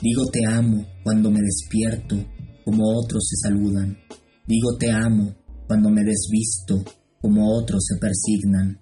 Digo 0.00 0.26
te 0.30 0.40
amo 0.46 0.84
cuando 1.02 1.30
me 1.30 1.40
despierto, 1.40 2.16
como 2.64 2.82
otros 2.98 3.26
se 3.28 3.48
saludan. 3.48 3.96
Digo 4.46 4.76
te 4.78 4.90
amo 4.90 5.34
cuando 5.66 5.90
me 5.90 6.02
desvisto, 6.04 6.84
como 7.20 7.56
otros 7.56 7.84
se 7.86 7.96
persignan. 7.98 8.78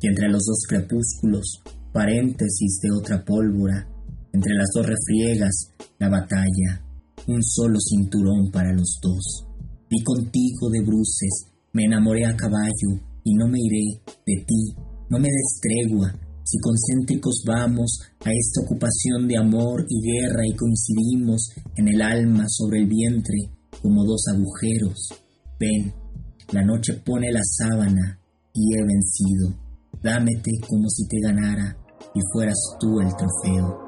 Y 0.00 0.06
entre 0.06 0.28
los 0.28 0.44
dos 0.44 0.62
crepúsculos, 0.68 1.62
paréntesis 1.92 2.80
de 2.82 2.90
otra 2.96 3.24
pólvora, 3.24 3.88
entre 4.32 4.54
las 4.54 4.68
dos 4.74 4.86
refriegas, 4.86 5.74
la 5.98 6.08
batalla, 6.08 6.84
un 7.26 7.42
solo 7.42 7.78
cinturón 7.80 8.50
para 8.52 8.72
los 8.72 9.00
dos. 9.02 9.46
Vi 9.90 10.02
contigo 10.04 10.70
de 10.70 10.82
bruces, 10.82 11.46
me 11.72 11.84
enamoré 11.84 12.26
a 12.26 12.36
caballo, 12.36 13.00
y 13.24 13.34
no 13.34 13.48
me 13.48 13.58
iré 13.58 14.00
de 14.26 14.44
ti, 14.46 14.74
no 15.10 15.18
me 15.18 15.28
des 15.28 15.60
tregua, 15.60 16.14
si 16.48 16.58
concéntricos 16.60 17.42
vamos 17.46 18.00
a 18.24 18.30
esta 18.32 18.62
ocupación 18.62 19.28
de 19.28 19.36
amor 19.36 19.84
y 19.86 20.00
guerra 20.00 20.46
y 20.46 20.56
coincidimos 20.56 21.50
en 21.76 21.88
el 21.88 22.00
alma 22.00 22.44
sobre 22.48 22.80
el 22.80 22.86
vientre 22.86 23.36
como 23.82 24.02
dos 24.06 24.22
agujeros. 24.32 25.10
Ven, 25.60 25.92
la 26.52 26.64
noche 26.64 26.94
pone 27.04 27.30
la 27.30 27.42
sábana 27.44 28.18
y 28.54 28.74
he 28.74 28.82
vencido. 28.82 29.54
Dámete 30.02 30.52
como 30.66 30.88
si 30.88 31.06
te 31.06 31.20
ganara 31.20 31.76
y 32.14 32.20
fueras 32.32 32.58
tú 32.80 32.98
el 32.98 33.14
trofeo. 33.14 33.78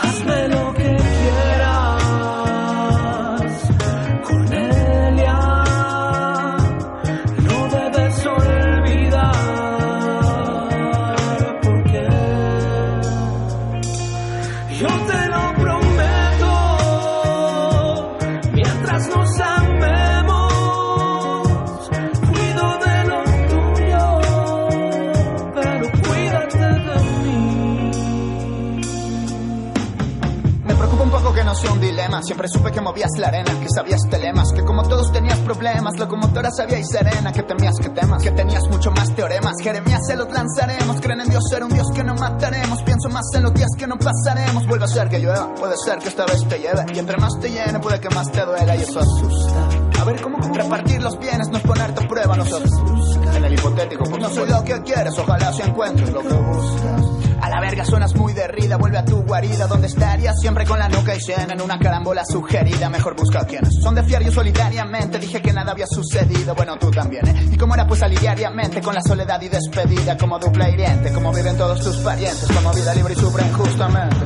Hazme 0.00 0.48
lo 0.48 0.74
que 0.74 1.13
Siempre 32.22 32.48
supe 32.48 32.70
que 32.70 32.80
movías 32.80 33.10
la 33.18 33.28
arena, 33.28 33.58
que 33.60 33.68
sabías 33.74 34.00
telemas, 34.10 34.52
que 34.52 34.62
como 34.62 34.82
todos 34.82 35.10
tenías 35.12 35.38
problemas, 35.38 35.98
locomotora 35.98 36.50
sabía 36.50 36.78
y 36.78 36.84
serena, 36.84 37.32
que 37.32 37.42
temías 37.42 37.76
que 37.80 37.88
temas, 37.88 38.22
que 38.22 38.30
tenías 38.30 38.68
mucho 38.68 38.90
más 38.90 39.14
teoremas. 39.14 39.54
Jeremías 39.62 40.00
se 40.06 40.16
los 40.16 40.30
lanzaremos, 40.30 41.00
creen 41.00 41.20
en 41.22 41.30
Dios 41.30 41.42
ser 41.48 41.64
un 41.64 41.70
Dios 41.70 41.86
que 41.94 42.04
no 42.04 42.14
mataremos. 42.14 42.82
Pienso 42.82 43.08
más 43.08 43.24
en 43.34 43.42
los 43.44 43.54
días 43.54 43.70
que 43.78 43.86
no 43.86 43.96
pasaremos. 43.96 44.66
Vuelve 44.66 44.84
a 44.84 44.88
ser 44.88 45.08
que 45.08 45.18
llueva, 45.18 45.54
puede 45.54 45.74
ser 45.82 45.98
que 45.98 46.08
esta 46.08 46.26
vez 46.26 46.46
te 46.46 46.58
lleve. 46.58 46.84
Y 46.94 46.98
entre 46.98 47.16
más 47.16 47.38
te 47.40 47.50
llene, 47.50 47.78
puede 47.80 47.98
que 48.00 48.10
más 48.10 48.30
te 48.30 48.44
duela 48.44 48.76
y 48.76 48.82
eso 48.82 49.00
asusta. 49.00 49.68
A 50.00 50.04
ver 50.04 50.20
cómo 50.20 50.38
repartir 50.54 51.02
los 51.02 51.18
bienes 51.18 51.48
no 51.48 51.56
es 51.56 51.64
ponerte 51.64 52.04
a 52.04 52.08
prueba 52.08 52.36
nosotros. 52.36 52.70
En 53.34 53.44
el 53.44 53.54
hipotético, 53.54 54.04
pues 54.04 54.20
no 54.20 54.28
soy 54.30 54.48
lo 54.48 54.62
que 54.62 54.82
quieres, 54.82 55.18
ojalá 55.18 55.52
si 55.52 55.62
encuentres 55.62 56.12
lo 56.12 56.20
que 56.20 56.34
buscas. 56.34 57.13
A 57.54 57.60
la 57.60 57.60
verga 57.60 57.84
suenas 57.84 58.16
muy 58.16 58.32
derrida, 58.32 58.76
vuelve 58.76 58.98
a 58.98 59.04
tu 59.04 59.22
guarida 59.22 59.68
donde 59.68 59.86
estarías 59.86 60.40
siempre 60.40 60.66
con 60.66 60.76
la 60.76 60.88
nuca 60.88 61.14
y 61.14 61.20
llena 61.20 61.52
en 61.52 61.60
una 61.60 61.78
carambola 61.78 62.24
sugerida. 62.24 62.90
Mejor 62.90 63.14
busca 63.14 63.46
quienes 63.46 63.76
son 63.80 63.94
de 63.94 64.02
fiar 64.02 64.24
yo 64.24 64.32
solitariamente. 64.32 65.20
Dije 65.20 65.40
que 65.40 65.52
nada 65.52 65.70
había 65.70 65.86
sucedido, 65.86 66.52
bueno 66.56 66.76
tú 66.80 66.90
también, 66.90 67.24
¿eh? 67.28 67.50
Y 67.52 67.56
como 67.56 67.74
era 67.74 67.86
pues 67.86 68.00
salir 68.00 68.18
diariamente 68.18 68.80
con 68.80 68.92
la 68.92 69.02
soledad 69.02 69.40
y 69.40 69.48
despedida 69.48 70.16
como 70.18 70.36
dupla 70.40 70.68
hiriente, 70.68 71.12
como 71.12 71.32
viven 71.32 71.56
todos 71.56 71.80
tus 71.80 71.98
parientes, 71.98 72.44
como 72.52 72.72
vida 72.72 72.92
libre 72.92 73.14
y 73.14 73.20
sufren 73.20 73.52
justamente. 73.52 74.16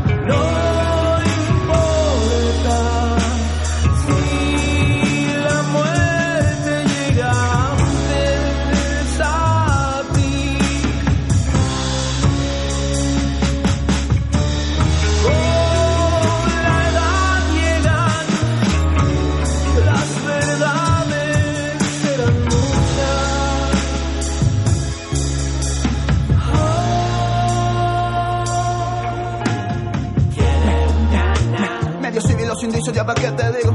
Indicios, 32.69 32.95
ya 32.95 33.05
para 33.05 33.21
qué 33.21 33.31
te 33.33 33.53
digo. 33.59 33.73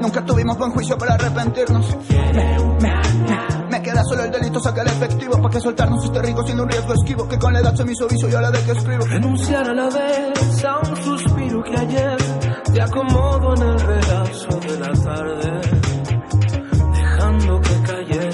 Nunca 0.00 0.24
tuvimos 0.24 0.58
buen 0.58 0.70
juicio 0.72 0.98
para 0.98 1.14
arrepentirnos. 1.14 1.96
Me 3.70 3.82
quedé 3.82 3.92
era 3.92 4.04
solo 4.04 4.24
el 4.24 4.30
delito 4.30 4.60
sacar 4.60 4.86
efectivo 4.86 5.32
para 5.40 5.50
que 5.50 5.60
soltarnos 5.60 6.04
este 6.04 6.22
rico 6.22 6.44
siendo 6.44 6.62
un 6.64 6.68
riesgo 6.68 6.94
esquivo 6.94 7.28
que 7.28 7.38
con 7.38 7.52
la 7.52 7.60
edad 7.60 7.74
se 7.74 7.84
me 7.84 7.92
hizo 7.92 8.06
vicio 8.06 8.28
y 8.28 8.34
ahora 8.34 8.50
de 8.50 8.62
que 8.62 8.72
escribo 8.72 9.04
renunciar 9.06 9.68
a 9.68 9.74
la 9.74 9.88
vez 9.88 10.64
a 10.64 10.78
un 10.78 10.96
suspiro 10.96 11.62
que 11.62 11.76
ayer 11.76 12.16
te 12.72 12.82
acomodo 12.82 13.54
en 13.56 13.62
el 13.62 13.80
regazo 13.80 14.60
de 14.60 14.78
la 14.78 14.92
tarde 14.92 15.60
dejando 16.92 17.60
que 17.60 17.82
cayera 17.82 18.25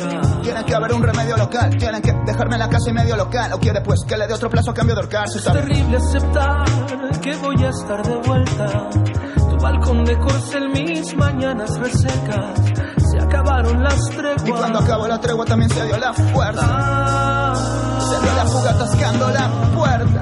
tiene 0.52 0.66
que 0.66 0.74
haber 0.74 0.92
un 0.92 1.02
remedio 1.02 1.36
local 1.36 1.76
tienen 1.78 2.02
que 2.02 2.12
dejarme 2.26 2.54
en 2.54 2.60
la 2.60 2.68
casa 2.68 2.90
y 2.90 2.92
medio 2.92 3.16
local 3.16 3.52
o 3.54 3.58
quiere 3.58 3.80
pues 3.80 4.00
que 4.06 4.16
le 4.16 4.26
dé 4.26 4.34
otro 4.34 4.50
plazo 4.50 4.70
a 4.70 4.74
cambio 4.74 4.94
de 4.94 5.00
ahorcarse 5.00 5.38
es 5.38 5.44
terrible 5.44 5.96
aceptar 5.96 6.64
que 7.20 7.36
voy 7.36 7.64
a 7.64 7.68
estar 7.70 8.02
de 8.06 8.16
vuelta 8.16 8.90
tu 9.48 9.56
balcón 9.56 10.04
de 10.04 10.18
corcel 10.18 10.68
mis 10.68 11.16
mañanas 11.16 11.78
resecas 11.78 12.72
se 13.12 13.18
acabaron 13.18 13.82
las 13.82 14.08
treguas. 14.08 14.48
Y 14.48 14.50
cuando 14.52 14.78
acabó 14.78 15.06
la 15.06 15.20
tregua 15.20 15.44
también 15.44 15.70
se 15.70 15.84
dio 15.84 15.98
la 15.98 16.14
fuerza. 16.14 16.62
Ah, 16.64 17.54
se 18.00 18.24
dio 18.24 18.34
la 18.34 18.46
fuga 18.46 18.70
atascando 18.70 19.28
la 19.28 19.48
puerta. 19.74 20.21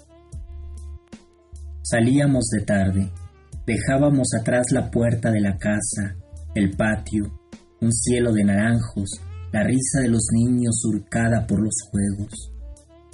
Salíamos 1.91 2.45
de 2.45 2.63
tarde. 2.63 3.11
Dejábamos 3.67 4.29
atrás 4.39 4.63
la 4.71 4.89
puerta 4.89 5.29
de 5.29 5.41
la 5.41 5.57
casa, 5.57 6.15
el 6.55 6.71
patio, 6.77 7.37
un 7.81 7.91
cielo 7.91 8.31
de 8.31 8.45
naranjos, 8.45 9.09
la 9.51 9.63
risa 9.63 9.99
de 10.01 10.07
los 10.07 10.23
niños 10.31 10.73
surcada 10.79 11.45
por 11.45 11.61
los 11.61 11.75
juegos. 11.91 12.53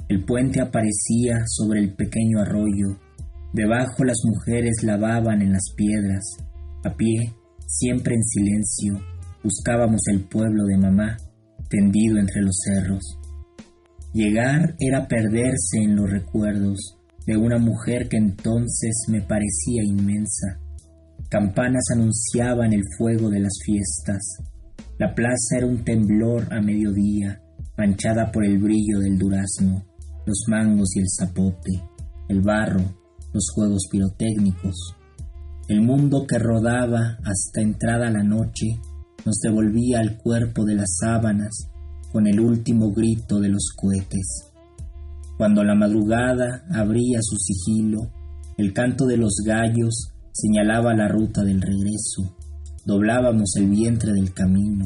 El 0.10 0.24
puente 0.24 0.62
aparecía 0.62 1.44
sobre 1.48 1.80
el 1.80 1.96
pequeño 1.96 2.40
arroyo, 2.40 3.00
debajo 3.52 4.04
las 4.04 4.20
mujeres 4.24 4.84
lavaban 4.84 5.42
en 5.42 5.54
las 5.54 5.74
piedras, 5.76 6.38
a 6.86 6.96
pie, 6.96 7.34
siempre 7.66 8.14
en 8.14 8.22
silencio, 8.22 9.04
buscábamos 9.44 10.02
el 10.12 10.22
pueblo 10.26 10.66
de 10.66 10.78
mamá, 10.78 11.18
tendido 11.68 12.20
entre 12.20 12.44
los 12.44 12.56
cerros. 12.64 13.18
Llegar 14.14 14.76
era 14.80 15.08
perderse 15.08 15.80
en 15.82 15.96
los 15.96 16.12
recuerdos 16.12 16.97
de 17.28 17.38
una 17.38 17.60
mujer 17.60 18.10
que 18.10 18.18
entonces 18.18 19.06
me 19.10 19.22
parecía 19.22 19.84
inmensa. 19.84 20.60
Campanas 21.30 21.84
anunciaban 21.94 22.74
el 22.74 22.82
fuego 22.98 23.30
de 23.30 23.42
las 23.42 23.54
fiestas, 23.64 24.24
la 25.00 25.14
plaza 25.14 25.58
era 25.58 25.68
un 25.68 25.84
temblor 25.84 26.52
a 26.52 26.60
mediodía, 26.60 27.40
manchada 27.78 28.32
por 28.32 28.44
el 28.44 28.58
brillo 28.58 29.00
del 29.00 29.20
durazno, 29.20 29.86
los 30.26 30.46
mangos 30.48 30.96
y 30.96 31.02
el 31.02 31.06
zapote, 31.08 31.84
el 32.30 32.42
barro, 32.42 32.82
los 33.32 33.52
juegos 33.54 33.84
pirotécnicos. 33.92 34.96
El 35.68 35.82
mundo 35.82 36.26
que 36.26 36.40
rodaba 36.40 37.20
hasta 37.24 37.62
entrada 37.62 38.10
la 38.10 38.24
noche 38.24 38.80
nos 39.24 39.38
devolvía 39.40 40.00
al 40.00 40.18
cuerpo 40.18 40.66
de 40.66 40.74
las 40.74 40.98
sábanas 41.00 41.70
con 42.12 42.26
el 42.26 42.40
último 42.40 42.92
grito 42.92 43.40
de 43.40 43.50
los 43.50 43.70
cohetes. 43.76 44.47
Cuando 45.38 45.64
la 45.64 45.76
madrugada 45.76 46.66
abría 46.72 47.20
su 47.22 47.36
sigilo, 47.38 48.12
el 48.58 48.74
canto 48.74 49.06
de 49.06 49.18
los 49.18 49.36
gallos 49.46 50.10
señalaba 50.32 50.94
la 50.96 51.08
ruta 51.08 51.44
del 51.44 51.62
regreso 51.62 52.36
Doblábamos 52.88 53.54
el 53.58 53.68
vientre 53.68 54.14
del 54.14 54.34
camino, 54.34 54.86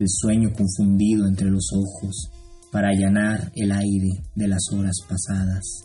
el 0.00 0.06
sueño 0.08 0.50
confundido 0.52 1.28
entre 1.28 1.48
los 1.48 1.70
ojos, 1.72 2.28
para 2.72 2.88
allanar 2.88 3.52
el 3.54 3.70
aire 3.70 4.20
de 4.34 4.48
las 4.48 4.66
horas 4.72 4.96
pasadas. 5.08 5.84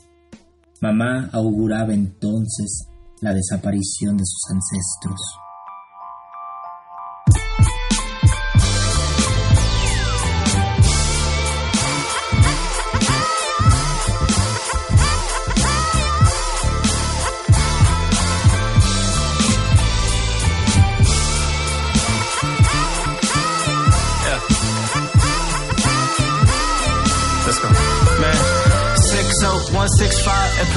Mamá 0.82 1.30
auguraba 1.32 1.94
entonces 1.94 2.88
la 3.22 3.36
desaparición 3.36 4.18
de 4.18 4.26
sus 4.26 4.42
ancestros. 4.50 5.22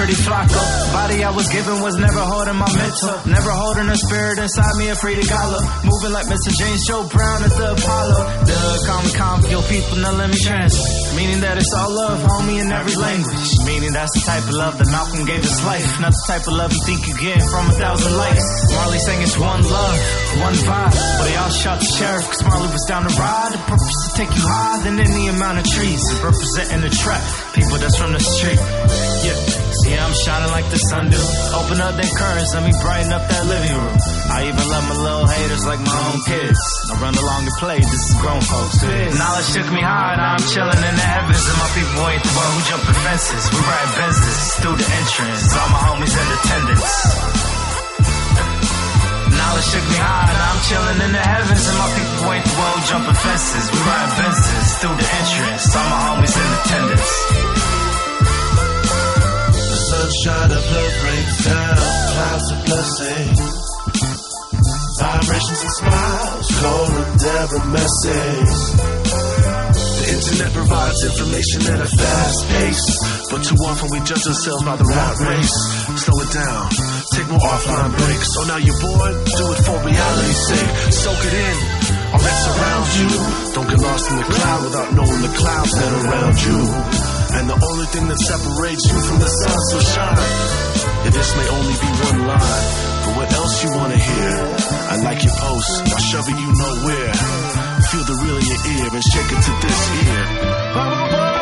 Pretty. 0.04 0.20
Body 0.92 1.24
I 1.24 1.30
was 1.30 1.48
given 1.48 1.80
was 1.80 1.96
never 1.96 2.20
holding 2.20 2.56
my 2.56 2.68
mental. 2.68 3.16
Never 3.24 3.50
holding 3.50 3.88
a 3.88 3.96
spirit 3.96 4.38
inside 4.38 4.76
me, 4.76 4.88
afraid 4.88 5.16
to 5.16 5.26
gala. 5.26 5.60
Moving 5.84 6.12
like 6.12 6.26
Mr. 6.26 6.52
James 6.52 6.86
Joe 6.86 7.08
Brown 7.08 7.44
at 7.44 7.52
the 7.56 7.72
Apollo. 7.72 8.20
The 8.44 8.60
calm 8.86 9.04
calm, 9.16 9.38
your 9.50 9.64
people, 9.64 9.96
now 9.98 10.12
let 10.12 10.28
me 10.28 10.36
translate. 10.36 11.16
Meaning 11.16 11.40
that 11.40 11.56
it's 11.56 11.72
all 11.72 11.90
love, 11.90 12.20
homie, 12.20 12.60
in 12.60 12.70
every 12.72 12.96
language. 12.96 13.50
Meaning 13.64 13.92
that's 13.92 14.12
the 14.12 14.24
type 14.26 14.44
of 14.44 14.54
love 14.54 14.76
that 14.78 14.88
Malcolm 14.90 15.24
gave 15.24 15.42
his 15.42 15.64
life. 15.64 15.88
Not 16.00 16.12
the 16.12 16.24
type 16.28 16.44
of 16.46 16.54
love 16.54 16.72
you 16.72 16.82
think 16.84 17.06
you 17.08 17.16
get 17.16 17.40
from 17.48 17.70
a 17.70 17.74
thousand 17.74 18.12
likes. 18.16 18.44
Marley 18.72 18.98
saying 18.98 19.22
it's 19.22 19.38
one 19.38 19.62
love, 19.64 19.98
one 20.40 20.56
vibe. 20.68 20.94
But 21.18 21.24
they 21.24 21.36
all 21.36 21.50
shot 21.50 21.80
the 21.80 21.88
sheriff, 21.96 22.26
cause 22.28 22.42
Marley 22.44 22.68
was 22.68 22.84
down 22.88 23.04
the 23.04 23.14
ride. 23.16 23.52
The 23.52 23.62
purpose 23.64 23.98
to 24.04 24.10
take 24.16 24.30
you 24.36 24.44
higher 24.44 24.82
than 24.84 25.00
any 25.00 25.28
amount 25.28 25.58
of 25.58 25.64
trees. 25.64 26.02
Representing 26.20 26.82
the 26.82 26.92
trap, 26.92 27.22
people 27.54 27.78
that's 27.78 27.96
from 27.96 28.12
the 28.12 28.20
street. 28.20 28.60
Yeah. 29.24 29.63
See, 29.84 29.92
I'm 29.92 30.16
shining 30.16 30.48
like 30.48 30.64
the 30.72 30.80
sun 30.80 31.12
do. 31.12 31.20
Open 31.60 31.76
up 31.76 31.92
them 31.92 32.08
curtains, 32.16 32.50
let 32.56 32.64
me 32.64 32.72
brighten 32.80 33.12
up 33.12 33.20
that 33.28 33.44
living 33.44 33.76
room. 33.76 33.96
I 34.32 34.48
even 34.48 34.64
love 34.64 34.84
my 34.88 34.96
little 34.96 35.28
haters 35.28 35.60
like 35.68 35.76
my 35.84 35.92
own 36.08 36.24
kids. 36.24 36.56
I 36.88 36.96
run 37.04 37.12
along 37.12 37.44
and 37.44 37.56
play, 37.60 37.84
this 37.84 37.92
is 38.08 38.16
grown 38.16 38.40
folks. 38.40 38.80
Knowledge 38.80 39.48
shook 39.52 39.68
me 39.76 39.84
high, 39.84 40.16
now 40.16 40.40
I'm 40.40 40.44
chilling 40.48 40.80
in 40.80 40.94
the 40.96 41.04
heavens. 41.04 41.44
And 41.44 41.58
my 41.60 41.68
people 41.76 42.00
ain't 42.00 42.24
the 42.24 42.32
one 42.32 42.48
who 42.56 42.60
jumping 42.64 42.96
fences. 43.04 43.44
We 43.52 43.60
ride 43.60 43.90
Benzes 44.00 44.40
through 44.64 44.76
the 44.80 44.88
entrance. 44.88 45.44
All 45.52 45.68
my 45.68 45.80
homies 45.84 46.14
in 46.16 46.28
attendance. 46.32 46.92
Knowledge 49.36 49.68
shook 49.68 49.84
me 49.84 49.98
high, 50.00 50.32
now 50.32 50.48
I'm 50.48 50.60
chilling 50.64 51.00
in 51.04 51.12
the 51.12 51.24
heavens. 51.28 51.60
And 51.60 51.76
my 51.76 51.88
people 51.92 52.32
ain't 52.32 52.46
the 52.48 52.56
one 52.56 52.72
who 52.72 52.80
jumping 52.88 53.18
fences. 53.20 53.64
We 53.68 53.78
ride 53.84 54.12
Benzes 54.16 54.68
through 54.80 54.96
the 54.96 55.08
entrance. 55.12 55.64
All 55.76 55.88
my 55.92 56.00
homies 56.08 56.34
in 56.40 56.48
attendance 56.56 57.53
sunshine 59.84 60.50
of 60.50 60.64
love 60.72 60.94
brings 61.02 61.44
down 61.44 61.76
clouds 62.14 62.46
of 62.52 62.58
blessings. 62.64 63.40
Vibrations 64.98 65.60
and 65.60 65.74
smiles, 65.76 66.46
calling 66.60 67.08
the 67.20 67.60
message. 67.68 68.54
The 69.74 70.06
internet 70.08 70.52
provides 70.54 71.00
information 71.04 71.60
at 71.68 71.80
a 71.84 71.88
fast 72.00 72.40
pace, 72.48 72.86
but 73.28 73.40
too 73.44 73.58
often 73.68 73.88
we 73.92 73.98
judge 74.08 74.24
ourselves 74.24 74.64
by 74.64 74.76
the 74.76 74.88
rat 74.88 75.14
race. 75.20 75.56
Slow 76.00 76.16
it 76.22 76.30
down, 76.32 76.64
take 77.12 77.28
more 77.28 77.44
offline 77.44 77.92
breaks. 77.98 78.28
So 78.32 78.40
now 78.48 78.56
you're 78.56 78.80
bored, 78.80 79.16
do 79.36 79.44
it 79.52 79.60
for 79.68 79.76
reality's 79.84 80.40
sake. 80.48 80.70
Soak 80.96 81.20
it 81.28 81.34
in, 81.34 81.56
all 82.14 82.22
that 82.24 82.36
surrounds 82.40 82.92
you. 83.00 83.08
Don't 83.52 83.68
get 83.68 83.80
lost 83.84 84.10
in 84.10 84.16
the 84.16 84.28
cloud 84.32 84.60
without 84.64 84.90
knowing 84.96 85.20
the 85.20 85.34
clouds 85.36 85.72
that 85.76 85.90
are 85.92 86.04
around 86.08 86.36
you. 86.40 86.93
And 87.36 87.50
the 87.50 87.58
only 87.70 87.86
thing 87.86 88.06
that 88.08 88.18
separates 88.30 88.84
you 88.86 88.98
from 89.06 89.18
the 89.18 89.26
sun 89.26 89.58
so 89.70 89.78
shine. 89.80 90.16
Yeah, 91.04 91.10
this 91.10 91.30
may 91.36 91.48
only 91.50 91.74
be 91.74 91.90
one 92.08 92.20
line, 92.26 92.66
but 93.04 93.12
what 93.16 93.32
else 93.32 93.64
you 93.64 93.70
wanna 93.74 93.98
hear? 93.98 94.34
I 94.88 94.96
like 95.02 95.22
your 95.22 95.34
post, 95.36 95.70
I'll 95.92 95.98
shove 95.98 96.28
it 96.28 96.38
you 96.38 96.50
nowhere. 96.54 97.12
Feel 97.90 98.04
the 98.04 98.16
real 98.22 98.38
in 98.38 98.46
your 98.46 98.62
ear 98.72 98.88
and 98.94 99.04
shake 99.12 99.30
it 99.34 99.40
to 99.44 99.52
this 99.66 99.80
ear. 100.06 101.33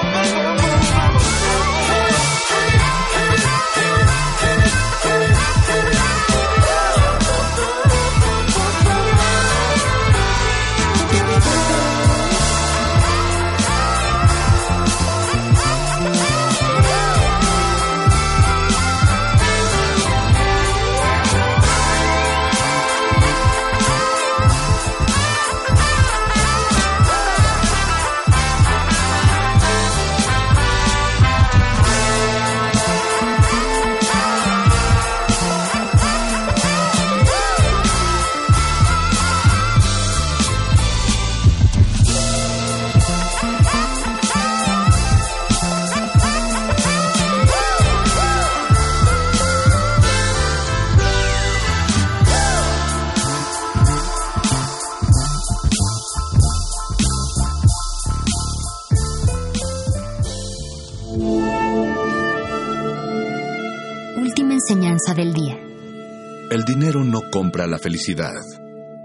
El 66.65 66.77
dinero 66.77 67.03
no 67.03 67.23
compra 67.33 67.67
la 67.67 67.77
felicidad. 67.77 68.41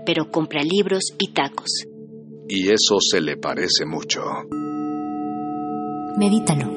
Pero 0.06 0.30
compra 0.30 0.62
libros 0.62 1.06
y 1.18 1.34
tacos. 1.34 1.88
Y 2.48 2.70
eso 2.70 2.98
se 3.00 3.20
le 3.20 3.36
parece 3.36 3.84
mucho. 3.88 4.22
Medítalo. 6.18 6.72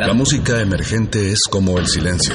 La 0.00 0.12
música 0.12 0.60
emergente 0.60 1.30
es 1.30 1.42
como 1.48 1.78
el 1.78 1.86
silencio. 1.86 2.34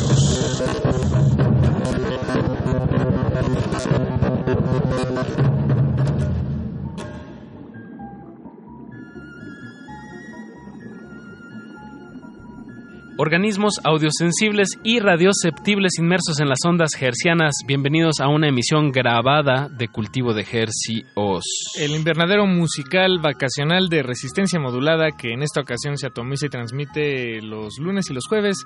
Organismos 13.23 13.75
audiosensibles 13.83 14.79
y 14.83 14.97
radioceptibles 14.97 15.99
inmersos 15.99 16.39
en 16.39 16.49
las 16.49 16.57
ondas 16.65 16.89
hercianas, 16.99 17.53
bienvenidos 17.67 18.15
a 18.19 18.27
una 18.27 18.47
emisión 18.47 18.91
grabada 18.91 19.69
de 19.69 19.89
Cultivo 19.89 20.33
de 20.33 20.41
Hercios. 20.41 21.43
El 21.79 21.91
invernadero 21.91 22.47
musical 22.47 23.19
vacacional 23.21 23.89
de 23.89 24.01
resistencia 24.01 24.59
modulada 24.59 25.11
que 25.15 25.33
en 25.33 25.43
esta 25.43 25.61
ocasión 25.61 25.97
se 25.97 26.07
atomiza 26.07 26.47
y 26.47 26.49
transmite 26.49 27.43
los 27.43 27.77
lunes 27.77 28.09
y 28.09 28.15
los 28.15 28.25
jueves, 28.25 28.65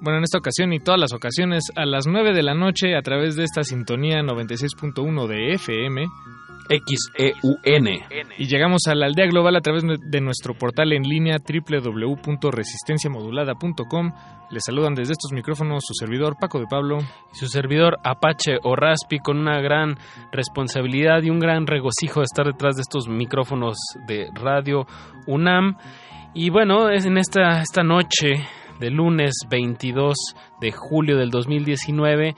bueno, 0.00 0.18
en 0.18 0.22
esta 0.22 0.38
ocasión 0.38 0.72
y 0.72 0.78
todas 0.78 1.00
las 1.00 1.12
ocasiones, 1.12 1.64
a 1.74 1.84
las 1.84 2.06
9 2.06 2.32
de 2.32 2.44
la 2.44 2.54
noche 2.54 2.96
a 2.96 3.02
través 3.02 3.34
de 3.34 3.42
esta 3.42 3.64
sintonía 3.64 4.20
96.1 4.20 5.26
de 5.26 5.54
FM. 5.54 6.06
XEUN. 6.68 7.88
Y 8.38 8.46
llegamos 8.46 8.82
a 8.88 8.94
la 8.94 9.06
aldea 9.06 9.26
global 9.26 9.56
a 9.56 9.60
través 9.60 9.82
de 9.84 10.20
nuestro 10.20 10.54
portal 10.54 10.92
en 10.92 11.02
línea 11.02 11.38
www.resistenciamodulada.com. 11.38 14.12
Les 14.50 14.62
saludan 14.64 14.94
desde 14.94 15.12
estos 15.12 15.32
micrófonos 15.32 15.84
su 15.86 15.92
servidor 15.94 16.36
Paco 16.40 16.60
de 16.60 16.66
Pablo. 16.66 16.98
Y 17.32 17.36
su 17.36 17.48
servidor 17.48 17.98
Apache 18.04 18.58
o 18.62 18.76
Raspi 18.76 19.18
con 19.18 19.38
una 19.38 19.60
gran 19.60 19.98
responsabilidad 20.32 21.22
y 21.22 21.30
un 21.30 21.40
gran 21.40 21.66
regocijo 21.66 22.20
de 22.20 22.24
estar 22.24 22.46
detrás 22.46 22.76
de 22.76 22.82
estos 22.82 23.08
micrófonos 23.08 23.76
de 24.06 24.28
Radio 24.34 24.86
UNAM. 25.26 25.78
Y 26.34 26.50
bueno, 26.50 26.90
es 26.90 27.06
en 27.06 27.16
esta, 27.18 27.62
esta 27.62 27.82
noche 27.82 28.44
de 28.78 28.90
lunes 28.90 29.32
22 29.48 30.14
de 30.60 30.72
julio 30.72 31.16
del 31.16 31.30
2019 31.30 32.34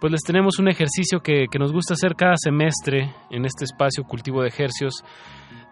pues 0.00 0.12
les 0.12 0.22
tenemos 0.22 0.58
un 0.58 0.68
ejercicio 0.68 1.20
que, 1.20 1.46
que, 1.50 1.58
nos 1.58 1.72
gusta 1.72 1.94
hacer 1.94 2.14
cada 2.16 2.36
semestre 2.36 3.14
en 3.30 3.44
este 3.44 3.64
espacio 3.64 4.04
cultivo 4.04 4.42
de 4.42 4.48
ejercios, 4.48 5.04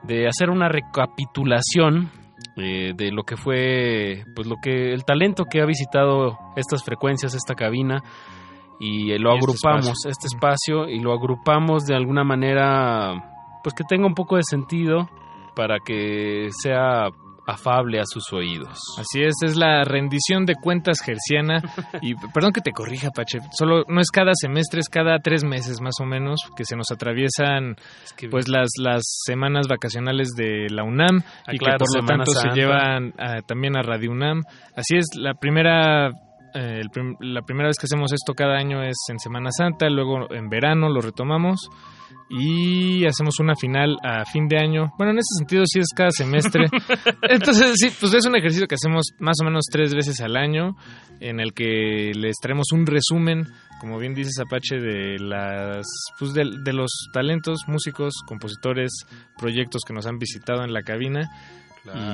de 0.03 0.27
hacer 0.27 0.51
una 0.51 0.68
recapitulación 0.68 2.11
eh, 2.57 2.93
de 2.95 3.11
lo 3.11 3.25
que 3.25 3.37
fue, 3.37 4.25
pues 4.35 4.47
lo 4.47 4.57
que 4.62 4.93
el 4.93 5.05
talento 5.05 5.45
que 5.45 5.61
ha 5.61 5.66
visitado 5.66 6.39
estas 6.57 6.85
frecuencias, 6.85 7.35
esta 7.35 7.55
cabina, 7.55 8.03
y 8.79 9.16
lo 9.18 9.33
Y 9.33 9.39
este 9.39 9.45
agrupamos, 9.45 9.87
espacio. 9.87 10.11
este 10.11 10.27
espacio, 10.27 10.89
y 10.89 11.01
lo 11.01 11.12
agrupamos 11.12 11.85
de 11.85 11.97
alguna 11.97 12.22
manera, 12.22 13.59
pues 13.62 13.75
que 13.75 13.85
tenga 13.89 14.07
un 14.07 14.14
poco 14.14 14.37
de 14.37 14.43
sentido 14.45 15.09
para 15.57 15.79
que 15.85 16.49
sea 16.51 17.09
afable 17.47 18.01
a 18.01 18.05
sus 18.07 18.33
oídos. 18.33 18.79
Así 18.99 19.23
es, 19.23 19.35
es 19.45 19.57
la 19.57 19.85
rendición 19.85 20.47
de 20.47 20.55
cuentas 20.55 20.99
gerciana. 21.01 21.63
Y 22.03 22.15
perdón 22.35 22.53
que 22.53 22.61
te 22.61 22.73
corrija, 22.73 23.11
Pache. 23.15 23.39
Solo 23.57 23.85
no 23.89 24.01
es 24.01 24.11
cada 24.11 24.33
semestre, 24.35 24.81
es 24.81 24.89
cada 24.89 25.19
tres 25.19 25.45
meses 25.45 25.81
más 25.81 25.95
o 26.01 26.07
menos 26.07 26.41
que 26.57 26.65
se 26.65 26.77
nos 26.77 26.91
atraviesan 26.91 27.77
pues 28.31 28.49
las, 28.49 28.71
las 28.79 29.03
semanas 29.27 29.69
vacacionales 29.69 30.31
de 30.37 30.69
la 30.71 30.85
UNAM 30.85 31.23
Ah, 31.47 31.53
y 31.53 31.59
claro, 31.59 31.79
que 31.79 31.85
por 31.85 32.03
lo 32.03 32.07
tanto 32.07 32.33
se 32.33 32.49
llevan 32.51 33.13
ah, 33.19 33.43
también 33.47 33.77
a 33.77 33.83
Radio 33.83 34.11
UNAM. 34.11 34.43
Así 34.77 34.97
es, 34.97 35.07
la 35.17 35.35
primera 35.35 36.11
eh, 36.55 36.79
el 36.81 36.91
prim- 36.91 37.17
la 37.21 37.43
primera 37.43 37.69
vez 37.69 37.77
que 37.79 37.87
hacemos 37.87 38.13
esto 38.13 38.33
cada 38.35 38.57
año 38.57 38.83
es 38.83 38.97
en 39.11 39.19
Semana 39.19 39.51
Santa, 39.51 39.89
luego 39.89 40.33
en 40.33 40.49
verano 40.49 40.89
lo 40.89 41.01
retomamos 41.01 41.69
y 42.31 43.05
hacemos 43.07 43.39
una 43.41 43.55
final 43.55 43.97
a 44.03 44.25
fin 44.25 44.49
de 44.49 44.59
año. 44.59 44.93
Bueno, 44.97 45.13
en 45.13 45.19
ese 45.19 45.39
sentido 45.39 45.65
sí 45.67 45.79
es 45.81 45.89
cada 45.95 46.11
semestre. 46.11 46.67
Entonces, 47.29 47.75
sí, 47.77 47.89
pues 48.01 48.15
es 48.15 48.25
un 48.27 48.37
ejercicio 48.37 48.67
que 48.67 48.77
hacemos 48.77 49.07
más 49.19 49.37
o 49.43 49.45
menos 49.45 49.65
tres 49.71 49.95
veces 49.95 50.21
al 50.21 50.37
año, 50.37 50.77
en 51.21 51.39
el 51.41 51.53
que 51.53 52.13
les 52.15 52.37
traemos 52.41 52.73
un 52.73 52.87
resumen, 52.87 53.45
como 53.81 53.99
bien 53.99 54.15
dices 54.15 54.39
Apache, 54.41 54.77
de 54.81 55.19
las 55.19 55.87
pues 56.19 56.33
de, 56.33 56.45
de 56.65 56.73
los 56.73 56.91
talentos, 57.13 57.61
músicos, 57.67 58.15
compositores, 58.27 58.91
proyectos 59.37 59.83
que 59.87 59.93
nos 59.93 60.07
han 60.07 60.19
visitado 60.19 60.65
en 60.65 60.73
la 60.73 60.83
cabina. 60.83 61.29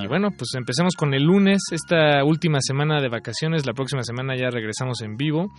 Y 0.03 0.07
bueno, 0.09 0.31
pues 0.37 0.51
empecemos 0.57 0.95
con 0.97 1.15
el 1.15 1.23
lunes, 1.23 1.61
esta 1.71 2.25
última 2.25 2.59
semana 2.61 3.01
de 3.01 3.09
vacaciones, 3.09 3.67
la 3.67 3.73
próxima 3.73 4.03
semana 4.03 4.35
ya 4.37 4.51
regresamos 4.51 5.01
en 5.03 5.17
vivo 5.17 5.53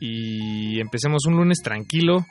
y 0.00 0.80
empecemos 0.80 1.24
un 1.26 1.36
lunes 1.36 1.58
tranquilo, 1.62 2.24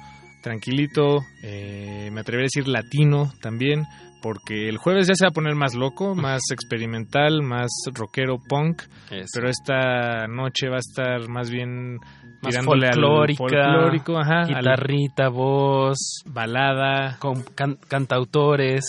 tranquilito, 0.43 1.19
eh, 1.43 2.09
me 2.11 2.21
atrevería 2.21 2.45
a 2.45 2.51
decir 2.53 2.67
latino 2.67 3.31
también, 3.41 3.83
porque 4.21 4.67
el 4.69 4.77
jueves 4.77 5.07
ya 5.07 5.13
se 5.15 5.25
va 5.25 5.29
a 5.29 5.33
poner 5.33 5.55
más 5.55 5.73
loco, 5.75 6.15
más 6.15 6.41
experimental, 6.51 7.41
más 7.43 7.69
rockero 7.93 8.37
punk, 8.47 8.81
Eso. 9.11 9.25
pero 9.33 9.49
esta 9.49 10.27
noche 10.27 10.67
va 10.69 10.75
a 10.75 10.79
estar 10.79 11.29
más 11.29 11.49
bien 11.49 11.95
Más 12.41 12.49
tirándole 12.51 12.87
al 12.87 12.93
folclórica, 12.93 13.37
folclórico, 13.37 14.17
ajá, 14.19 14.41
al- 14.41 14.47
guitarrita, 14.47 15.29
voz, 15.29 16.23
balada, 16.25 17.17
con 17.19 17.43
can- 17.55 17.77
cantautores. 17.87 18.83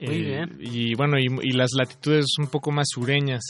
Muy 0.00 0.14
Eh, 0.16 0.22
bien. 0.22 0.56
Y 0.60 0.94
bueno, 0.94 1.18
y, 1.18 1.26
y 1.42 1.52
las 1.52 1.70
latitudes 1.78 2.26
un 2.38 2.46
poco 2.48 2.70
más 2.72 2.88
sureñas. 2.90 3.42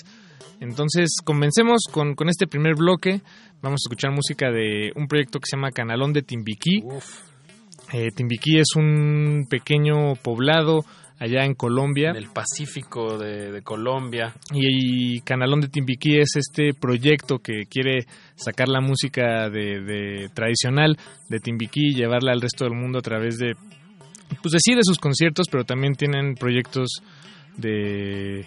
Entonces, 0.61 1.17
comencemos 1.25 1.83
con, 1.91 2.15
con 2.15 2.29
este 2.29 2.47
primer 2.47 2.75
bloque. 2.75 3.23
Vamos 3.63 3.81
a 3.83 3.87
escuchar 3.89 4.11
música 4.13 4.51
de 4.51 4.93
un 4.95 5.07
proyecto 5.07 5.39
que 5.39 5.47
se 5.49 5.57
llama 5.57 5.71
Canalón 5.71 6.13
de 6.13 6.23
Timbiquí. 6.23 6.83
Eh, 7.93 8.09
Timbiquí 8.15 8.59
es 8.59 8.69
un 8.77 9.47
pequeño 9.49 10.15
poblado 10.23 10.85
allá 11.19 11.45
en 11.45 11.55
Colombia. 11.55 12.11
En 12.11 12.17
el 12.17 12.29
Pacífico 12.29 13.19
de, 13.19 13.51
de 13.53 13.63
Colombia. 13.63 14.35
Y, 14.53 15.17
y 15.17 15.21
Canalón 15.21 15.61
de 15.61 15.69
Timbiquí 15.69 16.19
es 16.19 16.37
este 16.37 16.73
proyecto 16.75 17.39
que 17.39 17.65
quiere 17.69 18.07
sacar 18.37 18.69
la 18.69 18.81
música 18.81 19.49
de, 19.51 19.81
de 19.81 20.29
tradicional 20.35 20.97
de 21.29 21.39
Timbiquí 21.41 21.89
y 21.89 21.95
llevarla 21.95 22.33
al 22.33 22.41
resto 22.41 22.65
del 22.65 22.75
mundo 22.75 22.99
a 22.99 23.03
través 23.03 23.39
de 23.39 23.55
pues 24.43 24.53
decide 24.53 24.81
sus 24.83 24.99
conciertos, 24.99 25.47
pero 25.51 25.65
también 25.65 25.95
tienen 25.95 26.35
proyectos 26.35 27.03
de 27.57 28.47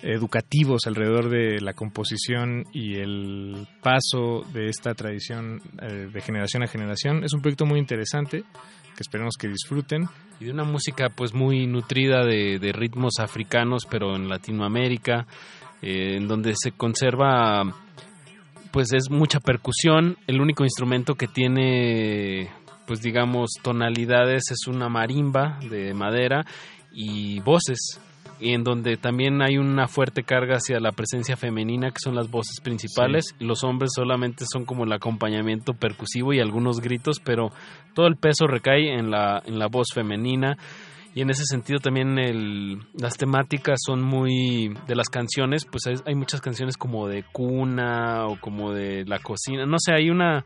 educativos 0.00 0.86
alrededor 0.86 1.28
de 1.28 1.60
la 1.60 1.72
composición 1.72 2.64
y 2.72 2.96
el 2.96 3.66
paso 3.82 4.42
de 4.52 4.68
esta 4.68 4.94
tradición 4.94 5.60
eh, 5.82 6.08
de 6.12 6.20
generación 6.20 6.62
a 6.62 6.68
generación. 6.68 7.24
Es 7.24 7.32
un 7.32 7.40
proyecto 7.40 7.66
muy 7.66 7.78
interesante 7.78 8.42
que 8.42 9.02
esperemos 9.02 9.36
que 9.38 9.48
disfruten. 9.48 10.08
Y 10.40 10.46
de 10.46 10.52
una 10.52 10.64
música 10.64 11.08
pues 11.08 11.34
muy 11.34 11.66
nutrida 11.66 12.24
de, 12.24 12.72
ritmos 12.72 13.14
africanos, 13.20 13.86
pero 13.90 14.14
en 14.14 14.28
Latinoamérica, 14.28 15.26
eh, 15.82 16.16
en 16.16 16.28
donde 16.28 16.54
se 16.56 16.72
conserva 16.72 17.62
pues 18.72 18.92
es 18.92 19.10
mucha 19.10 19.40
percusión. 19.40 20.16
El 20.26 20.40
único 20.40 20.64
instrumento 20.64 21.14
que 21.14 21.26
tiene 21.26 22.50
pues 22.88 23.02
digamos 23.02 23.50
tonalidades 23.62 24.50
es 24.50 24.66
una 24.66 24.88
marimba 24.88 25.60
de 25.70 25.94
madera 25.94 26.44
y 26.90 27.38
voces 27.40 28.00
y 28.40 28.54
en 28.54 28.62
donde 28.62 28.96
también 28.96 29.42
hay 29.42 29.58
una 29.58 29.88
fuerte 29.88 30.22
carga 30.22 30.56
hacia 30.56 30.80
la 30.80 30.92
presencia 30.92 31.36
femenina, 31.36 31.90
que 31.90 31.98
son 31.98 32.14
las 32.14 32.30
voces 32.30 32.60
principales. 32.62 33.34
Los 33.40 33.64
hombres 33.64 33.90
solamente 33.94 34.44
son 34.50 34.64
como 34.64 34.84
el 34.84 34.92
acompañamiento 34.92 35.74
percusivo 35.74 36.32
y 36.32 36.40
algunos 36.40 36.80
gritos, 36.80 37.18
pero 37.18 37.50
todo 37.94 38.06
el 38.06 38.16
peso 38.16 38.46
recae 38.46 38.94
en 38.96 39.10
la, 39.10 39.42
en 39.44 39.58
la 39.58 39.66
voz 39.66 39.88
femenina. 39.92 40.56
Y 41.14 41.22
en 41.22 41.30
ese 41.30 41.42
sentido 41.46 41.80
también 41.80 42.16
el, 42.18 42.78
las 42.94 43.16
temáticas 43.16 43.80
son 43.84 44.02
muy 44.02 44.72
de 44.86 44.94
las 44.94 45.08
canciones, 45.08 45.64
pues 45.64 45.86
hay, 45.88 45.96
hay 46.06 46.14
muchas 46.14 46.40
canciones 46.40 46.76
como 46.76 47.08
de 47.08 47.24
cuna 47.32 48.26
o 48.28 48.38
como 48.38 48.72
de 48.72 49.04
la 49.04 49.18
cocina, 49.18 49.66
no 49.66 49.78
sé, 49.80 49.94
hay 49.94 50.10
una 50.10 50.44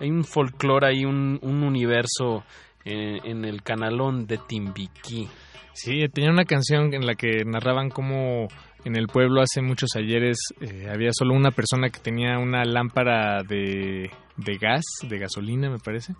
hay 0.00 0.10
un 0.10 0.24
folclore, 0.24 0.88
hay 0.88 1.04
un, 1.04 1.38
un 1.42 1.62
universo 1.62 2.44
en, 2.84 3.24
en 3.24 3.44
el 3.44 3.62
canalón 3.62 4.26
de 4.26 4.38
Timbiquí. 4.38 5.28
Sí, 5.72 6.08
tenía 6.12 6.30
una 6.30 6.44
canción 6.44 6.92
en 6.92 7.06
la 7.06 7.14
que 7.14 7.44
narraban 7.44 7.88
cómo 7.90 8.48
en 8.84 8.96
el 8.96 9.06
pueblo 9.06 9.40
hace 9.40 9.62
muchos 9.62 9.90
ayeres 9.96 10.38
eh, 10.60 10.88
había 10.92 11.10
solo 11.12 11.34
una 11.34 11.50
persona 11.50 11.88
que 11.90 12.00
tenía 12.00 12.38
una 12.38 12.64
lámpara 12.64 13.42
de, 13.42 14.10
de 14.36 14.58
gas, 14.58 14.82
de 15.08 15.18
gasolina 15.18 15.70
me 15.70 15.78
parece, 15.78 16.14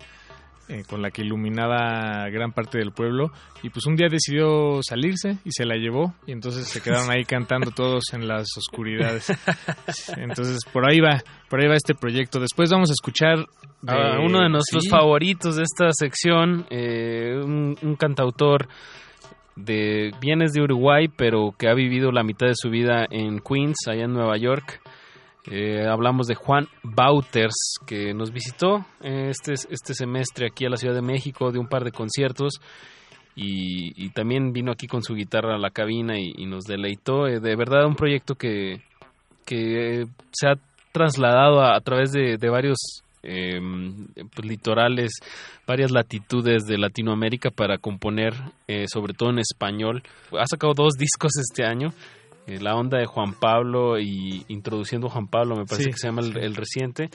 eh, 0.69 0.83
con 0.87 1.01
la 1.01 1.09
que 1.09 1.23
iluminaba 1.23 2.29
gran 2.29 2.51
parte 2.51 2.77
del 2.77 2.91
pueblo 2.91 3.31
y 3.63 3.69
pues 3.69 3.87
un 3.87 3.95
día 3.95 4.07
decidió 4.09 4.81
salirse 4.83 5.37
y 5.43 5.49
se 5.51 5.65
la 5.65 5.75
llevó 5.75 6.13
y 6.27 6.31
entonces 6.31 6.67
se 6.67 6.81
quedaron 6.81 7.09
ahí 7.09 7.25
cantando 7.25 7.71
todos 7.71 8.13
en 8.13 8.27
las 8.27 8.47
oscuridades. 8.55 9.27
Entonces 10.17 10.59
por 10.71 10.87
ahí 10.87 10.99
va, 10.99 11.23
por 11.49 11.59
ahí 11.59 11.67
va 11.67 11.75
este 11.75 11.95
proyecto. 11.95 12.39
Después 12.39 12.69
vamos 12.69 12.91
a 12.91 12.93
escuchar 12.93 13.39
de, 13.81 13.91
Ah, 13.91 14.19
uno 14.23 14.41
de 14.43 14.49
nuestros 14.49 14.83
sí, 14.83 14.89
favoritos 14.89 15.55
de 15.55 15.63
esta 15.63 15.89
sección, 15.91 16.65
eh, 16.69 17.41
un, 17.43 17.75
un 17.81 17.95
cantautor 17.95 18.67
de 19.55 20.11
bienes 20.21 20.53
de 20.53 20.61
Uruguay, 20.61 21.07
pero 21.07 21.53
que 21.57 21.67
ha 21.67 21.73
vivido 21.73 22.11
la 22.11 22.23
mitad 22.23 22.47
de 22.47 22.55
su 22.55 22.69
vida 22.69 23.05
en 23.09 23.39
Queens, 23.39 23.87
allá 23.87 24.05
en 24.05 24.13
Nueva 24.13 24.37
York. 24.37 24.81
Eh, 25.45 25.87
hablamos 25.87 26.27
de 26.27 26.35
Juan 26.35 26.67
Bauters, 26.83 27.75
que 27.85 28.13
nos 28.13 28.31
visitó 28.31 28.85
eh, 29.01 29.29
este, 29.29 29.53
este 29.53 29.93
semestre 29.93 30.47
aquí 30.47 30.65
a 30.65 30.69
la 30.69 30.77
Ciudad 30.77 30.95
de 30.95 31.01
México 31.01 31.51
de 31.51 31.59
un 31.59 31.67
par 31.67 31.83
de 31.83 31.91
conciertos. 31.91 32.59
Y, 33.41 34.09
también 34.09 34.51
vino 34.51 34.71
aquí 34.71 34.87
con 34.87 35.01
su 35.01 35.15
guitarra 35.15 35.55
a 35.55 35.59
la 35.59 35.69
cabina 35.69 36.19
y, 36.19 36.45
nos 36.45 36.65
deleitó. 36.65 37.25
Eh, 37.25 37.39
de 37.39 37.55
verdad, 37.55 37.85
un 37.85 37.95
proyecto 37.95 38.35
que, 38.35 38.81
que 39.45 40.07
se 40.31 40.49
ha 40.49 40.55
trasladado 40.91 41.63
a, 41.63 41.79
través 41.79 42.11
de, 42.11 42.37
varios 42.49 43.03
eh, 43.23 43.59
pues, 44.35 44.45
litorales, 44.45 45.11
varias 45.65 45.91
latitudes 45.91 46.65
de 46.65 46.77
Latinoamérica 46.77 47.49
para 47.49 47.77
componer, 47.77 48.33
eh, 48.67 48.85
sobre 48.91 49.13
todo 49.13 49.29
en 49.29 49.39
español. 49.39 50.03
Ha 50.37 50.45
sacado 50.45 50.73
dos 50.73 50.93
discos 50.97 51.31
este 51.37 51.63
año. 51.63 51.89
Eh, 52.49 52.59
la 52.59 52.75
onda 52.75 52.97
de 52.97 53.05
Juan 53.05 53.33
Pablo 53.39 53.99
y 53.99 54.43
Introduciendo 54.47 55.07
a 55.07 55.11
Juan 55.11 55.27
Pablo, 55.27 55.55
me 55.55 55.65
parece 55.65 55.83
Sí, 55.85 55.89
que 55.91 55.97
se 55.97 56.07
llama 56.07 56.21
el, 56.21 56.37
el 56.37 56.55
reciente. 56.55 57.09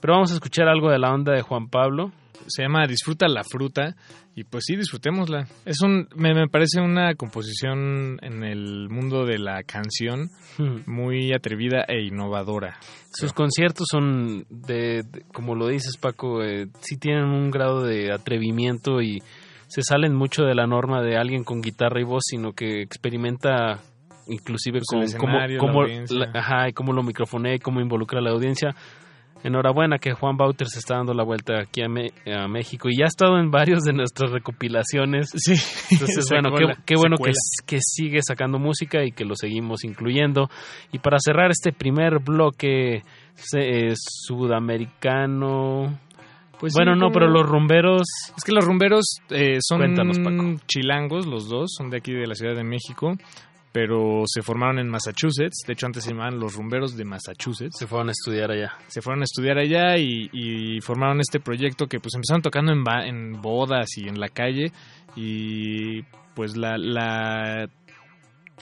Pero 0.00 0.14
vamos 0.14 0.30
a 0.30 0.34
escuchar 0.34 0.66
algo 0.68 0.90
de 0.90 0.98
la 0.98 1.12
onda 1.12 1.32
de 1.32 1.42
Juan 1.42 1.68
Pablo. 1.68 2.10
se 2.46 2.62
llama 2.62 2.86
Disfruta 2.86 3.28
la 3.28 3.44
fruta 3.44 3.94
y 4.34 4.44
pues 4.44 4.64
sí, 4.66 4.76
disfrutémosla. 4.76 5.46
Es 5.66 5.82
un, 5.82 6.08
me, 6.16 6.32
me 6.32 6.48
parece 6.48 6.80
una 6.80 7.14
composición 7.14 8.18
en 8.22 8.42
el 8.44 8.88
mundo 8.88 9.26
de 9.26 9.38
la 9.38 9.62
canción 9.64 10.30
muy 10.86 11.32
atrevida 11.34 11.84
e 11.86 12.02
innovadora. 12.06 12.78
Sus 13.12 13.32
conciertos 13.34 13.86
son, 13.90 14.46
de, 14.48 15.02
de- 15.02 15.22
como 15.34 15.54
lo 15.54 15.66
dices 15.68 15.96
Paco, 15.98 16.42
eh, 16.42 16.68
sí 16.80 16.96
tienen 16.96 17.24
un 17.24 17.50
grado 17.50 17.82
de 17.82 18.12
atrevimiento 18.12 19.02
y 19.02 19.18
se 19.66 19.82
salen 19.82 20.14
mucho 20.14 20.44
de 20.44 20.54
la 20.54 20.66
norma 20.66 21.02
de 21.02 21.16
alguien 21.16 21.44
con 21.44 21.60
guitarra 21.60 22.00
y 22.00 22.04
voz, 22.04 22.22
sino 22.26 22.52
que 22.52 22.80
experimenta 22.82 23.80
inclusive 24.30 24.80
Pues 24.92 25.16
con 25.16 25.26
cómo, 25.28 25.38
cómo, 25.58 25.82
la- 25.84 26.30
ajá, 26.34 26.68
y 26.68 26.72
cómo 26.72 26.92
lo 26.92 27.02
microfonea 27.02 27.56
y 27.56 27.58
cómo 27.58 27.80
involucra 27.80 28.20
a 28.20 28.22
la 28.22 28.30
audiencia. 28.30 28.74
Enhorabuena 29.42 29.98
que 29.98 30.12
Juan 30.12 30.36
Bauter 30.36 30.68
se 30.68 30.80
está 30.80 30.96
dando 30.96 31.14
la 31.14 31.24
vuelta 31.24 31.60
aquí 31.62 31.80
a, 31.82 31.88
Me- 31.88 32.10
a 32.30 32.46
México 32.46 32.88
y 32.90 32.98
ya 32.98 33.04
ha 33.04 33.08
estado 33.08 33.38
en 33.38 33.50
varios 33.50 33.84
de 33.84 33.94
nuestras 33.94 34.30
recopilaciones. 34.32 35.30
Sí. 35.34 35.54
Entonces, 35.92 36.26
bueno, 36.30 36.50
qué, 36.84 36.94
bueno 36.96 37.16
que, 37.16 37.30
que 37.66 37.78
sigue 37.80 38.20
sacando 38.22 38.58
música 38.58 39.02
y 39.02 39.12
que 39.12 39.24
lo 39.24 39.34
seguimos 39.36 39.82
incluyendo. 39.84 40.50
Y 40.92 40.98
para 40.98 41.16
cerrar 41.20 41.50
este 41.50 41.72
primer 41.72 42.18
bloque 42.18 43.00
se- 43.34 43.86
eh, 43.88 43.92
sudamericano. 43.96 45.98
Pues 46.58 46.74
bueno, 46.74 46.92
sí, 46.92 46.98
no, 47.00 47.06
como- 47.06 47.14
pero 47.14 47.30
los 47.30 47.48
rumberos. 47.48 48.02
Es 48.36 48.44
que 48.44 48.52
los 48.52 48.66
rumberos 48.66 49.06
eh, 49.30 49.56
son 49.66 49.78
Cuéntanos, 49.78 50.18
Paco. 50.18 50.56
chilangos, 50.66 51.26
los 51.26 51.48
dos, 51.48 51.70
son 51.74 51.88
de 51.88 51.96
aquí 51.96 52.12
de 52.12 52.26
la 52.26 52.34
Ciudad 52.34 52.54
de 52.54 52.64
México, 52.64 53.14
pero 53.72 54.22
se 54.26 54.42
formaron 54.42 54.78
en 54.78 54.88
Massachusetts. 54.88 55.62
De 55.66 55.72
hecho, 55.74 55.86
antes 55.86 56.04
se 56.04 56.10
llamaban 56.10 56.38
los 56.40 56.54
rumberos 56.54 56.96
de 56.96 57.04
Massachusetts. 57.04 57.76
Se 57.78 57.86
fueron 57.86 58.08
a 58.08 58.12
estudiar 58.12 58.50
allá. 58.50 58.72
Se 58.88 59.00
fueron 59.00 59.20
a 59.22 59.24
estudiar 59.24 59.58
allá 59.58 59.96
y, 59.98 60.28
y 60.32 60.80
formaron 60.80 61.20
este 61.20 61.40
proyecto 61.40 61.86
que 61.86 62.00
pues 62.00 62.14
empezaron 62.14 62.42
tocando 62.42 62.72
en, 62.72 62.82
ba- 62.84 63.06
en 63.06 63.40
bodas 63.40 63.96
y 63.96 64.08
en 64.08 64.18
la 64.18 64.28
calle 64.28 64.72
y 65.16 66.02
pues 66.34 66.56
la, 66.56 66.76
la 66.78 67.68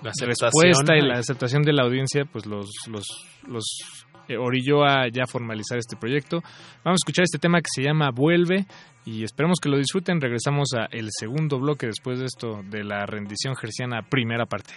La 0.03 0.13
respuesta 0.27 0.97
y 0.97 1.01
la 1.01 1.19
aceptación 1.19 1.63
de 1.63 1.73
la 1.73 1.83
audiencia 1.85 2.25
pues 2.25 2.47
los, 2.47 2.71
los, 2.91 3.05
los 3.49 3.65
eh, 4.29 4.37
orilló 4.37 4.85
a 4.85 5.09
ya 5.09 5.27
formalizar 5.27 5.79
este 5.79 5.97
proyecto. 5.97 6.41
Vamos 6.85 6.99
a 7.01 7.03
escuchar 7.05 7.25
este 7.25 7.39
tema 7.39 7.61
que 7.61 7.69
se 7.75 7.83
llama 7.83 8.11
Vuelve 8.11 8.67
y 9.05 9.25
esperemos 9.25 9.59
que 9.61 9.69
lo 9.71 9.77
disfruten. 9.79 10.21
Regresamos 10.21 10.69
a 10.77 10.85
el 10.91 11.09
segundo 11.11 11.59
bloque 11.59 11.87
después 11.87 12.19
de 12.19 12.27
esto 12.27 12.61
de 12.63 12.85
la 12.85 13.07
rendición 13.07 13.57
gerciana 13.57 14.03
primera 14.03 14.45
parte. 14.47 14.73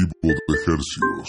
Tipo 0.00 0.28
de 0.28 0.34
ejercicios. 0.54 1.28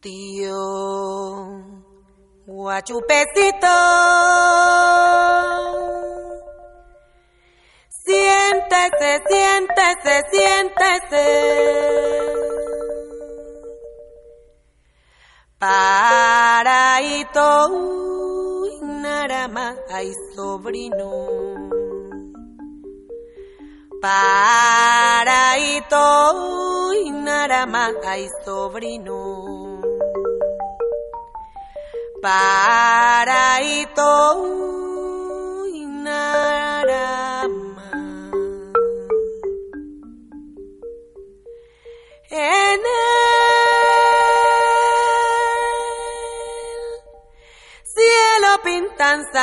Tío, 0.00 0.54
guachupecito, 2.46 3.66
Paraito, 15.60 17.52
narama, 18.82 19.76
ay 19.92 20.10
sobrino. 20.34 21.12
Paraito, 24.00 24.80
narama, 27.22 27.92
ay 28.02 28.26
sobrino. 28.42 29.20
Paraito, 32.20 34.10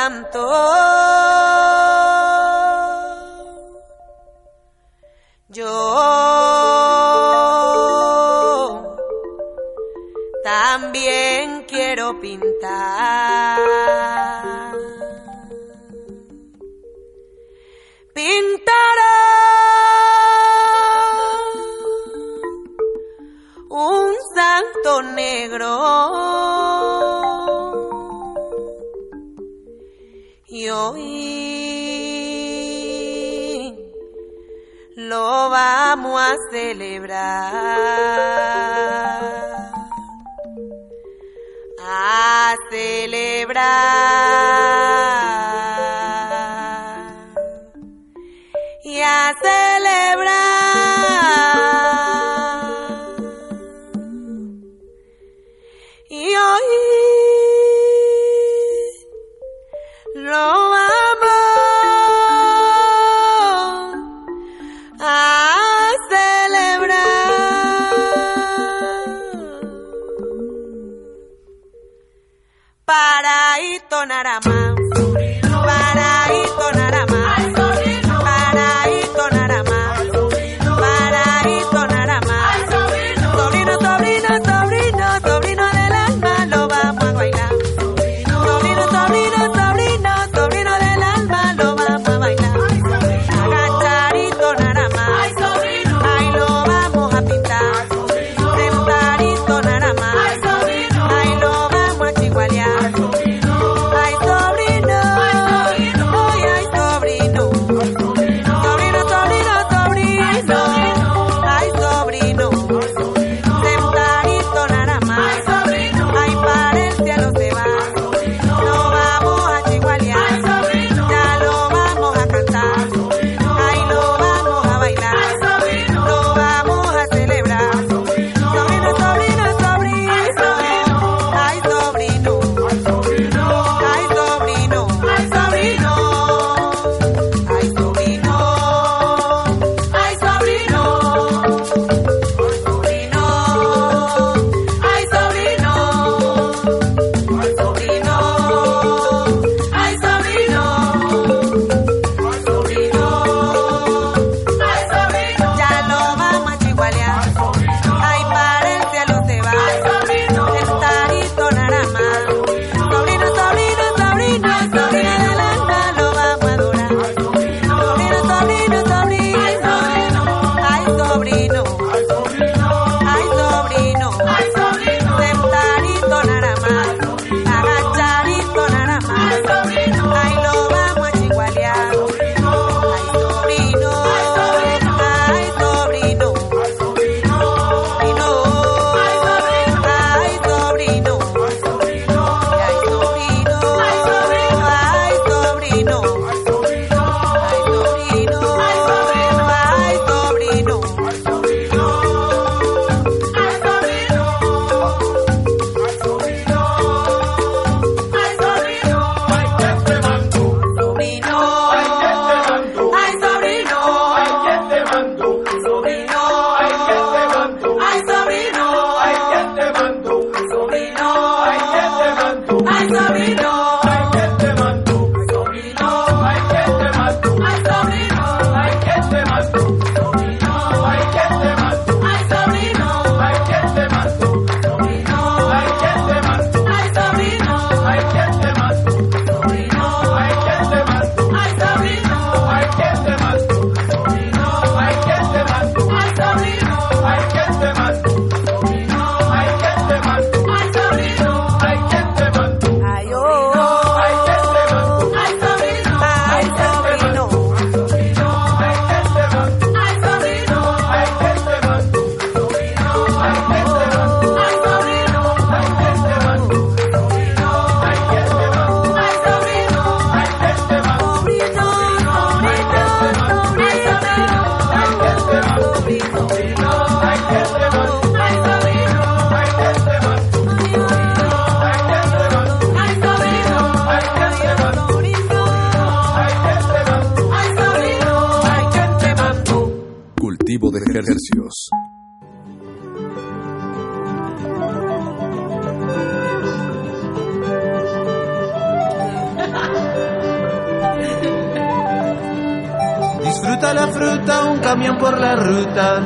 pintan 0.08 1.07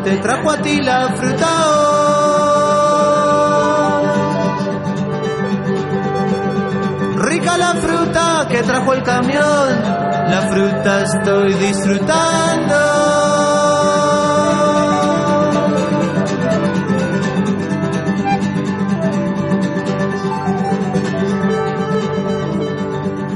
te 0.04 0.16
trajo 0.16 0.50
a 0.50 0.56
ti 0.58 0.80
la 0.82 1.08
fruta. 1.08 1.52
Rica 7.18 7.56
la 7.56 7.74
fruta 7.74 8.46
que 8.48 8.62
trajo 8.62 8.92
el 8.94 9.02
camión, 9.02 9.82
la 10.28 10.42
fruta 10.50 11.02
estoy 11.02 11.54
disfrutando. 11.54 13.12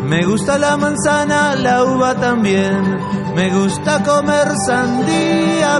Me 0.09 0.25
gusta 0.25 0.59
la 0.59 0.77
manzana, 0.77 1.55
la 1.57 1.85
uva 1.85 2.15
también. 2.15 2.99
Me 3.35 3.51
gusta 3.51 4.03
comer 4.03 4.49
sandía. 4.67 5.79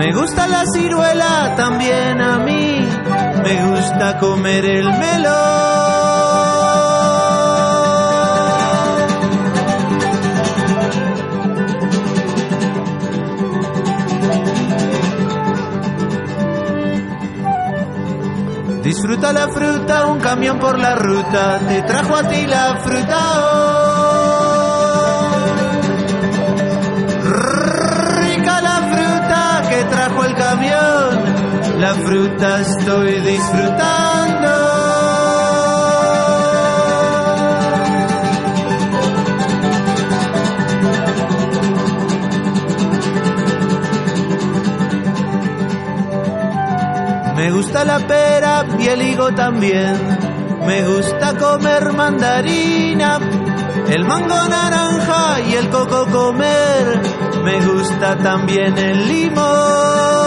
Me 0.00 0.14
gusta 0.14 0.46
la 0.46 0.64
ciruela 0.64 1.54
también 1.56 2.22
a 2.22 2.38
mí. 2.38 2.88
Me 3.44 3.66
gusta 3.66 4.18
comer 4.18 4.64
el 4.64 4.88
melón. 4.98 5.34
Disfruta 18.82 19.34
la 19.34 19.48
fruta, 19.48 20.06
un 20.06 20.18
camión 20.20 20.58
por 20.58 20.78
la 20.78 20.94
ruta, 20.94 21.58
te 21.68 21.82
trajo 21.82 22.16
a 22.16 22.26
ti 22.26 22.46
la 22.46 22.74
fruta. 22.76 23.89
La 31.80 31.94
fruta 31.94 32.60
estoy 32.60 33.20
disfrutando. 33.20 34.50
Me 47.36 47.50
gusta 47.50 47.84
la 47.86 47.98
pera 48.00 48.66
y 48.78 48.86
el 48.86 49.02
higo 49.02 49.34
también. 49.34 49.96
Me 50.66 50.86
gusta 50.86 51.34
comer 51.38 51.92
mandarina, 51.94 53.18
el 53.88 54.04
mango 54.04 54.48
naranja 54.48 55.40
y 55.48 55.54
el 55.54 55.70
coco 55.70 56.06
comer. 56.12 57.00
Me 57.42 57.58
gusta 57.64 58.18
también 58.18 58.76
el 58.76 59.08
limón. 59.08 60.19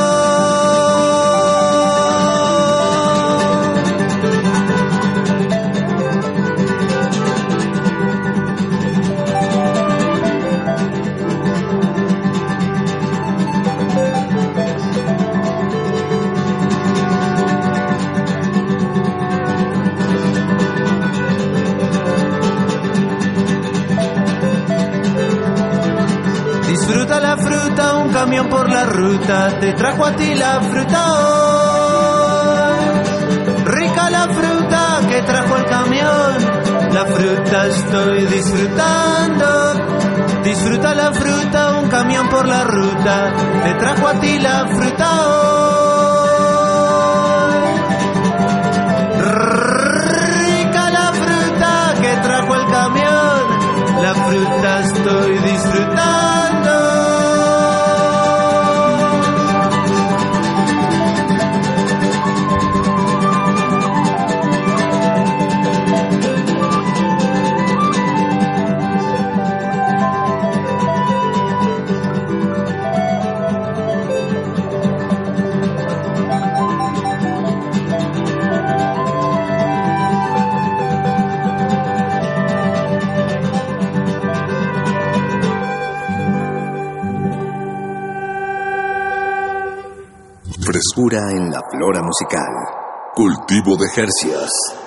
Camión 28.24 28.48
por 28.48 28.70
la 28.70 28.86
ruta, 28.86 29.60
te 29.60 29.74
trajo 29.74 30.06
a 30.06 30.16
ti 30.16 30.34
la 30.36 30.62
fruta 30.62 31.14
hoy. 31.14 32.78
Rica 33.66 34.10
la 34.10 34.30
fruta 34.30 35.02
que 35.10 35.22
trajo 35.24 35.58
el 35.58 35.66
camión, 35.66 36.38
la 36.94 37.06
fruta 37.06 37.68
estoy 37.68 38.26
disfrutando. 38.28 39.74
Disfruta 40.42 40.96
la 40.96 41.12
fruta, 41.12 41.80
un 41.82 41.90
camión 41.90 42.30
por 42.30 42.48
la 42.48 42.64
ruta, 42.64 43.34
te 43.62 43.74
trajo 43.74 44.08
a 44.08 44.14
ti 44.22 44.40
la 44.40 44.68
fruta 44.68 45.10
hoy. 45.26 45.52
Rica 49.20 50.90
la 50.92 51.12
fruta 51.12 51.94
que 52.02 52.16
trajo 52.24 52.56
el 52.56 52.68
camión, 52.72 53.42
la 54.02 54.14
fruta 54.14 54.80
estoy 54.80 55.40
disfrutando. 55.40 56.43
En 91.12 91.52
la 91.52 91.62
flora 91.70 92.02
musical. 92.02 92.48
Cultivo 93.14 93.76
de 93.76 93.90
Jercias. 93.90 94.83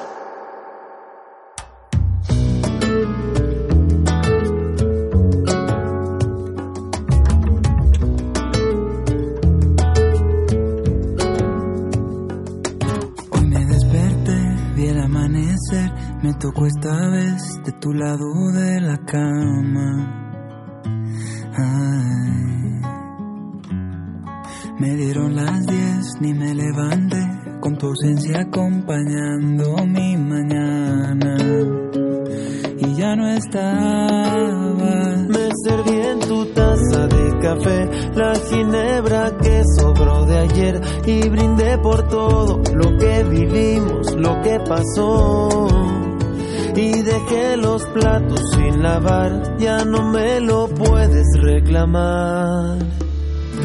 Ya 49.59 49.85
no 49.85 50.11
me 50.11 50.41
lo 50.41 50.69
puedes 50.69 51.27
reclamar. 51.43 52.79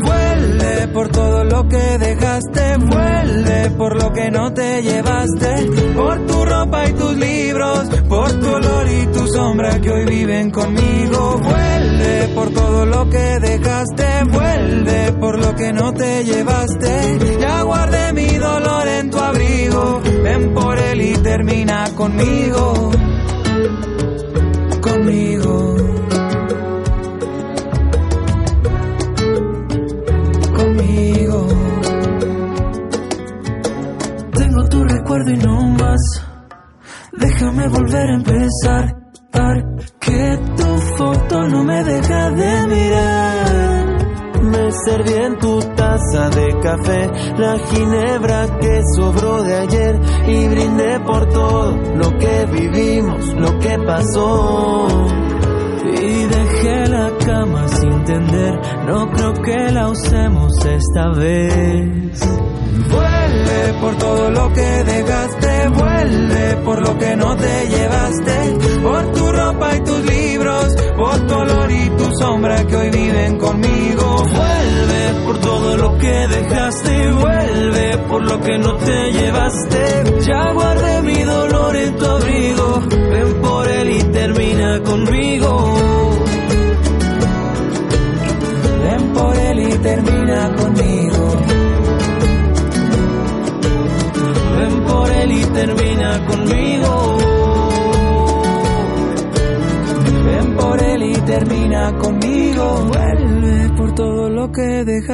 Vuelve 0.04 0.88
por 0.94 1.10
todo 1.10 1.44
lo 1.44 1.68
que 1.68 1.98
dejaste, 2.00 2.78
vuelve 2.78 3.70
por 3.78 4.02
lo 4.02 4.12
que 4.14 4.32
no 4.32 4.52
te 4.54 4.82
llevaste, 4.82 5.70
por 5.96 6.26
tu 6.26 6.46
ropa 6.46 6.90
y 6.90 6.94
tus 6.94 7.18
libros, 7.18 7.90
por 8.10 8.32
tu 8.40 8.50
olor 8.50 8.88
y 8.90 9.06
tu 9.08 9.28
sombra 9.28 9.80
que 9.80 9.92
hoy 9.92 10.06
viven 10.06 10.50
conmigo. 10.50 11.40
Vuelve 11.44 12.28
por 12.34 12.50
todo 12.54 12.86
lo 12.86 13.10
que 13.10 13.40
dejaste, 13.40 14.08
vuelve 14.32 15.12
por 15.20 15.40
lo 15.40 15.56
que 15.56 15.74
no 15.74 15.94
te 15.94 16.24
llevaste. 16.24 17.38
Ya 17.40 17.62
guardé 17.62 18.14
mi 18.14 18.38
dolor 18.38 18.88
en 18.88 19.10
tu 19.12 19.18
abrigo, 19.20 20.02
ven 20.24 20.54
por 20.54 20.78
él 20.80 21.02
y 21.02 21.14
termina 21.14 21.90
conmigo. 21.96 22.51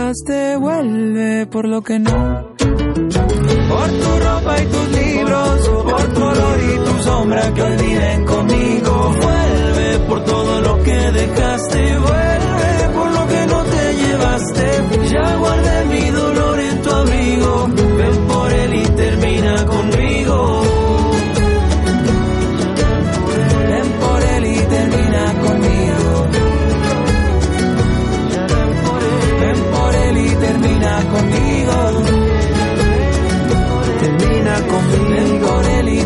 Dejaste, 0.08 0.56
vuelve 0.58 1.48
por 1.48 1.68
lo 1.68 1.82
que 1.82 2.00
no. 2.00 2.56
Por 2.58 3.90
tu 3.90 4.20
ropa 4.26 4.62
y 4.62 4.66
tus 4.66 4.88
libros, 4.90 5.70
por 5.70 6.14
tu 6.14 6.24
olor 6.24 6.58
y 6.60 6.78
tu 6.86 7.04
sombra 7.04 7.54
que 7.54 7.62
hoy 7.62 7.78
viven 7.78 8.26
conmigo. 8.26 9.14
Vuelve 9.22 10.00
por 10.08 10.24
todo 10.24 10.62
lo 10.62 10.84
que 10.84 10.96
dejaste, 10.96 11.67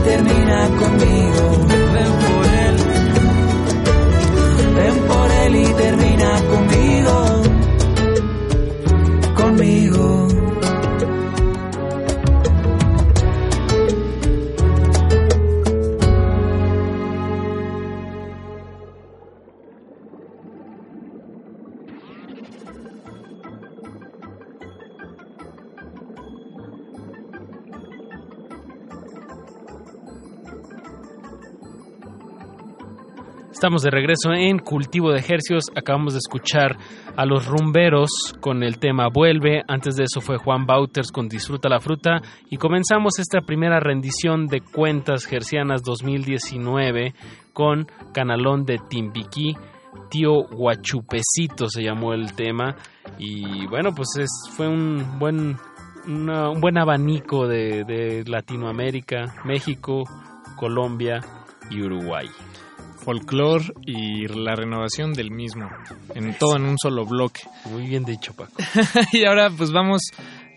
termina 0.04 0.70
conmigo. 0.80 1.81
Estamos 33.62 33.84
de 33.84 33.92
regreso 33.92 34.34
en 34.34 34.58
Cultivo 34.58 35.12
de 35.12 35.20
Ejercios. 35.20 35.66
Acabamos 35.76 36.14
de 36.14 36.18
escuchar 36.18 36.78
a 37.16 37.28
los 37.28 37.46
rumberos 37.46 38.10
con 38.40 38.64
el 38.64 38.80
tema 38.80 39.10
Vuelve. 39.14 39.62
Antes 39.68 39.98
de 39.98 40.06
eso 40.06 40.20
fue 40.20 40.40
Juan 40.40 40.66
Bauters 40.66 41.12
con 41.12 41.30
Disfruta 41.30 41.70
la 41.70 41.80
Fruta. 41.80 42.24
Y 42.50 42.58
comenzamos 42.58 43.20
esta 43.20 43.42
primera 43.42 43.80
rendición 43.80 44.48
de 44.48 44.62
Cuentas 44.62 45.28
Gercianas 45.28 45.84
2019 45.84 47.14
con 47.54 47.86
Canalón 48.16 48.66
de 48.66 48.80
Timbiquí. 48.80 49.56
Tío 50.10 50.42
Guachupecito 50.42 51.70
se 51.70 51.84
llamó 51.84 52.14
el 52.14 52.34
tema. 52.34 52.76
Y 53.20 53.68
bueno, 53.68 53.94
pues 53.94 54.16
es, 54.18 54.32
fue 54.58 54.68
un 54.68 55.20
buen, 55.20 55.56
un 56.08 56.60
buen 56.60 56.80
abanico 56.80 57.48
de 57.48 58.24
Latinoamérica, 58.26 59.36
México, 59.46 60.02
Colombia 60.58 61.20
y 61.70 61.84
Uruguay. 61.84 62.28
Folclore 63.04 63.66
y 63.86 64.28
la 64.28 64.56
renovación 64.56 65.14
del 65.14 65.32
mismo, 65.32 65.70
en 66.16 66.34
todo 66.38 66.56
en 66.56 66.64
un 66.66 66.78
solo 66.78 67.06
bloque. 67.06 67.42
Muy 67.72 67.88
bien 67.88 68.04
dicho, 68.06 68.34
Paco. 68.34 68.54
y 69.14 69.26
ahora 69.26 69.50
pues 69.50 69.72
vamos 69.72 70.02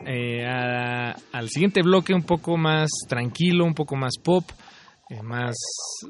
eh, 0.06 0.44
a- 0.46 1.14
al 1.32 1.48
siguiente 1.48 1.82
bloque 1.82 2.12
un 2.14 2.22
poco 2.22 2.56
más 2.56 2.90
tranquilo, 3.08 3.64
un 3.64 3.74
poco 3.74 3.96
más 3.96 4.14
pop, 4.22 4.44
eh, 5.10 5.22
más 5.22 5.54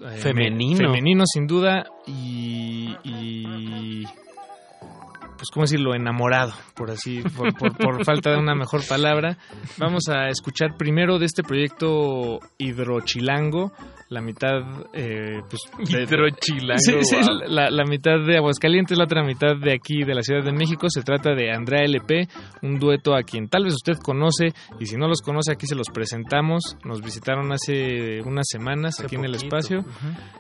eh, 0.05 0.17
Femenino. 0.19 0.77
femenino 0.79 1.25
sin 1.27 1.47
duda 1.47 1.85
y, 2.07 2.95
y, 3.05 4.05
pues 5.37 5.51
cómo 5.53 5.65
decirlo 5.65 5.95
enamorado, 5.95 6.53
por 6.75 6.91
así, 6.91 7.23
por, 7.37 7.55
por- 7.55 7.77
por 7.77 8.05
falta 8.05 8.31
de 8.31 8.39
una 8.39 8.55
mejor 8.55 8.81
palabra. 8.89 9.37
Vamos 9.79 10.05
a 10.09 10.29
escuchar 10.29 10.77
primero 10.77 11.19
de 11.19 11.27
este 11.27 11.43
proyecto 11.43 12.39
hidrochilango. 12.59 13.73
La 14.11 14.21
mitad, 14.21 14.61
eh, 14.93 15.41
pues. 15.49 15.63
de- 15.91 16.03
Hidrochilango, 16.03 16.79
Sí, 16.79 16.93
sí, 17.03 17.17
wow. 17.17 17.49
la, 17.49 17.71
la 17.71 17.85
mitad 17.85 18.19
de 18.25 18.37
Aguascalientes, 18.37 18.97
la 18.97 19.05
otra 19.05 19.25
mitad 19.25 19.57
de 19.57 19.73
aquí, 19.73 20.05
de 20.05 20.15
la 20.15 20.23
Ciudad 20.23 20.45
de 20.45 20.53
México. 20.53 20.87
Se 20.89 21.03
trata 21.03 21.35
de 21.35 21.51
Andrea 21.51 21.83
LP, 21.85 22.29
un 22.63 22.79
dueto 22.79 23.17
a 23.17 23.23
quien 23.23 23.49
tal 23.49 23.65
vez 23.65 23.75
usted 23.75 23.95
conoce, 24.03 24.53
y 24.79 24.87
si 24.87 24.97
no 24.97 25.09
los 25.09 25.21
conoce, 25.21 25.53
aquí 25.53 25.67
se 25.67 25.75
los 25.75 25.89
presentamos. 25.89 26.77
Nos 26.85 27.01
visitaron 27.01 27.51
hace 27.53 28.21
unas 28.23 28.47
semanas 28.49 28.95
Hace 28.99 29.07
aquí 29.07 29.17
en 29.17 29.25
el 29.25 29.35
espacio 29.35 29.85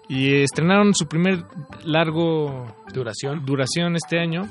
y 0.09 0.43
estrenaron 0.43 0.95
su 0.95 1.07
primer 1.09 1.45
largo 1.85 2.67
duración, 2.93 3.45
duración 3.45 3.97
este 3.97 4.21
año 4.21 4.43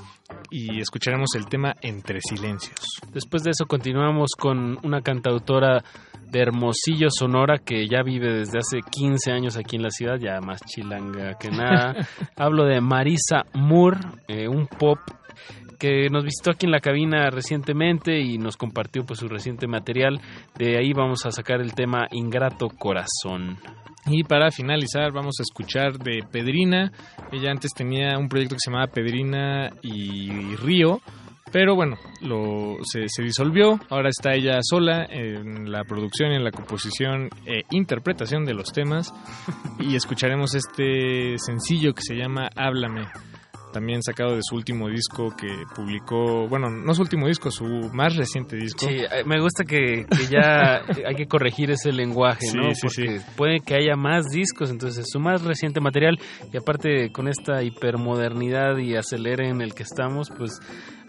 y 0.50 0.80
escucharemos 0.80 1.30
el 1.36 1.48
tema 1.48 1.76
Entre 1.82 2.20
Silencios. 2.22 2.80
Después 3.12 3.44
de 3.44 3.52
eso 3.52 3.66
continuamos 3.66 4.32
con 4.38 4.78
una 4.84 5.02
cantautora 5.02 5.84
de 6.30 6.40
Hermosillo, 6.40 7.10
Sonora, 7.10 7.60
que 7.60 7.88
ya 7.88 8.02
vive 8.04 8.34
desde 8.34 8.60
hace 8.60 8.80
15 8.82 9.32
años 9.32 9.58
aquí 9.58 9.76
en 9.76 9.84
la 9.84 9.92
ciudad, 9.92 10.18
ya 10.20 10.40
más 10.42 10.62
chilanga 10.66 11.38
que 11.38 11.50
nada. 11.50 12.08
Hablo 12.36 12.66
de 12.66 12.82
Marisa 12.82 13.44
Moore, 13.54 14.00
eh, 14.28 14.48
un 14.48 14.68
pop 14.68 14.98
que 15.78 16.10
nos 16.10 16.24
visitó 16.24 16.52
aquí 16.52 16.66
en 16.66 16.72
la 16.72 16.80
cabina 16.80 17.30
recientemente 17.30 18.20
y 18.20 18.38
nos 18.38 18.58
compartió 18.58 19.06
pues 19.06 19.20
su 19.20 19.28
reciente 19.28 19.68
material. 19.68 20.22
De 20.58 20.78
ahí 20.78 20.94
vamos 20.94 21.26
a 21.26 21.32
sacar 21.32 21.62
el 21.62 21.74
tema 21.74 22.08
Ingrato 22.12 22.70
Corazón. 22.70 23.58
Y 24.08 24.24
para 24.24 24.52
finalizar 24.52 25.12
vamos 25.12 25.36
a 25.40 25.44
escuchar 25.44 25.98
de 25.98 26.24
Pedrina. 26.30 26.92
Ella 27.32 27.52
antes 27.52 27.72
tenía 27.74 28.18
un 28.18 28.28
proyecto 28.28 28.56
que 28.56 28.60
se 28.60 28.70
llamaba 28.70 28.92
Pedrina 28.92 29.70
y 29.82 30.56
Río. 30.58 31.02
Pero 31.52 31.76
bueno, 31.76 31.98
lo, 32.22 32.78
se, 32.84 33.08
se 33.08 33.22
disolvió. 33.22 33.80
Ahora 33.90 34.10
está 34.10 34.34
ella 34.34 34.58
sola 34.64 35.06
en 35.08 35.72
la 35.72 35.84
producción, 35.84 36.32
en 36.32 36.44
la 36.44 36.52
composición 36.52 37.30
e 37.46 37.62
interpretación 37.72 38.44
de 38.44 38.54
los 38.54 38.72
temas. 38.74 39.14
Y 39.80 39.96
escucharemos 39.96 40.56
este 40.56 41.38
sencillo 41.38 41.94
que 41.94 42.02
se 42.02 42.16
llama 42.16 42.50
Háblame. 42.56 43.08
También 43.74 44.02
sacado 44.04 44.36
de 44.36 44.42
su 44.44 44.56
último 44.56 44.88
disco 44.88 45.36
que 45.36 45.48
publicó, 45.76 46.48
bueno, 46.48 46.70
no 46.70 46.94
su 46.94 47.02
último 47.02 47.28
disco, 47.28 47.52
su 47.52 47.66
más 47.94 48.16
reciente 48.16 48.56
disco. 48.56 48.86
Sí, 48.88 48.96
eh, 48.96 49.24
me 49.26 49.42
gusta 49.42 49.66
que, 49.66 50.06
que 50.06 50.28
ya 50.32 50.82
hay 51.08 51.16
que 51.16 51.26
corregir 51.26 51.72
ese 51.72 51.92
lenguaje, 51.92 52.46
Sí, 52.46 52.56
¿no? 52.58 52.74
sí, 52.74 52.82
Porque 52.84 53.22
puede 53.36 53.60
que 53.60 53.76
haya 53.76 53.96
más 53.96 54.28
discos, 54.30 54.70
entonces 54.70 55.06
su 55.10 55.20
más 55.20 55.42
reciente 55.44 55.82
material 55.82 56.18
y 56.54 56.58
aparte 56.58 57.12
con 57.12 57.28
esta 57.28 57.62
hipermodernidad 57.64 58.78
y 58.78 58.96
acelere 58.96 59.50
en 59.50 59.62
el 59.62 59.74
que 59.74 59.84
estamos, 59.84 60.30
pues 60.38 60.60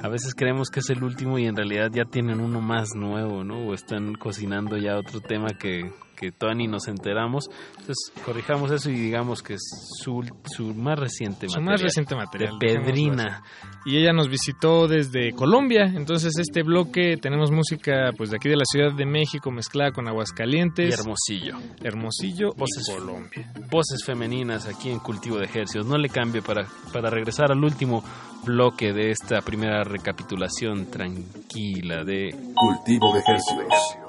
a 0.00 0.08
veces 0.08 0.34
creemos 0.34 0.70
que 0.70 0.80
es 0.80 0.90
el 0.90 1.02
último 1.04 1.38
y 1.38 1.46
en 1.46 1.56
realidad 1.56 1.90
ya 1.92 2.04
tienen 2.04 2.40
uno 2.40 2.60
más 2.60 2.88
nuevo, 2.94 3.44
¿no? 3.44 3.66
O 3.68 3.74
están 3.74 4.14
cocinando 4.14 4.76
ya 4.76 4.96
otro 4.98 5.20
tema 5.20 5.48
que, 5.58 5.90
que 6.14 6.32
todavía 6.32 6.64
ni 6.64 6.68
nos 6.68 6.88
enteramos. 6.88 7.48
Entonces 7.72 8.12
corrijamos 8.24 8.70
eso 8.70 8.90
y 8.90 8.94
digamos 8.94 9.42
que 9.42 9.54
es 9.54 9.62
su, 10.02 10.24
su 10.44 10.74
más 10.74 10.98
reciente 10.98 11.48
su 11.48 11.60
material. 11.60 11.64
más 11.64 11.82
reciente 11.82 12.14
material. 12.14 12.58
De 12.58 12.66
Pedrina. 12.66 13.42
Y 13.86 13.98
ella 13.98 14.12
nos 14.12 14.28
visitó 14.28 14.88
desde 14.88 15.32
Colombia. 15.32 15.84
Entonces, 15.84 16.32
este 16.38 16.62
bloque 16.62 17.18
tenemos 17.18 17.50
música 17.50 18.12
pues 18.16 18.30
de 18.30 18.36
aquí 18.36 18.48
de 18.48 18.56
la 18.56 18.64
Ciudad 18.64 18.92
de 18.92 19.04
México 19.04 19.50
mezclada 19.50 19.92
con 19.92 20.08
Aguascalientes. 20.08 20.90
Y 20.90 20.92
Hermosillo. 20.92 21.58
Hermosillo 21.82 22.52
Voces, 22.56 22.88
y 22.88 22.92
Colombia. 22.92 23.52
voces 23.70 24.04
femeninas 24.04 24.66
aquí 24.66 24.90
en 24.90 24.98
Cultivo 25.00 25.38
de 25.38 25.44
Ejercicios. 25.44 25.86
No 25.86 25.98
le 25.98 26.08
cambie 26.08 26.40
para, 26.40 26.66
para 26.92 27.10
regresar 27.10 27.52
al 27.52 27.62
último 27.62 28.02
bloque 28.44 28.92
de 28.92 29.10
esta 29.10 29.40
primera 29.42 29.84
recapitulación 29.84 30.86
tranquila 30.86 32.04
de 32.04 32.34
Cultivo 32.54 33.12
de 33.12 33.20
Ejercicios. 33.20 34.03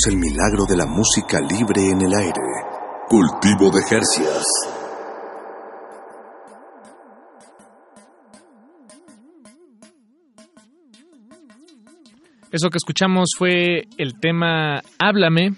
Anunciamos 0.00 0.06
el 0.06 0.16
milagro 0.16 0.64
de 0.66 0.76
la 0.76 0.86
música 0.86 1.40
libre 1.40 1.90
en 1.90 2.02
el 2.02 2.14
aire. 2.14 2.42
Cultivo 3.08 3.70
de 3.70 3.82
Jercias. 3.88 4.44
Eso 12.52 12.68
que 12.68 12.78
escuchamos 12.78 13.30
fue 13.36 13.86
el 13.96 14.18
tema 14.18 14.82
Háblame 14.98 15.54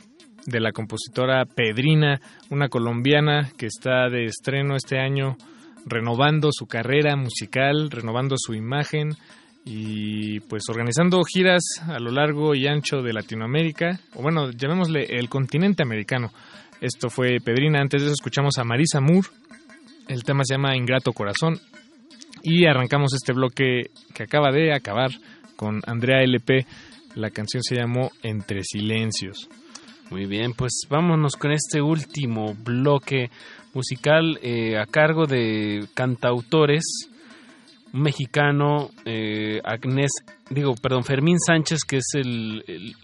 de 0.47 0.61
la 0.61 0.73
compositora 0.73 1.45
Pedrina, 1.45 2.21
una 2.51 2.69
colombiana 2.69 3.51
que 3.57 3.67
está 3.67 4.09
de 4.09 4.25
estreno 4.25 4.77
este 4.77 4.99
año 4.99 5.37
renovando 5.87 6.51
su 6.53 6.67
carrera 6.67 7.17
musical, 7.17 7.91
renovando 7.91 8.37
su 8.39 8.55
imagen 8.55 9.17
y 9.65 10.41
pues 10.41 10.63
organizando 10.69 11.23
giras 11.25 11.63
a 11.87 11.99
lo 11.99 12.11
largo 12.11 12.55
y 12.55 12.67
ancho 12.67 13.03
de 13.03 13.13
Latinoamérica, 13.13 14.01
o 14.15 14.23
bueno, 14.23 14.51
llamémosle 14.51 15.05
el 15.05 15.29
continente 15.29 15.83
americano. 15.83 16.33
Esto 16.81 17.11
fue 17.11 17.39
Pedrina, 17.45 17.81
antes 17.81 18.01
de 18.01 18.07
eso 18.07 18.15
escuchamos 18.15 18.59
a 18.59 18.65
Marisa 18.65 19.01
Moore, 19.01 19.29
el 20.09 20.25
tema 20.25 20.43
se 20.45 20.55
llama 20.55 20.77
Ingrato 20.77 21.13
Corazón 21.13 21.61
y 22.43 22.67
arrancamos 22.67 23.15
este 23.15 23.33
bloque 23.33 23.91
que 24.15 24.25
acaba 24.25 24.51
de 24.51 24.75
acabar 24.75 25.11
con 25.55 25.81
Andrea 25.87 26.23
LP, 26.23 26.67
la 27.15 27.31
canción 27.31 27.63
se 27.63 27.77
llamó 27.77 28.11
Entre 28.23 28.63
Silencios. 28.65 29.49
Muy 30.11 30.27
bien, 30.27 30.53
pues 30.53 30.73
vámonos 30.91 31.37
con 31.37 31.53
este 31.53 31.81
último 31.81 32.55
bloque 32.55 33.31
musical 33.73 34.39
eh, 34.43 34.77
a 34.77 34.87
cargo 34.87 35.27
de 35.27 35.87
cantautores, 35.95 37.09
un 37.93 38.03
mexicano, 38.03 38.91
eh, 39.05 39.61
Agnés, 39.65 40.11
digo, 40.51 40.75
perdón, 40.81 41.05
Fermín 41.05 41.39
Sánchez, 41.39 41.81
que 41.87 41.97
es 41.99 42.07
el, 42.15 42.65
el, 42.67 42.95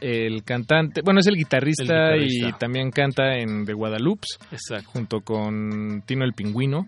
el 0.00 0.42
cantante, 0.44 1.00
bueno, 1.02 1.20
es 1.20 1.26
el 1.26 1.36
guitarrista, 1.36 2.12
El 2.14 2.24
guitarrista. 2.28 2.48
y 2.48 2.52
también 2.52 2.90
canta 2.90 3.36
en 3.38 3.64
The 3.64 3.72
Guadalupe, 3.72 4.26
Exacto. 4.52 4.90
junto 4.90 5.20
con 5.20 6.02
Tino 6.06 6.24
el 6.24 6.32
Pingüino. 6.34 6.86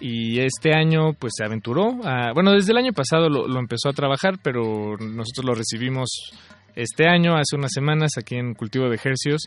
Y 0.00 0.40
este 0.40 0.74
año, 0.74 1.12
pues 1.12 1.32
se 1.36 1.44
aventuró. 1.44 2.00
a- 2.04 2.32
bueno, 2.34 2.52
desde 2.52 2.72
el 2.72 2.78
año 2.78 2.92
pasado 2.92 3.28
lo, 3.28 3.46
lo 3.46 3.60
empezó 3.60 3.88
a 3.88 3.92
trabajar, 3.92 4.34
pero 4.42 4.96
nosotros 4.98 5.44
lo 5.44 5.54
recibimos 5.54 6.08
este 6.74 7.06
año, 7.06 7.36
hace 7.36 7.54
unas 7.56 7.70
semanas, 7.72 8.12
aquí 8.18 8.34
en 8.34 8.54
Cultivo 8.54 8.88
de 8.88 8.96
Ejercios, 8.96 9.42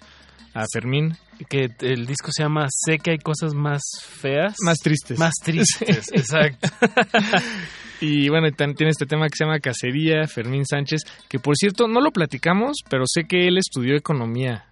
a 0.56 0.66
Fermín. 0.74 1.16
que 1.50 1.68
el 1.82 2.06
disco 2.08 2.30
se 2.32 2.42
llama 2.44 2.66
Sé 2.70 2.98
que 2.98 3.12
hay 3.12 3.18
cosas 3.20 3.54
más 3.54 3.82
feas. 4.02 4.56
Más 4.66 4.78
tristes. 4.80 5.20
Más 5.20 5.34
tristes, 5.44 6.08
exacto. 6.14 6.68
Y 8.02 8.28
bueno, 8.30 8.50
también 8.52 8.76
tiene 8.76 8.92
este 8.92 9.06
tema 9.06 9.26
que 9.28 9.38
se 9.38 9.46
llama 9.46 9.60
Cacería, 9.60 10.28
Fermín 10.28 10.66
Sánchez, 10.66 11.02
que 11.30 11.40
por 11.40 11.56
cierto 11.56 11.88
no 11.88 12.02
lo 12.02 12.12
platicamos, 12.12 12.80
pero 12.90 13.04
sé 13.08 13.24
que 13.24 13.48
él 13.48 13.58
estudió 13.58 13.96
economía. 13.96 14.66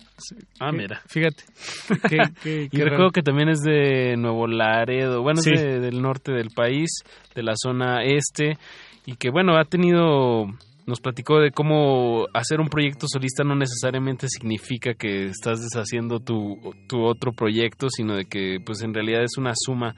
Ah, 0.60 0.72
mira. 0.74 1.02
Fíjate. 1.08 1.44
Qué- 2.10 2.18
qué- 2.44 2.70
y 2.70 2.78
recuerdo 2.82 3.12
que 3.12 3.22
también 3.22 3.48
es 3.50 3.62
de 3.62 4.16
Nuevo 4.18 4.46
Laredo, 4.48 5.22
bueno, 5.22 5.42
Sí. 5.42 5.52
es 5.54 5.62
de- 5.62 5.80
del 5.80 6.02
norte 6.02 6.34
del 6.34 6.50
país, 6.50 6.90
de 7.34 7.44
la 7.44 7.54
zona 7.56 8.04
este, 8.04 8.58
y 9.06 9.16
que 9.16 9.30
bueno, 9.32 9.58
ha 9.58 9.64
tenido, 9.64 10.46
nos 10.86 11.00
platicó 11.00 11.40
de 11.40 11.52
cómo 11.52 12.26
hacer 12.34 12.60
un 12.60 12.68
proyecto 12.68 13.08
solista 13.08 13.44
no 13.44 13.56
necesariamente 13.56 14.28
significa 14.28 14.94
que 14.94 15.28
estás 15.28 15.62
deshaciendo 15.62 16.20
tu, 16.20 16.58
tu 16.88 17.04
otro 17.04 17.32
proyecto, 17.32 17.88
sino 17.90 18.16
de 18.16 18.26
que 18.26 18.58
pues 18.66 18.82
en 18.84 18.94
realidad 18.94 19.24
es 19.24 19.38
una 19.38 19.54
suma 19.56 19.96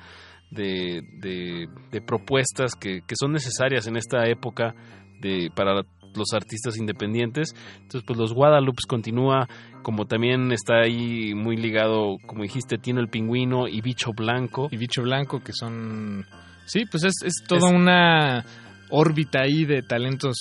de, 0.51 1.01
de, 1.19 1.67
de 1.91 2.01
propuestas 2.01 2.75
que, 2.75 3.01
que 3.01 3.15
son 3.19 3.31
necesarias 3.33 3.87
en 3.87 3.97
esta 3.97 4.27
época 4.29 4.75
de, 5.21 5.49
para 5.55 5.81
los 6.15 6.33
artistas 6.33 6.77
independientes. 6.77 7.53
Entonces, 7.81 8.03
pues 8.05 8.17
los 8.17 8.33
Guadalupe 8.33 8.83
continúa, 8.87 9.49
como 9.81 10.05
también 10.05 10.51
está 10.53 10.81
ahí 10.81 11.33
muy 11.33 11.57
ligado, 11.57 12.17
como 12.25 12.43
dijiste, 12.43 12.77
Tino 12.77 13.01
el 13.01 13.09
Pingüino 13.09 13.67
y 13.67 13.81
Bicho 13.81 14.11
Blanco. 14.15 14.69
Y 14.71 14.77
Bicho 14.77 15.01
Blanco, 15.01 15.41
que 15.43 15.51
son... 15.51 16.25
Sí, 16.67 16.85
pues 16.89 17.03
es, 17.03 17.13
es 17.25 17.33
toda 17.47 17.67
Es- 17.69 17.75
una 17.75 18.45
órbita 18.91 19.41
ahí 19.41 19.65
de 19.65 19.81
talentos 19.81 20.35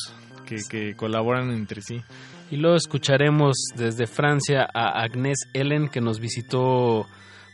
que, 0.45 0.95
colaboran 0.97 1.51
entre 1.51 1.83
sí. 1.83 2.03
Y 2.51 2.57
luego 2.57 2.77
escucharemos 2.77 3.57
desde 3.75 4.07
Francia 4.07 4.69
a 4.73 5.03
Agnès 5.03 5.49
Ellen, 5.53 5.89
que 5.89 6.01
nos 6.01 6.21
visitó. 6.21 7.07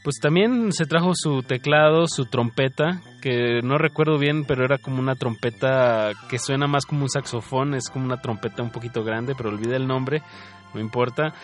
Pues 0.03 0.17
también 0.21 0.73
se 0.73 0.87
trajo 0.87 1.13
su 1.15 1.43
teclado, 1.43 2.07
su 2.07 2.25
trompeta, 2.25 3.03
que 3.21 3.61
no 3.63 3.77
recuerdo 3.77 4.19
bien, 4.19 4.45
pero 4.47 4.65
era 4.65 4.79
como 4.79 4.99
una 4.99 5.15
trompeta 5.15 6.13
que 6.29 6.39
suena 6.39 6.67
más 6.67 6.87
como 6.87 7.03
un 7.03 7.11
saxofón, 7.11 7.75
es 7.75 7.91
como 7.91 8.07
una 8.07 8.21
trompeta 8.21 8.63
un 8.63 8.71
poquito 8.71 9.05
grande, 9.05 9.35
pero 9.37 9.51
olvidé 9.51 9.77
el 9.77 9.87
nombre, 9.87 10.23
no 10.73 10.81
importa. 10.81 11.35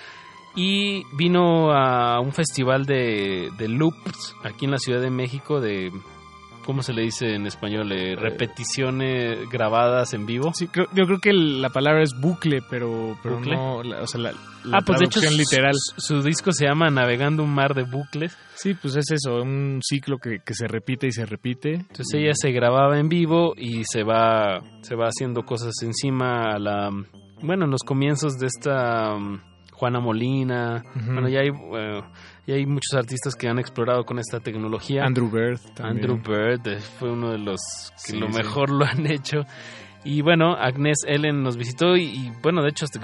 Y 0.54 1.02
vino 1.14 1.70
a 1.70 2.18
un 2.20 2.32
festival 2.32 2.86
de, 2.86 3.50
de 3.58 3.68
loops 3.68 4.34
aquí 4.42 4.64
en 4.64 4.70
la 4.70 4.78
Ciudad 4.78 5.02
de 5.02 5.10
México, 5.10 5.60
de, 5.60 5.92
¿cómo 6.66 6.82
se 6.82 6.92
le 6.92 7.02
dice 7.02 7.34
en 7.34 7.46
español? 7.46 7.90
Eh, 7.92 8.16
repeticiones 8.16 9.48
grabadas 9.50 10.12
en 10.12 10.26
vivo. 10.26 10.52
Sí, 10.54 10.66
creo- 10.68 10.88
yo 10.92 11.06
creo 11.06 11.18
que 11.20 11.32
la 11.32 11.70
palabra 11.70 12.02
es 12.02 12.18
bucle, 12.20 12.60
pero, 12.68 13.16
pero 13.22 13.36
¿Bucle? 13.36 13.54
no... 13.56 13.82
la- 13.82 14.02
o 14.02 14.06
sea, 14.06 14.20
la, 14.20 14.32
la 14.64 14.78
ah, 14.78 14.80
pues 14.84 14.98
de 14.98 15.06
hecho 15.06 15.20
literal. 15.30 15.72
Su, 15.96 16.18
su 16.18 16.22
disco 16.22 16.52
se 16.52 16.66
llama 16.66 16.90
Navegando 16.90 17.42
un 17.42 17.54
mar 17.54 17.74
de 17.74 17.84
bucles. 17.84 18.36
Sí, 18.54 18.74
pues 18.74 18.96
es 18.96 19.10
eso, 19.10 19.36
un 19.42 19.80
ciclo 19.82 20.18
que, 20.18 20.40
que 20.44 20.54
se 20.54 20.66
repite 20.66 21.06
y 21.06 21.12
se 21.12 21.24
repite. 21.24 21.74
Entonces 21.74 22.14
ella 22.14 22.32
se 22.34 22.50
grababa 22.52 22.98
en 22.98 23.08
vivo 23.08 23.54
y 23.56 23.84
se 23.84 24.02
va 24.02 24.60
se 24.82 24.94
va 24.96 25.06
haciendo 25.06 25.44
cosas 25.44 25.74
encima 25.82 26.54
a 26.54 26.58
la 26.58 26.90
bueno, 27.42 27.66
en 27.66 27.70
los 27.70 27.82
comienzos 27.82 28.34
de 28.38 28.46
esta 28.46 29.14
Juana 29.76 30.00
Molina. 30.00 30.82
Bueno, 30.94 31.28
ya 31.28 31.40
hay 31.40 31.48
eh, 31.48 32.02
ya 32.46 32.54
hay 32.54 32.66
muchos 32.66 32.94
artistas 32.94 33.34
que 33.34 33.48
han 33.48 33.58
explorado 33.58 34.04
con 34.04 34.18
esta 34.18 34.40
tecnología. 34.40 35.04
Andrew 35.04 35.30
Bird 35.30 35.60
también. 35.74 36.10
Andrew 36.10 36.16
Bird 36.16 36.66
eh, 36.66 36.78
fue 36.78 37.10
uno 37.12 37.30
de 37.30 37.38
los 37.38 37.60
que 38.06 38.12
Sí, 38.12 38.18
lo 38.18 38.26
sí. 38.32 38.38
mejor 38.38 38.70
lo 38.70 38.84
han 38.84 39.06
hecho. 39.06 39.44
Y 40.04 40.22
bueno, 40.22 40.54
Agnes 40.54 40.98
Ellen 41.04 41.42
nos 41.42 41.56
visitó 41.56 41.96
y, 41.96 42.04
y, 42.04 42.32
bueno, 42.40 42.62
de 42.62 42.68
hecho 42.68 42.84
este 42.84 43.00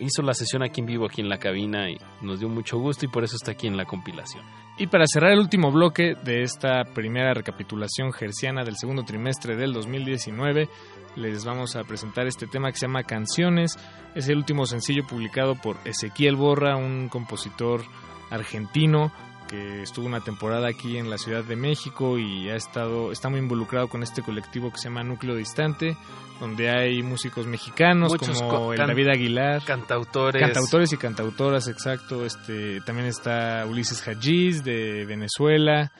hizo 0.00 0.20
la 0.20 0.34
sesión 0.34 0.62
aquí 0.62 0.82
en 0.82 0.86
vivo, 0.86 1.06
aquí 1.06 1.22
en 1.22 1.30
la 1.30 1.38
cabina 1.38 1.88
y 1.90 1.96
nos 2.20 2.40
dio 2.40 2.48
mucho 2.50 2.78
gusto 2.78 3.06
y 3.06 3.08
por 3.08 3.24
eso 3.24 3.36
está 3.36 3.52
aquí 3.52 3.66
en 3.66 3.76
la 3.78 3.86
compilación. 3.86 4.44
Y 4.76 4.86
para 4.88 5.06
cerrar 5.06 5.32
el 5.32 5.38
último 5.38 5.72
bloque 5.72 6.14
de 6.24 6.42
esta 6.42 6.84
primera 6.94 7.32
recapitulación 7.32 8.12
gerciana 8.12 8.64
del 8.64 8.76
segundo 8.76 9.02
trimestre 9.04 9.56
del 9.56 9.72
2019, 9.72 10.68
les 11.16 11.44
vamos 11.44 11.76
a 11.76 11.84
presentar 11.84 12.26
este 12.26 12.46
tema 12.46 12.70
que 12.70 12.78
se 12.78 12.86
llama 12.86 13.02
Canciones. 13.02 13.76
Es 14.14 14.28
el 14.28 14.36
último 14.38 14.66
sencillo 14.66 15.06
publicado 15.06 15.54
por 15.56 15.76
Ezequiel 15.84 16.36
Borra, 16.36 16.76
un 16.76 17.08
compositor 17.08 17.82
argentino 18.30 19.12
que 19.48 19.82
estuvo 19.82 20.06
una 20.06 20.20
temporada 20.20 20.68
aquí 20.68 20.96
en 20.98 21.08
la 21.08 21.18
Ciudad 21.18 21.44
de 21.44 21.54
México 21.54 22.18
y 22.18 22.48
ha 22.48 22.56
estado 22.56 23.12
está 23.12 23.28
muy 23.28 23.38
involucrado 23.38 23.86
con 23.88 24.02
este 24.02 24.20
colectivo 24.22 24.72
que 24.72 24.78
se 24.78 24.88
llama 24.88 25.04
Núcleo 25.04 25.36
Distante, 25.36 25.96
donde 26.40 26.68
hay 26.68 27.00
músicos 27.04 27.46
mexicanos 27.46 28.10
Muchos 28.10 28.42
como 28.42 28.50
co- 28.50 28.72
el 28.72 28.78
David 28.78 29.06
Aguilar, 29.08 29.62
Cantautores. 29.64 30.42
Cantautores 30.42 30.92
y 30.92 30.96
cantautoras, 30.96 31.68
exacto. 31.68 32.26
Este, 32.26 32.80
también 32.80 33.06
está 33.06 33.64
Ulises 33.66 34.02
Hajiz 34.08 34.64
de 34.64 35.04
Venezuela, 35.06 35.92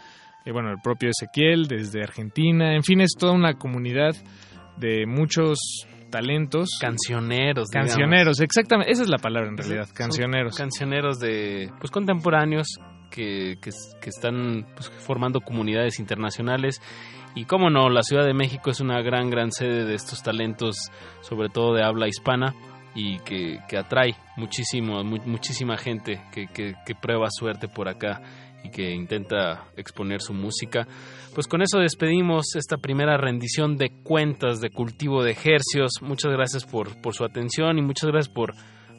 y 0.45 0.51
bueno, 0.51 0.73
el 0.73 0.81
propio 0.83 1.11
Ezequiel 1.11 1.69
desde 1.69 2.03
Argentina. 2.03 2.75
En 2.75 2.83
fin, 2.83 3.01
es 3.01 3.13
toda 3.17 3.33
una 3.33 3.55
comunidad 3.55 4.17
de 4.77 5.07
muchos 5.07 5.59
talentos. 6.11 6.69
Cancioneros. 6.81 7.69
digamos. 7.69 7.91
Cancioneros, 7.91 8.41
exactamente. 8.41 8.93
Esa 8.93 9.03
es 9.03 9.09
la 9.09 9.19
palabra 9.19 9.49
en 9.51 9.57
realidad, 9.57 9.89
cancioneros. 9.95 10.57
Cancioneros 10.57 11.19
de 11.19 11.71
pues 11.79 11.91
contemporáneos 11.91 12.67
que, 13.11 13.57
que, 13.61 13.71
que 14.01 14.09
están 14.11 14.67
pues, 14.75 14.91
formando 14.91 15.41
comunidades 15.41 15.99
internacionales. 15.99 16.81
Y 17.35 17.45
cómo 17.45 17.69
no, 17.69 17.91
la 17.91 18.03
Ciudad 18.03 18.25
de 18.25 18.33
México 18.33 18.71
es 18.71 18.81
una 18.81 19.03
gran, 19.03 19.29
gran 19.29 19.53
sede 19.53 19.85
de 19.85 19.95
estos 19.95 20.23
talentos, 20.23 20.91
sobre 21.21 21.51
todo 21.51 21.75
de 21.75 21.83
habla 21.85 22.09
hispana, 22.09 22.55
y 22.95 23.19
que, 23.19 23.59
que 23.69 23.77
atrae 23.77 24.17
muchísimo, 24.39 25.05
mu- 25.05 25.21
muchísima 25.27 25.77
gente 25.77 26.23
que, 26.33 26.47
que, 26.47 26.73
que 26.87 26.95
prueba 26.95 27.27
suerte 27.31 27.69
por 27.69 27.89
acá 27.91 28.23
y 28.65 28.71
que 28.71 28.91
intenta 28.91 29.65
exponer 29.77 30.23
su 30.23 30.33
música. 30.33 30.87
Pues 31.37 31.49
con 31.49 31.61
eso 31.61 31.81
despedimos 31.81 32.57
esta 32.57 32.79
primera 32.79 33.19
rendición 33.19 33.77
de 33.77 33.91
cuentas 34.03 34.59
de 34.63 34.71
cultivo 34.71 35.23
de 35.23 35.33
ejercios. 35.33 36.01
Muchas 36.01 36.33
gracias 36.33 36.65
por, 36.65 36.99
por 37.03 37.13
su 37.13 37.27
atención 37.27 37.77
y 37.77 37.83
muchas 37.83 38.09
gracias 38.11 38.35
por, 38.35 38.55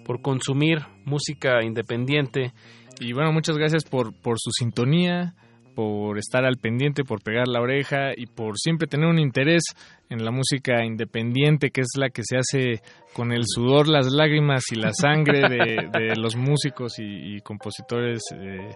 por 0.05 0.21
consumir 0.21 0.81
música 1.03 1.63
independiente. 1.63 2.53
Y 2.99 3.13
bueno, 3.13 3.31
muchas 3.31 3.57
gracias 3.57 3.85
por, 3.85 4.13
por 4.21 4.35
su 4.37 4.51
sintonía, 4.51 5.33
por 5.73 6.19
estar 6.19 6.45
al 6.45 6.57
pendiente, 6.57 7.03
por 7.03 7.23
pegar 7.23 7.47
la 7.47 7.59
oreja 7.59 8.11
y 8.15 8.27
por 8.27 8.59
siempre 8.59 8.87
tener 8.87 9.07
un 9.07 9.17
interés 9.17 9.63
en 10.11 10.23
la 10.23 10.29
música 10.29 10.85
independiente, 10.85 11.71
que 11.71 11.81
es 11.81 11.87
la 11.97 12.11
que 12.11 12.21
se 12.23 12.37
hace 12.37 12.83
con 13.13 13.31
el 13.31 13.45
sudor, 13.47 13.87
las 13.87 14.11
lágrimas 14.11 14.63
y 14.71 14.75
la 14.75 14.93
sangre 14.93 15.49
de, 15.49 16.15
los 16.15 16.35
músicos 16.35 16.99
y, 16.99 17.37
y 17.37 17.41
compositores, 17.41 18.21
eh, 18.35 18.75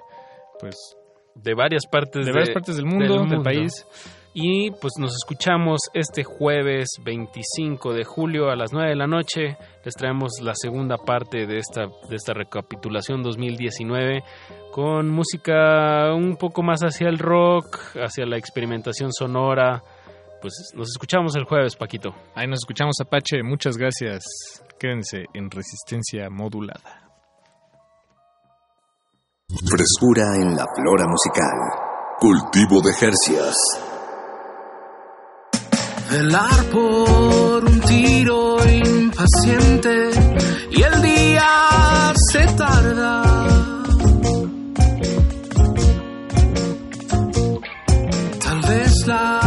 pues 0.60 0.96
de 1.36 1.54
varias 1.54 1.86
partes 1.86 2.26
de 2.26 2.32
varias 2.32 2.52
partes 2.52 2.76
del 2.76 2.86
mundo, 2.86 3.26
del, 3.26 3.42
país. 3.42 3.86
Y 4.34 4.72
pues 4.72 4.94
nos 4.98 5.14
escuchamos 5.14 5.82
este 5.94 6.24
jueves 6.24 6.88
25 7.04 7.94
de 7.94 8.06
julio 8.06 8.50
a 8.50 8.56
las 8.56 8.72
9 8.72 8.90
de 8.90 8.96
la 8.96 9.08
noche. 9.08 9.58
Les 9.84 9.94
traemos 9.94 10.32
la 10.42 10.54
segunda 10.56 10.96
parte 10.98 11.46
de 11.46 11.58
esta, 11.58 11.88
de 12.10 12.16
esta 12.16 12.34
recapitulación 12.34 13.24
2019 13.24 14.24
con 14.72 15.10
música 15.10 16.14
un 16.16 16.38
poco 16.38 16.64
más 16.64 16.80
hacia 16.80 17.10
el 17.10 17.20
rock, 17.20 17.78
hacia 17.96 18.26
la 18.26 18.38
experimentación 18.38 19.12
sonora. 19.12 19.84
Pues 20.42 20.54
nos 20.76 20.88
escuchamos 20.90 21.36
el 21.36 21.44
jueves, 21.44 21.76
Paquito. 21.76 22.16
Ahí 22.34 22.48
nos 22.48 22.60
escuchamos, 22.60 22.96
Apache. 23.02 23.44
Muchas 23.44 23.76
gracias. 23.76 24.24
Quédense 24.80 25.26
en 25.34 25.52
resistencia 25.52 26.30
modulada. 26.30 27.11
Frescura 29.60 30.34
en 30.36 30.56
la 30.56 30.66
flora 30.74 31.06
musical. 31.08 31.58
Cultivo 32.20 32.82
de 32.82 32.94
Jercias. 32.94 33.56
Velar 36.10 36.64
por 36.72 37.66
un 37.66 37.82
tiro 37.82 38.58
impaciente 38.66 40.10
y 40.72 40.82
el 40.82 41.02
día 41.02 42.14
se 42.32 42.46
tarda. 42.56 43.24
Tal 48.40 48.62
vez 48.62 49.06
la 49.06 49.41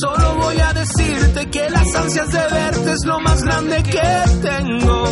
solo 0.00 0.34
voy 0.36 0.56
a 0.58 0.72
decirte 0.72 1.50
que 1.50 1.70
las 1.70 1.94
ansias 1.94 2.32
de 2.32 2.38
verte 2.38 2.92
es 2.92 3.04
lo 3.04 3.20
más 3.20 3.42
grande 3.42 3.82
que 3.82 4.48
tengo. 4.48 5.04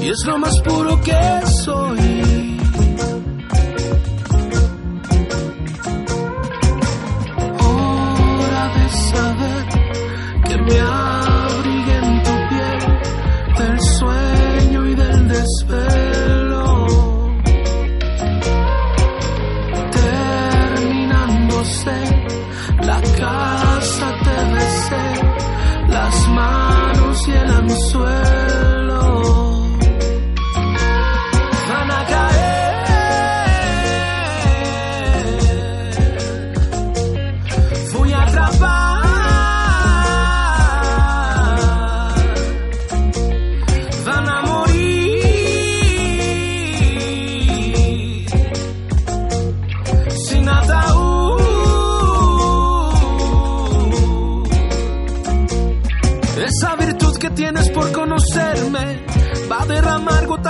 Y 0.00 0.08
es 0.08 0.24
lo 0.26 0.38
más 0.38 0.60
puro 0.60 1.00
que 1.02 1.46
soy. 1.64 2.47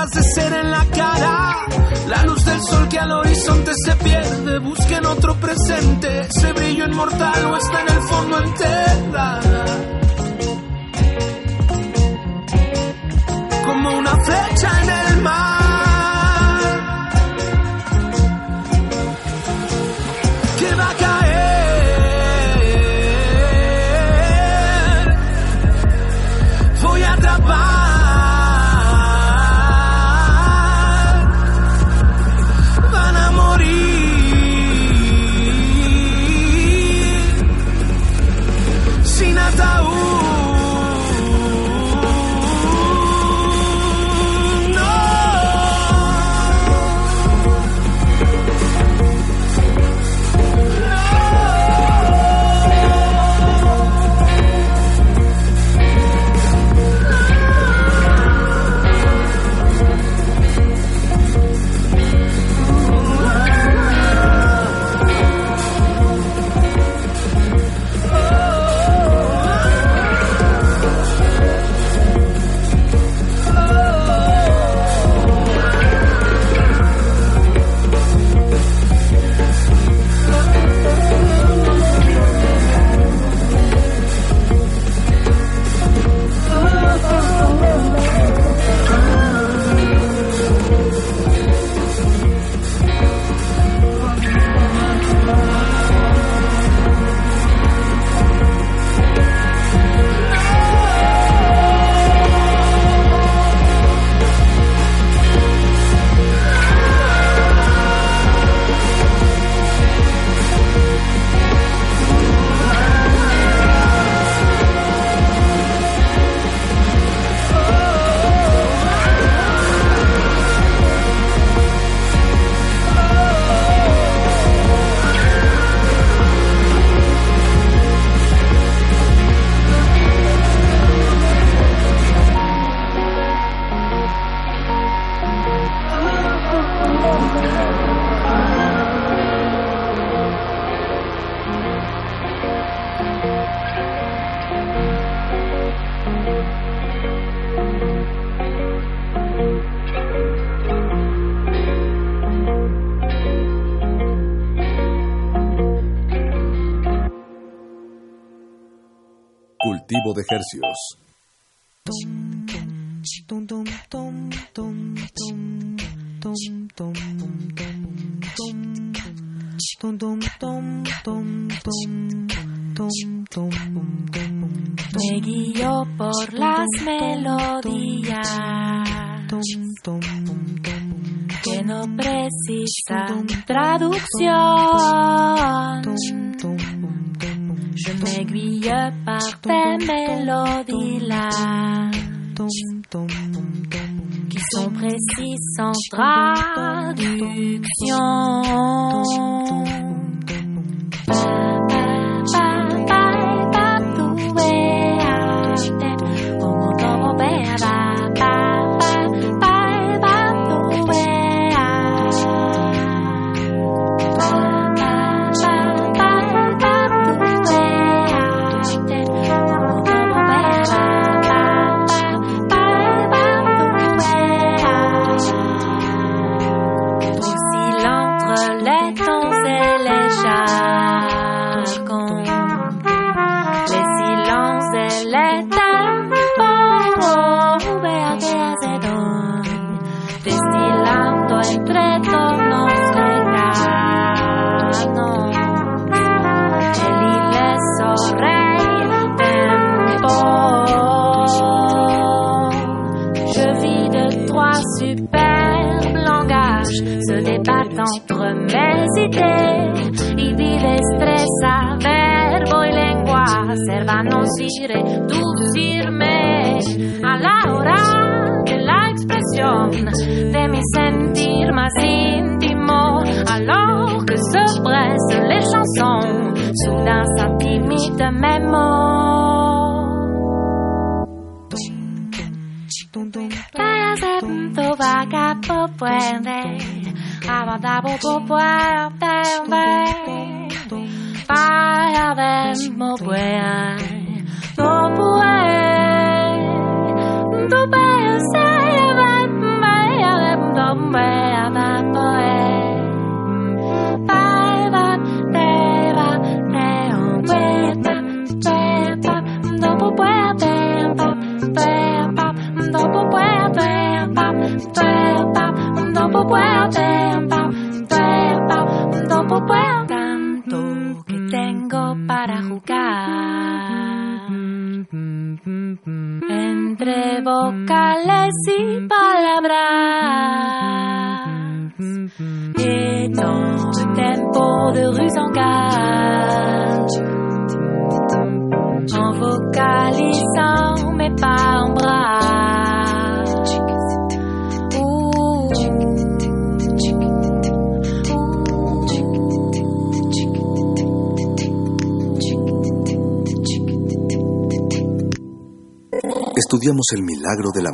De 0.06 0.22
cera 0.22 0.60
en 0.60 0.70
la 0.70 0.84
cara. 0.86 1.56
La 2.06 2.22
luz 2.22 2.44
del 2.44 2.60
sol 2.62 2.88
que 2.88 2.98
al 2.98 3.10
horizonte 3.10 3.72
se 3.74 3.96
pierde, 3.96 4.58
busquen 4.60 5.04
otro 5.04 5.34
presente. 5.40 6.20
Ese 6.20 6.52
brillo 6.52 6.86
inmortal 6.86 7.44
o 7.46 7.56
está 7.56 7.82
en 7.82 7.88
el 7.88 8.02
fondo 8.02 8.38
enterrada. 8.38 9.64
Como 9.64 9.97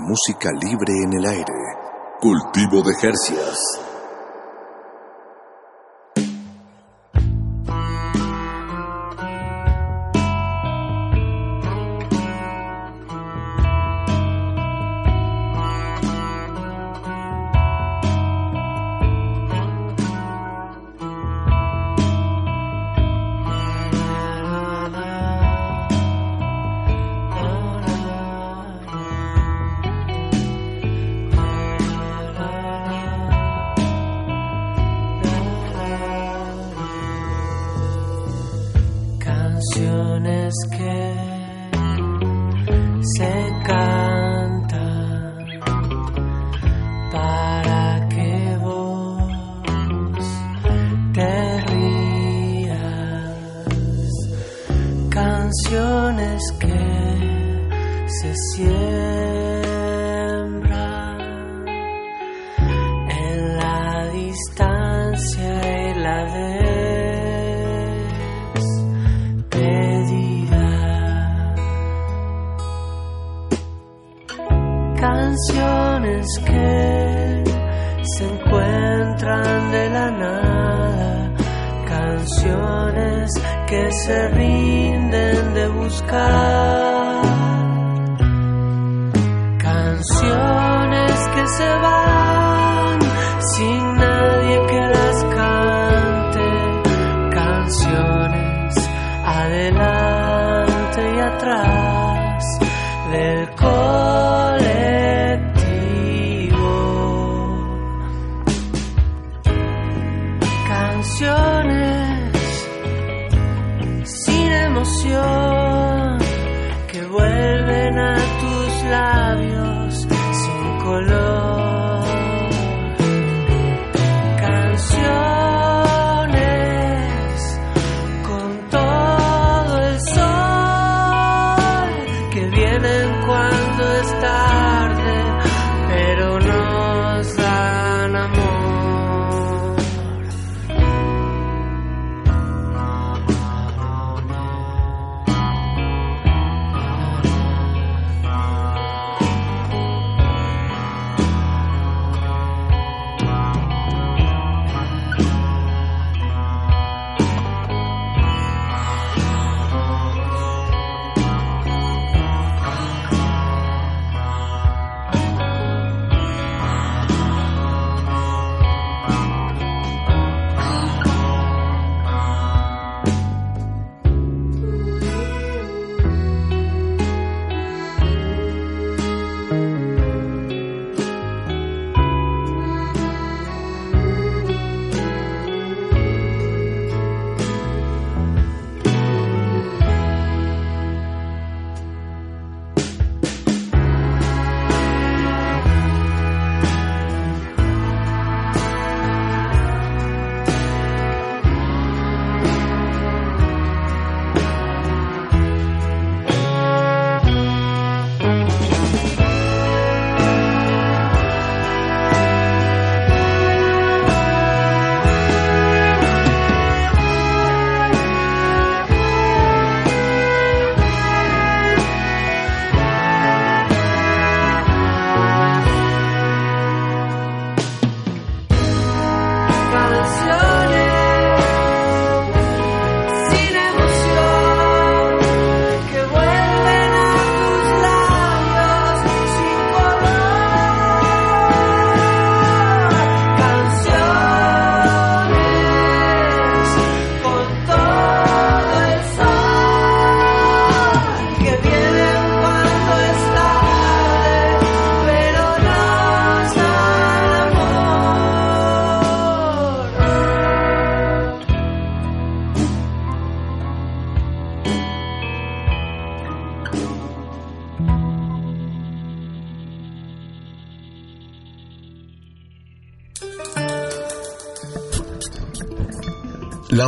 música 0.04 0.50
libre 0.52 0.92
en 1.02 1.14
el 1.14 1.26
aire. 1.26 1.54
Cultivo 2.20 2.82
de 2.82 2.92
Hercias. 3.02 3.83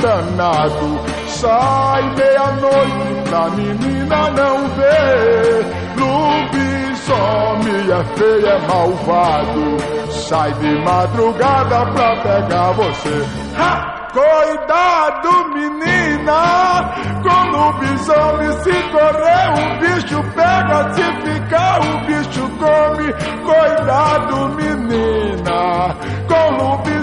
Danado. 0.00 1.00
Sai 1.26 2.02
meia-noite 2.16 3.28
pra 3.28 3.50
menina 3.50 4.30
não 4.30 4.68
ver. 4.70 5.66
Lobisomem 5.98 7.90
é 7.90 8.04
feio, 8.16 8.46
é 8.46 8.58
malvado. 8.66 9.76
Sai 10.10 10.52
de 10.54 10.78
madrugada 10.84 11.86
pra 11.92 12.16
pegar 12.16 12.72
você. 12.72 13.24
Ha! 13.56 13.98
Cuidado, 14.10 15.30
menina! 15.54 16.40
Com 17.22 17.50
lobisomem 17.50 18.52
se 18.62 18.76
correr, 18.90 19.48
o 19.52 19.64
bicho 19.80 20.22
pega. 20.34 20.94
Se 20.94 21.06
ficar, 21.22 21.80
o 21.80 22.06
bicho 22.06 22.44
come. 22.58 23.12
Cuidado, 23.44 24.48
menina! 24.56 25.94
Com 26.26 26.56
lobisomem 26.56 26.97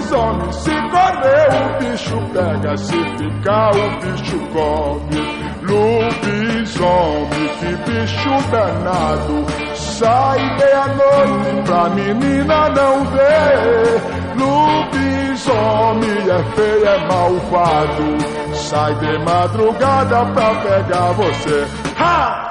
se 0.51 0.71
correr, 0.71 1.49
o 1.53 1.79
bicho 1.79 2.17
pega. 2.33 2.77
Se 2.77 3.03
ficar, 3.17 3.71
o 3.75 3.89
bicho 3.99 4.39
come. 4.53 5.21
Lobisomem, 5.63 7.47
que 7.59 7.71
bicho 7.89 8.35
danado. 8.51 9.45
Sai 9.75 10.39
meia-noite 10.57 11.63
pra 11.65 11.89
menina 11.89 12.69
não 12.69 13.05
ver. 13.05 14.01
Lobisomem 14.37 16.19
é 16.29 16.43
feio, 16.55 16.85
é 16.85 17.07
malvado. 17.07 18.17
Sai 18.53 18.95
de 18.95 19.17
madrugada 19.19 20.25
pra 20.33 20.55
pegar 20.55 21.11
você. 21.13 21.67
Ha! 21.99 22.45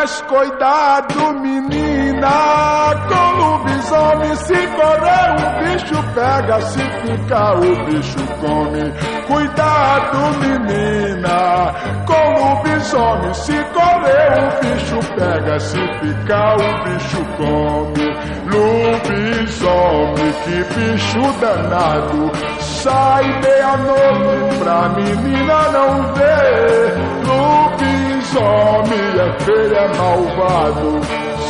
Mas 0.00 0.22
cuidado, 0.22 1.40
menina, 1.40 2.94
com 3.08 3.30
lobisomem 3.36 4.36
se 4.36 4.54
correr 4.54 5.34
o 5.34 5.48
bicho 5.58 5.98
pega, 6.14 6.60
se 6.60 6.78
ficar 6.78 7.56
o 7.56 7.84
bicho 7.84 8.24
come. 8.40 8.92
Cuidado, 9.26 10.18
menina, 10.38 11.74
com 12.06 12.14
o 12.14 12.38
lobisomem. 12.38 13.34
Se 13.34 13.56
correr, 13.74 14.38
o 14.38 14.50
bicho 14.60 15.00
pega. 15.16 15.58
Se 15.58 15.80
ficar, 15.98 16.54
o 16.54 16.84
bicho 16.84 17.24
come. 17.36 18.06
Lobisomem, 18.54 20.32
que 20.44 20.58
bicho 20.74 21.24
danado. 21.40 22.30
Sai 22.60 23.24
meia-noite 23.40 24.58
pra 24.58 24.88
menina 24.90 25.68
não 25.72 26.14
ver. 26.14 26.94
Lobisomem 27.26 28.07
é 28.36 29.44
feio, 29.44 29.74
é 29.74 29.88
malvado. 29.96 31.00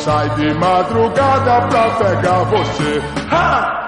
Sai 0.04 0.30
de 0.30 0.54
madrugada 0.54 1.66
pra 1.68 1.90
pegar 1.96 2.44
você. 2.44 3.02
Ha! 3.30 3.87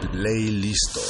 Play 0.00 0.50
listo. 0.50 1.00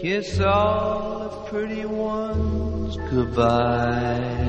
Kiss 0.00 0.40
all 0.40 1.28
the 1.28 1.50
pretty 1.50 1.84
ones 1.84 2.96
goodbye. 3.10 4.45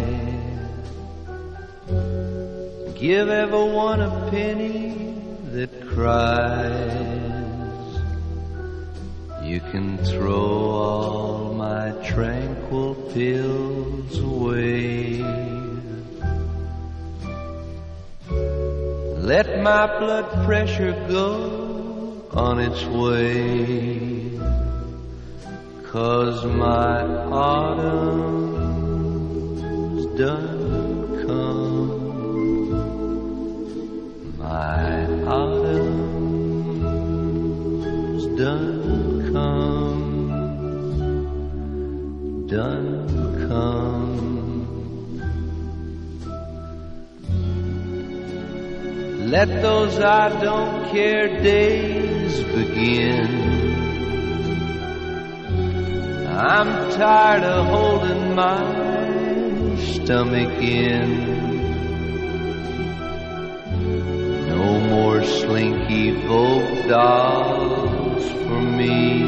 Give 3.00 3.30
everyone 3.30 4.02
a 4.02 4.28
penny 4.32 5.14
that 5.52 5.88
cries. 5.88 6.82
You 9.44 9.60
can 9.60 10.00
throw 10.00 10.72
all 10.72 11.54
my 11.54 11.92
tranquil 12.04 12.96
pills 13.14 14.18
away. 14.18 15.22
Let 19.32 19.62
my 19.62 19.86
blood 20.00 20.46
pressure 20.48 20.94
go 21.08 22.26
on 22.34 22.60
its 22.60 22.84
way. 22.86 24.40
Cause 25.84 26.44
my 26.46 27.06
autumn's 27.30 28.08
done 30.18 30.57
My 34.58 35.06
autumn's 35.36 36.26
done 38.42 39.32
come. 39.32 40.02
Done 42.48 42.88
come. 43.48 44.18
Let 49.30 49.50
those 49.62 50.00
I 50.00 50.30
don't 50.42 50.90
care 50.90 51.28
days 51.44 52.34
begin. 52.56 53.30
I'm 56.26 56.70
tired 56.94 57.44
of 57.44 57.66
holding 57.68 58.34
my 58.34 59.76
stomach 59.94 60.54
in. 60.64 61.37
Vogue 65.88 66.90
dolls 66.90 68.30
for 68.30 68.60
me. 68.60 69.24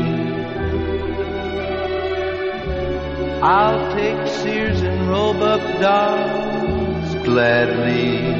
I'll 3.41 3.95
take 3.95 4.27
Sears 4.27 4.81
and 4.81 5.09
Roebuck 5.09 5.61
dolls 5.79 7.15
gladly. 7.23 8.33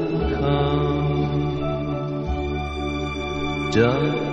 这。 3.71 4.28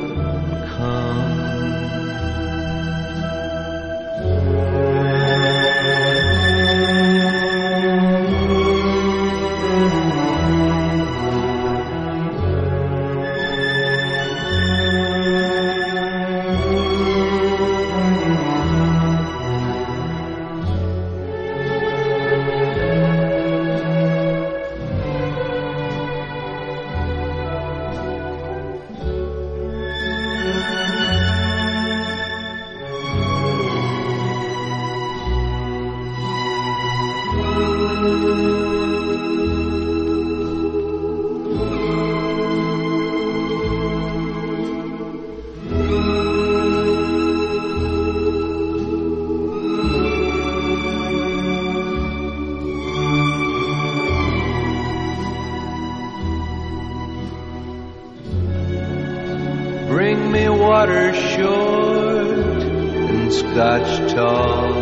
Bring 59.95 60.29
me 60.29 60.49
water 60.49 61.13
short 61.13 62.63
and 62.63 63.31
scotch 63.31 64.11
tall. 64.11 64.73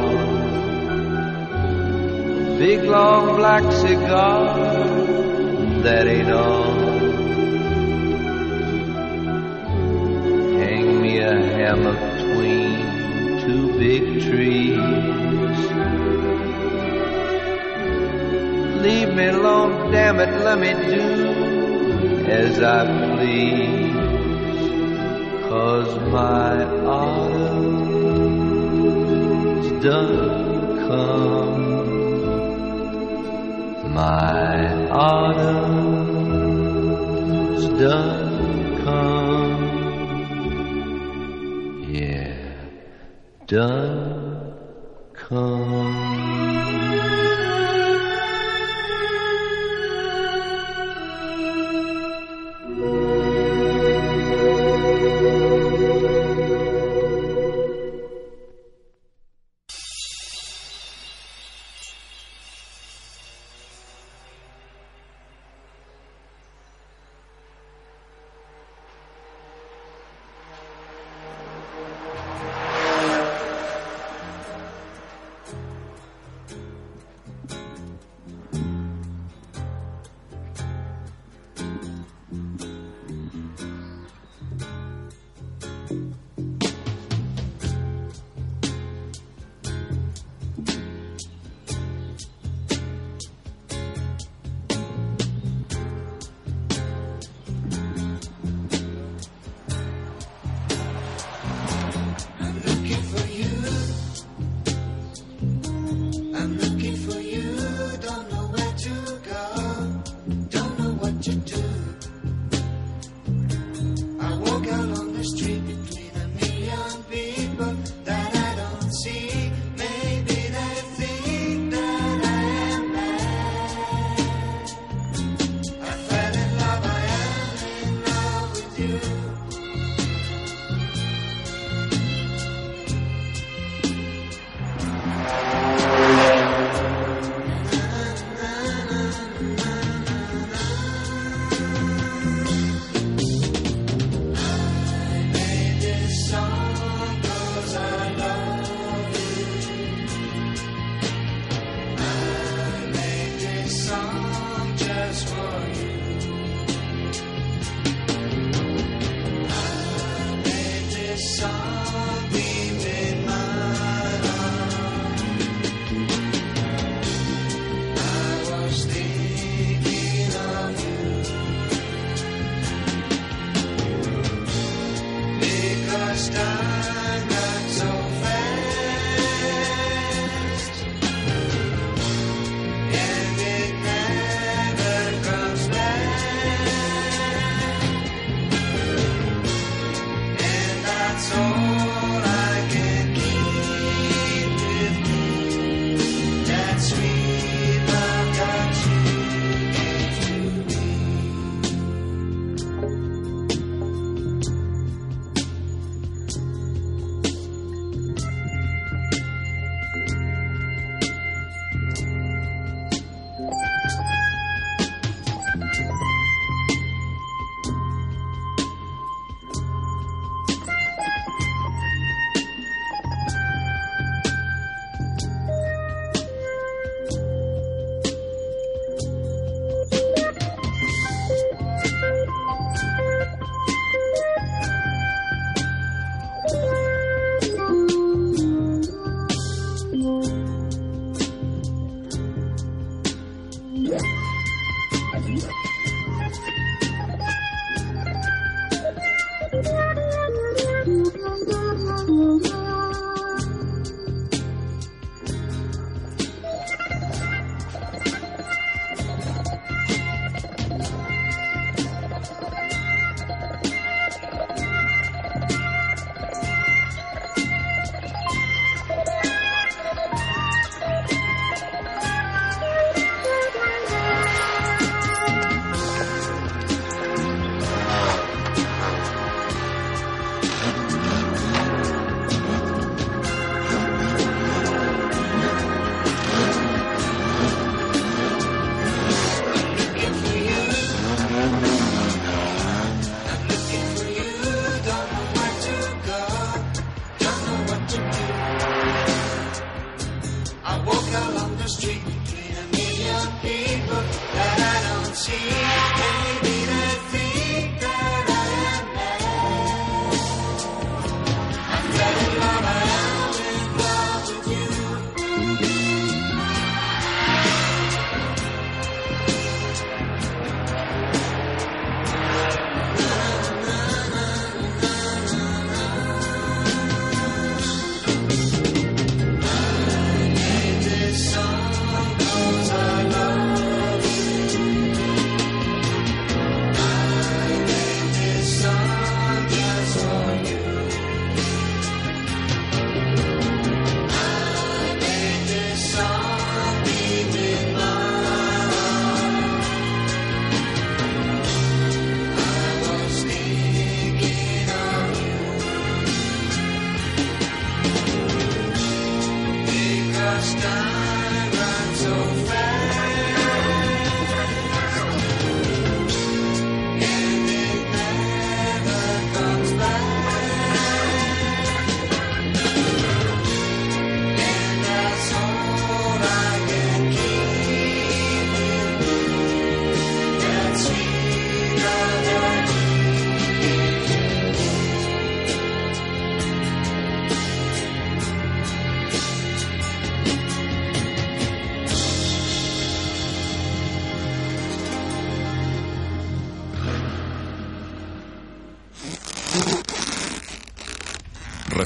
Big 2.58 2.82
long 2.86 3.36
black 3.36 3.62
cigar, 3.72 4.58
that 5.84 6.08
ain't 6.08 6.32
all. 6.32 6.74
Hang 10.58 11.00
me 11.00 11.20
a 11.20 11.36
hammock 11.58 12.00
between 12.18 13.40
two 13.46 13.78
big 13.78 14.04
trees. 14.24 14.78
Leave 18.82 19.14
me 19.14 19.28
alone, 19.28 19.92
damn 19.92 20.20
it, 20.20 20.44
let 20.44 20.58
me 20.58 20.74
do 20.90 22.26
as 22.26 22.60
I 22.64 23.16
please 23.16 23.83
was 25.74 25.92
my 26.12 26.54
autumn's 26.86 27.58
done 29.84 30.78
come. 30.86 31.64
My 33.94 34.88
autumn's 35.08 36.04
done 37.82 38.84
come. 38.84 39.64
Yeah, 41.90 42.34
done. 43.48 44.03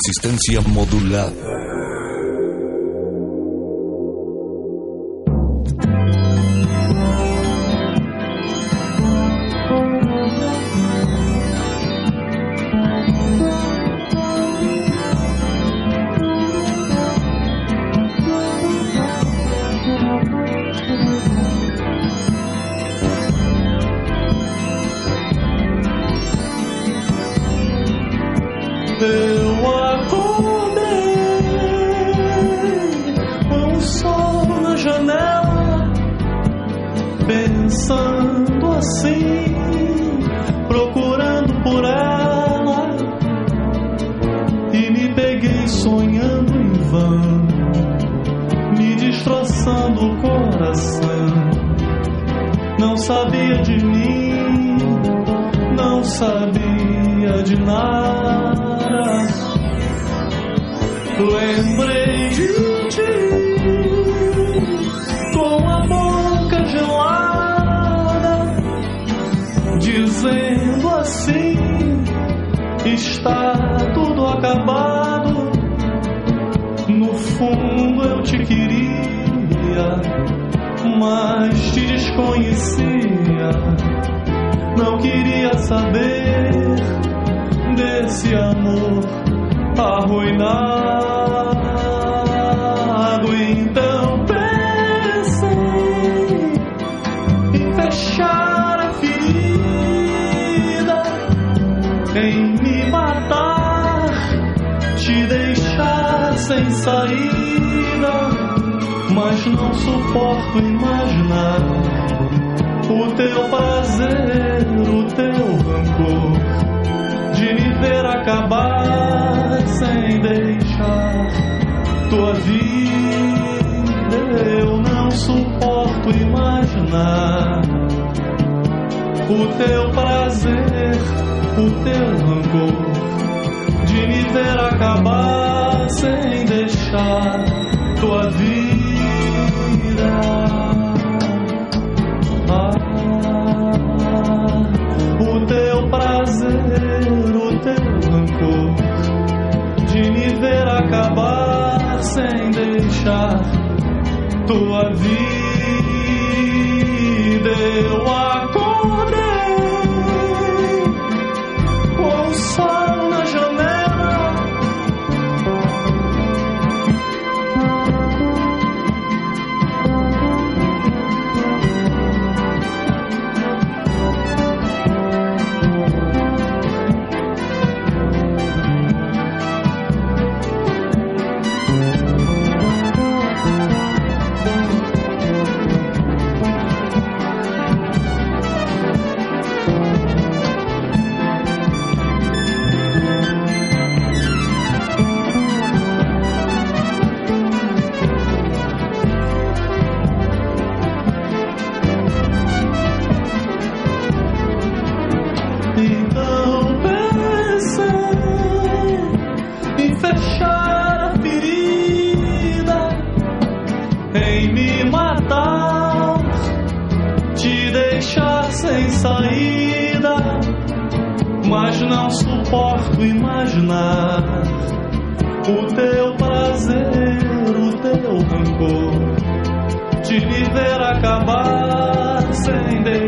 resistencia 0.08 0.62
modulada. 0.62 1.57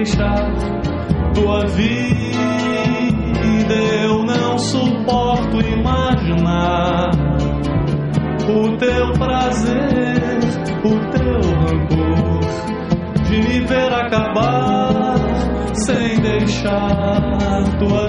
está 0.10 0.36
tua 1.34 1.68
vida. 1.68 2.00
Eu 4.04 4.24
não 4.24 4.58
suporto 4.58 5.62
imaginar 5.62 7.12
o 8.50 8.78
teu 8.78 9.14
prazer, 9.14 10.40
o 10.84 11.00
teu 11.12 11.40
rancor 11.62 12.40
de 13.24 13.38
me 13.38 13.60
ver 13.66 13.94
acabar 13.94 15.16
sem 15.74 16.20
deixar 16.20 17.78
tua 17.78 18.09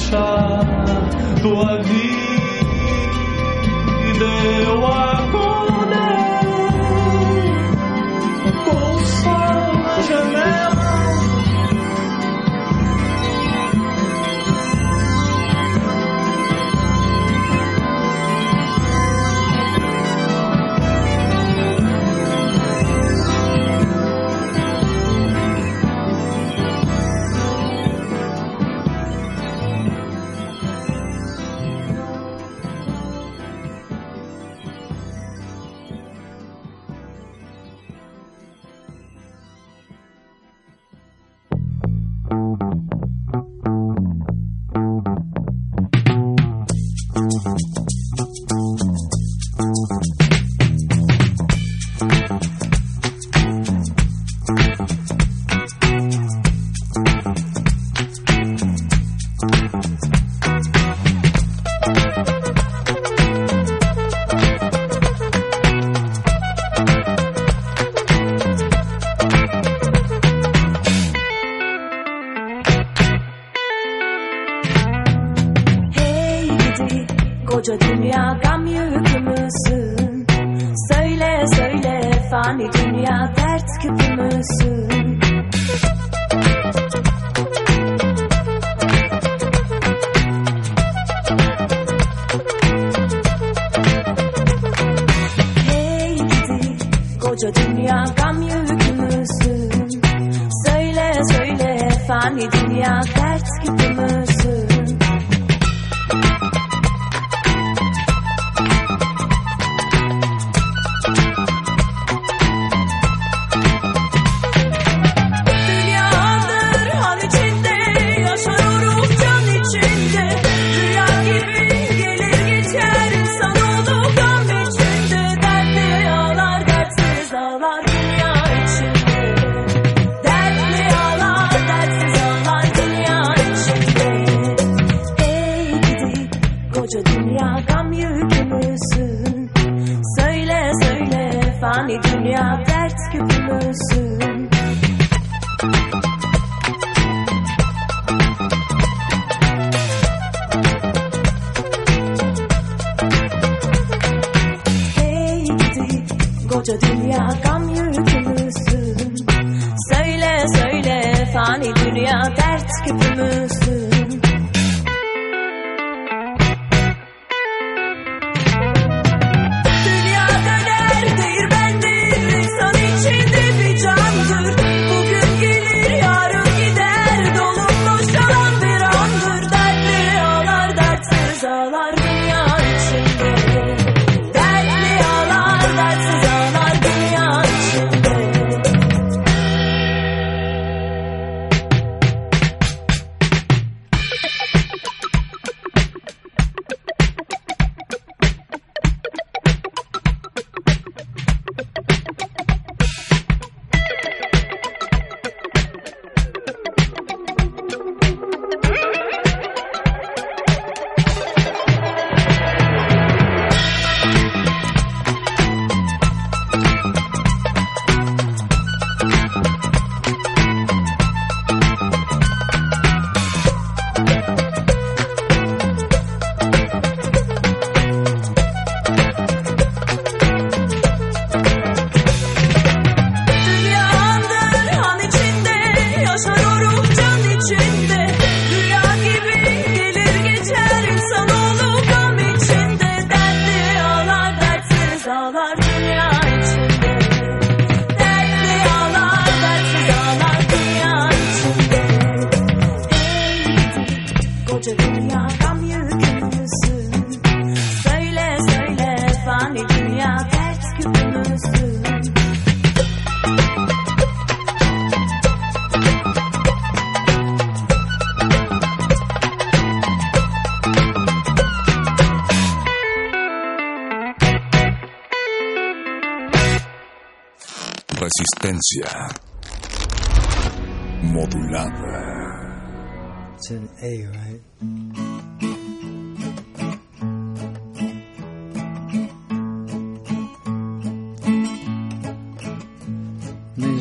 sunshine. 0.00 0.29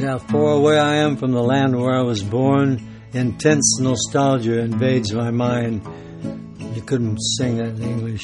How 0.10 0.18
far 0.18 0.54
away 0.54 0.80
I 0.80 0.96
am 0.96 1.18
from 1.18 1.34
the 1.34 1.44
land 1.44 1.80
where 1.80 1.96
I 1.96 2.02
was 2.02 2.24
born. 2.24 2.82
Intense 3.14 3.80
nostalgia 3.80 4.60
invades 4.60 5.14
my 5.14 5.30
mind. 5.30 5.84
You 6.76 6.82
couldn't 6.82 7.20
sing 7.38 7.60
it 7.60 7.76
in 7.76 7.84
English. 7.84 8.24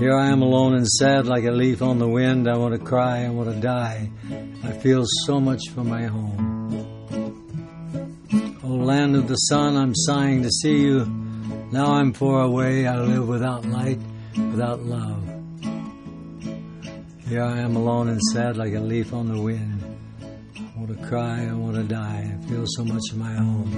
Here 0.00 0.16
I 0.16 0.28
am 0.28 0.40
alone 0.40 0.76
and 0.76 0.88
sad 0.88 1.26
like 1.26 1.44
a 1.44 1.50
leaf 1.50 1.82
on 1.82 1.98
the 1.98 2.08
wind. 2.08 2.48
I 2.48 2.56
want 2.56 2.72
to 2.72 2.80
cry, 2.80 3.26
I 3.26 3.28
want 3.28 3.52
to 3.52 3.60
die. 3.60 4.10
I 4.64 4.72
feel 4.72 5.04
so 5.26 5.40
much 5.40 5.68
for 5.74 5.84
my 5.84 6.06
home. 6.06 6.36
Oh, 8.64 8.68
land 8.68 9.14
of 9.14 9.28
the 9.28 9.36
sun, 9.36 9.76
I'm 9.76 9.94
sighing 9.94 10.42
to 10.42 10.50
see 10.50 10.80
you. 10.80 11.04
Now 11.70 11.92
I'm 11.96 12.14
far 12.14 12.40
away, 12.40 12.86
I 12.86 12.98
live 12.98 13.28
without 13.28 13.66
light, 13.66 14.00
without 14.36 14.80
love. 14.84 15.35
Here 17.28 17.42
I 17.42 17.58
am 17.58 17.74
alone 17.74 18.08
and 18.08 18.20
sad 18.32 18.56
like 18.56 18.72
a 18.74 18.78
leaf 18.78 19.12
on 19.12 19.26
the 19.26 19.40
wind. 19.40 19.82
I 20.22 20.78
want 20.78 20.96
to 20.96 21.06
cry, 21.08 21.44
I 21.44 21.52
want 21.54 21.74
to 21.74 21.82
die. 21.82 22.32
I 22.32 22.36
feel 22.46 22.64
so 22.68 22.84
much 22.84 23.02
of 23.10 23.18
my 23.18 23.32
home. 23.34 23.72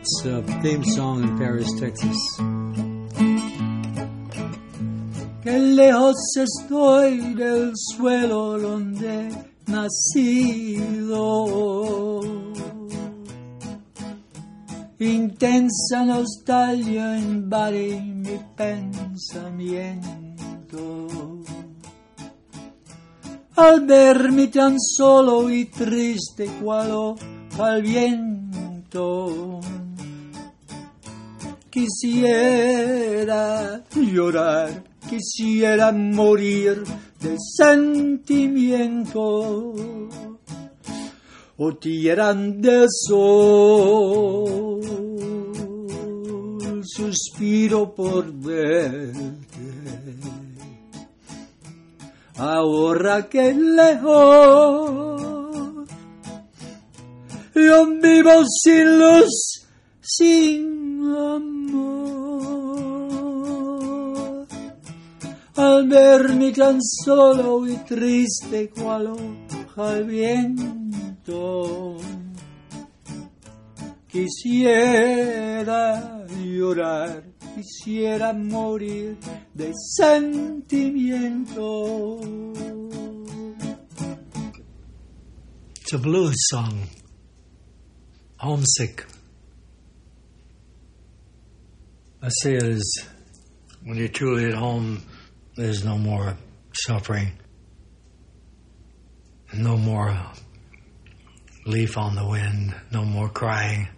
it's 0.00 0.24
a 0.26 0.42
theme 0.62 0.84
song 0.84 1.24
in 1.24 1.36
Paris, 1.38 1.68
Texas. 1.80 2.16
Que 5.42 5.58
lejos 5.58 6.36
estoy 6.36 7.34
del 7.34 7.72
suelo 7.74 8.60
donde 8.60 9.32
nacido. 9.66 11.16
Intensa 14.98 16.04
nostalgia 16.04 17.16
invade 17.16 18.00
mi 18.00 18.40
pensamiento. 18.54 21.06
Al 23.56 23.84
vermi 23.84 24.48
tan 24.48 24.80
solo 24.80 25.50
y 25.50 25.66
triste 25.66 26.46
cual 26.62 27.14
al 27.58 27.82
viento. 27.82 29.60
Quisiera 31.68 33.84
llorar, 33.92 34.82
quisiera 35.06 35.92
morir 35.92 36.82
de 37.20 37.36
sentimiento 37.54 39.74
o 41.58 41.74
tierran 41.76 42.60
de 42.60 42.86
sol. 42.88 44.80
Suspiro 46.84 47.94
por 47.94 48.32
verte. 48.32 49.36
Ahora 52.38 53.28
que 53.28 53.54
lejos 53.54 55.26
yo 57.54 57.86
vivo 57.86 58.44
sin 58.62 58.98
luz, 58.98 59.66
sin 60.02 61.02
amor. 61.16 62.06
Al 65.56 65.88
verme 65.88 66.52
tan 66.52 66.78
solo 66.82 67.66
y 67.66 67.76
triste 67.78 68.68
cual 68.70 69.06
hoja 69.06 69.88
al 69.90 70.04
viento. 70.04 70.62
Quisiera 74.08 76.00
llorar, 76.28 77.24
quisiera 77.54 78.32
morir 78.32 79.16
de 79.52 79.72
sentimiento. 79.96 81.60
It's 85.80 85.92
a 85.92 85.98
blues 85.98 86.36
song. 86.50 86.86
Homesick. 88.38 89.04
I 92.22 92.28
say 92.42 92.54
it 92.54 92.62
is 92.62 93.04
when 93.82 93.96
you're 93.96 94.08
truly 94.08 94.46
at 94.46 94.54
home, 94.54 95.02
there's 95.56 95.84
no 95.84 95.98
more 95.98 96.36
suffering, 96.72 97.32
no 99.54 99.76
more 99.76 100.16
leaf 101.66 101.98
on 101.98 102.14
the 102.14 102.26
wind, 102.26 102.74
no 102.92 103.04
more 103.04 103.28
crying. 103.28 103.88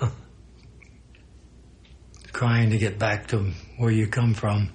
crying 2.32 2.70
to 2.70 2.78
get 2.78 2.98
back 2.98 3.26
to 3.28 3.50
where 3.78 3.90
you 3.90 4.06
come 4.06 4.32
from. 4.34 4.70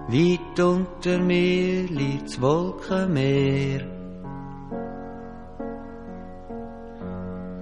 Weit 0.09 0.61
unter 0.61 1.19
mir 1.21 1.85
liegt's 1.89 2.41
Wolkenmeer. 2.41 3.81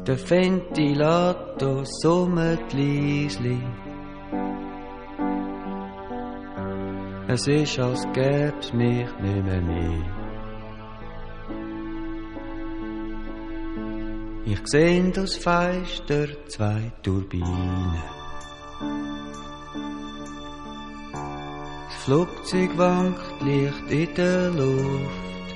Der 0.06 0.18
Ventilator 0.30 1.84
summt 1.84 2.72
leisli. 2.72 3.58
Es 7.28 7.46
ist, 7.46 7.78
als 7.78 8.06
gäb's 8.12 8.72
mich 8.72 9.08
nicht 9.20 9.44
mehr 9.44 10.19
Ich 14.52 14.58
seh 14.64 15.12
das 15.12 15.36
Fenster 15.36 16.26
zwei 16.48 16.90
Turbinen. 17.04 17.94
Das 21.86 22.02
Flugzeug 22.04 22.70
wankt 22.76 23.42
leicht 23.42 23.90
in 23.90 24.14
der 24.16 24.50
Luft. 24.50 25.48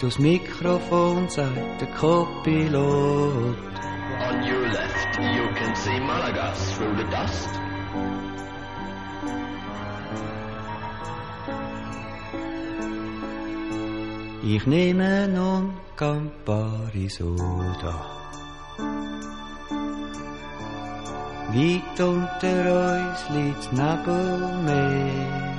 Das 0.00 0.20
Mikrofon 0.20 1.28
sagt 1.28 1.80
der 1.80 1.88
Co-Pilot. 1.98 3.56
On 4.30 4.36
your 4.40 4.68
left, 4.68 5.18
you 5.18 5.48
can 5.56 5.74
see 5.74 5.98
Malaga 5.98 6.52
through 6.76 6.96
the 6.96 7.10
dust. 7.10 7.63
Ich 14.46 14.66
nehme 14.66 15.26
nun 15.26 15.72
Campari 15.96 17.08
Soda. 17.08 17.94
Weit 21.48 21.98
unter 21.98 22.58
uns 22.84 23.20
liegt 23.30 23.72
Nebelmeer. 23.72 25.54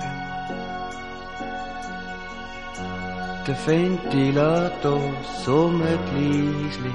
Der 3.48 3.58
Ventilator 3.66 5.02
summt 5.44 6.06
leisli. 6.14 6.94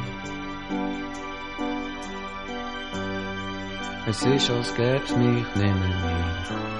Es 4.06 4.22
ist, 4.22 4.48
als 4.48 4.72
gäb's 4.76 5.16
mich 5.16 5.46
nimmer 5.56 5.94
mehr. 6.04 6.79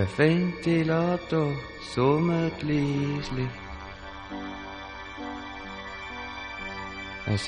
Forfængt 0.00 0.62
til 0.64 0.90
opdå 0.90 1.52
summet 1.94 2.62
lislig. 2.62 3.50
Og. 7.26 7.38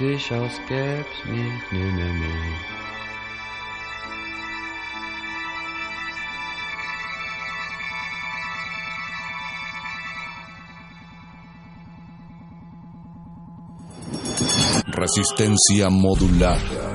Resistencia 14.98 15.89
modular. 15.89 16.91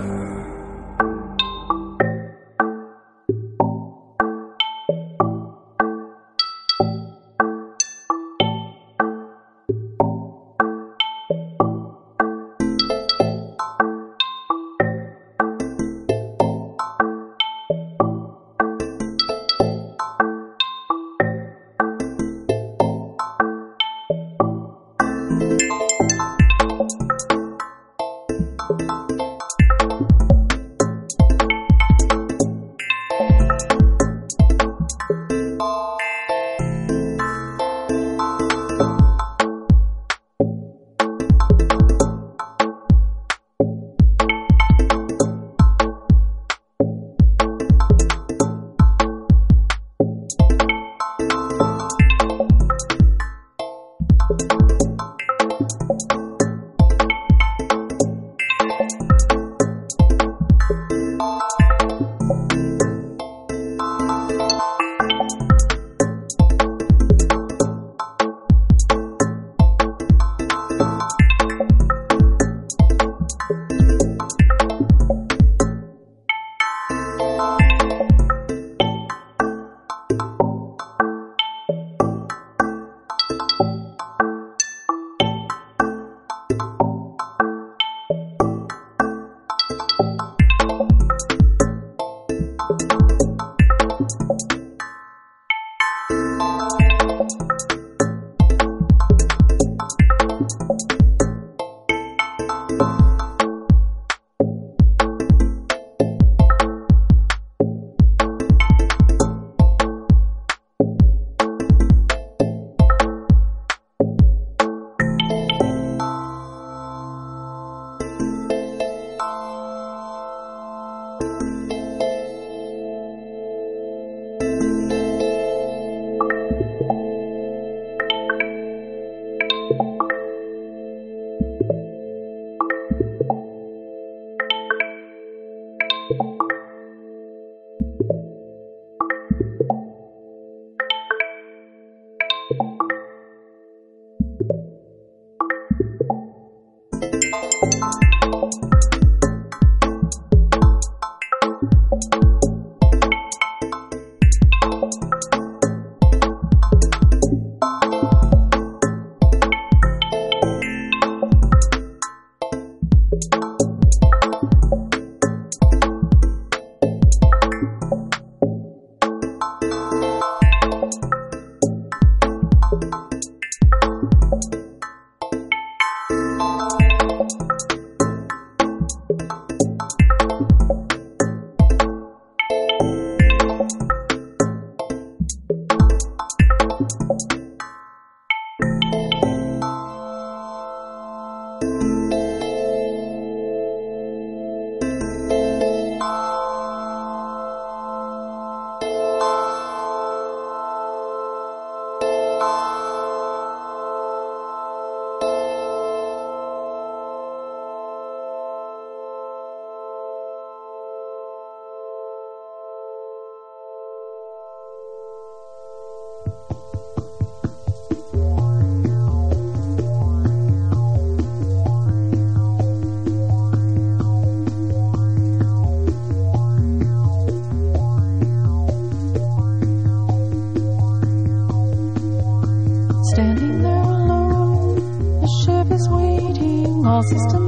system 237.10 237.47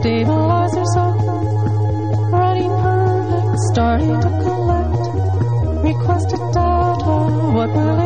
Stabilizers 0.00 0.92
song. 0.94 1.16
Running 2.30 2.70
perfect, 2.70 3.58
starting 3.72 4.20
to 4.20 4.30
collect. 4.44 5.84
Requested 5.84 6.40
data, 6.52 7.16
what 7.54 7.70
will 7.72 8.00
it 8.00 8.05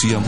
Museum 0.00 0.27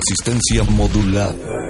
Resistencia 0.00 0.64
modulada. 0.64 1.69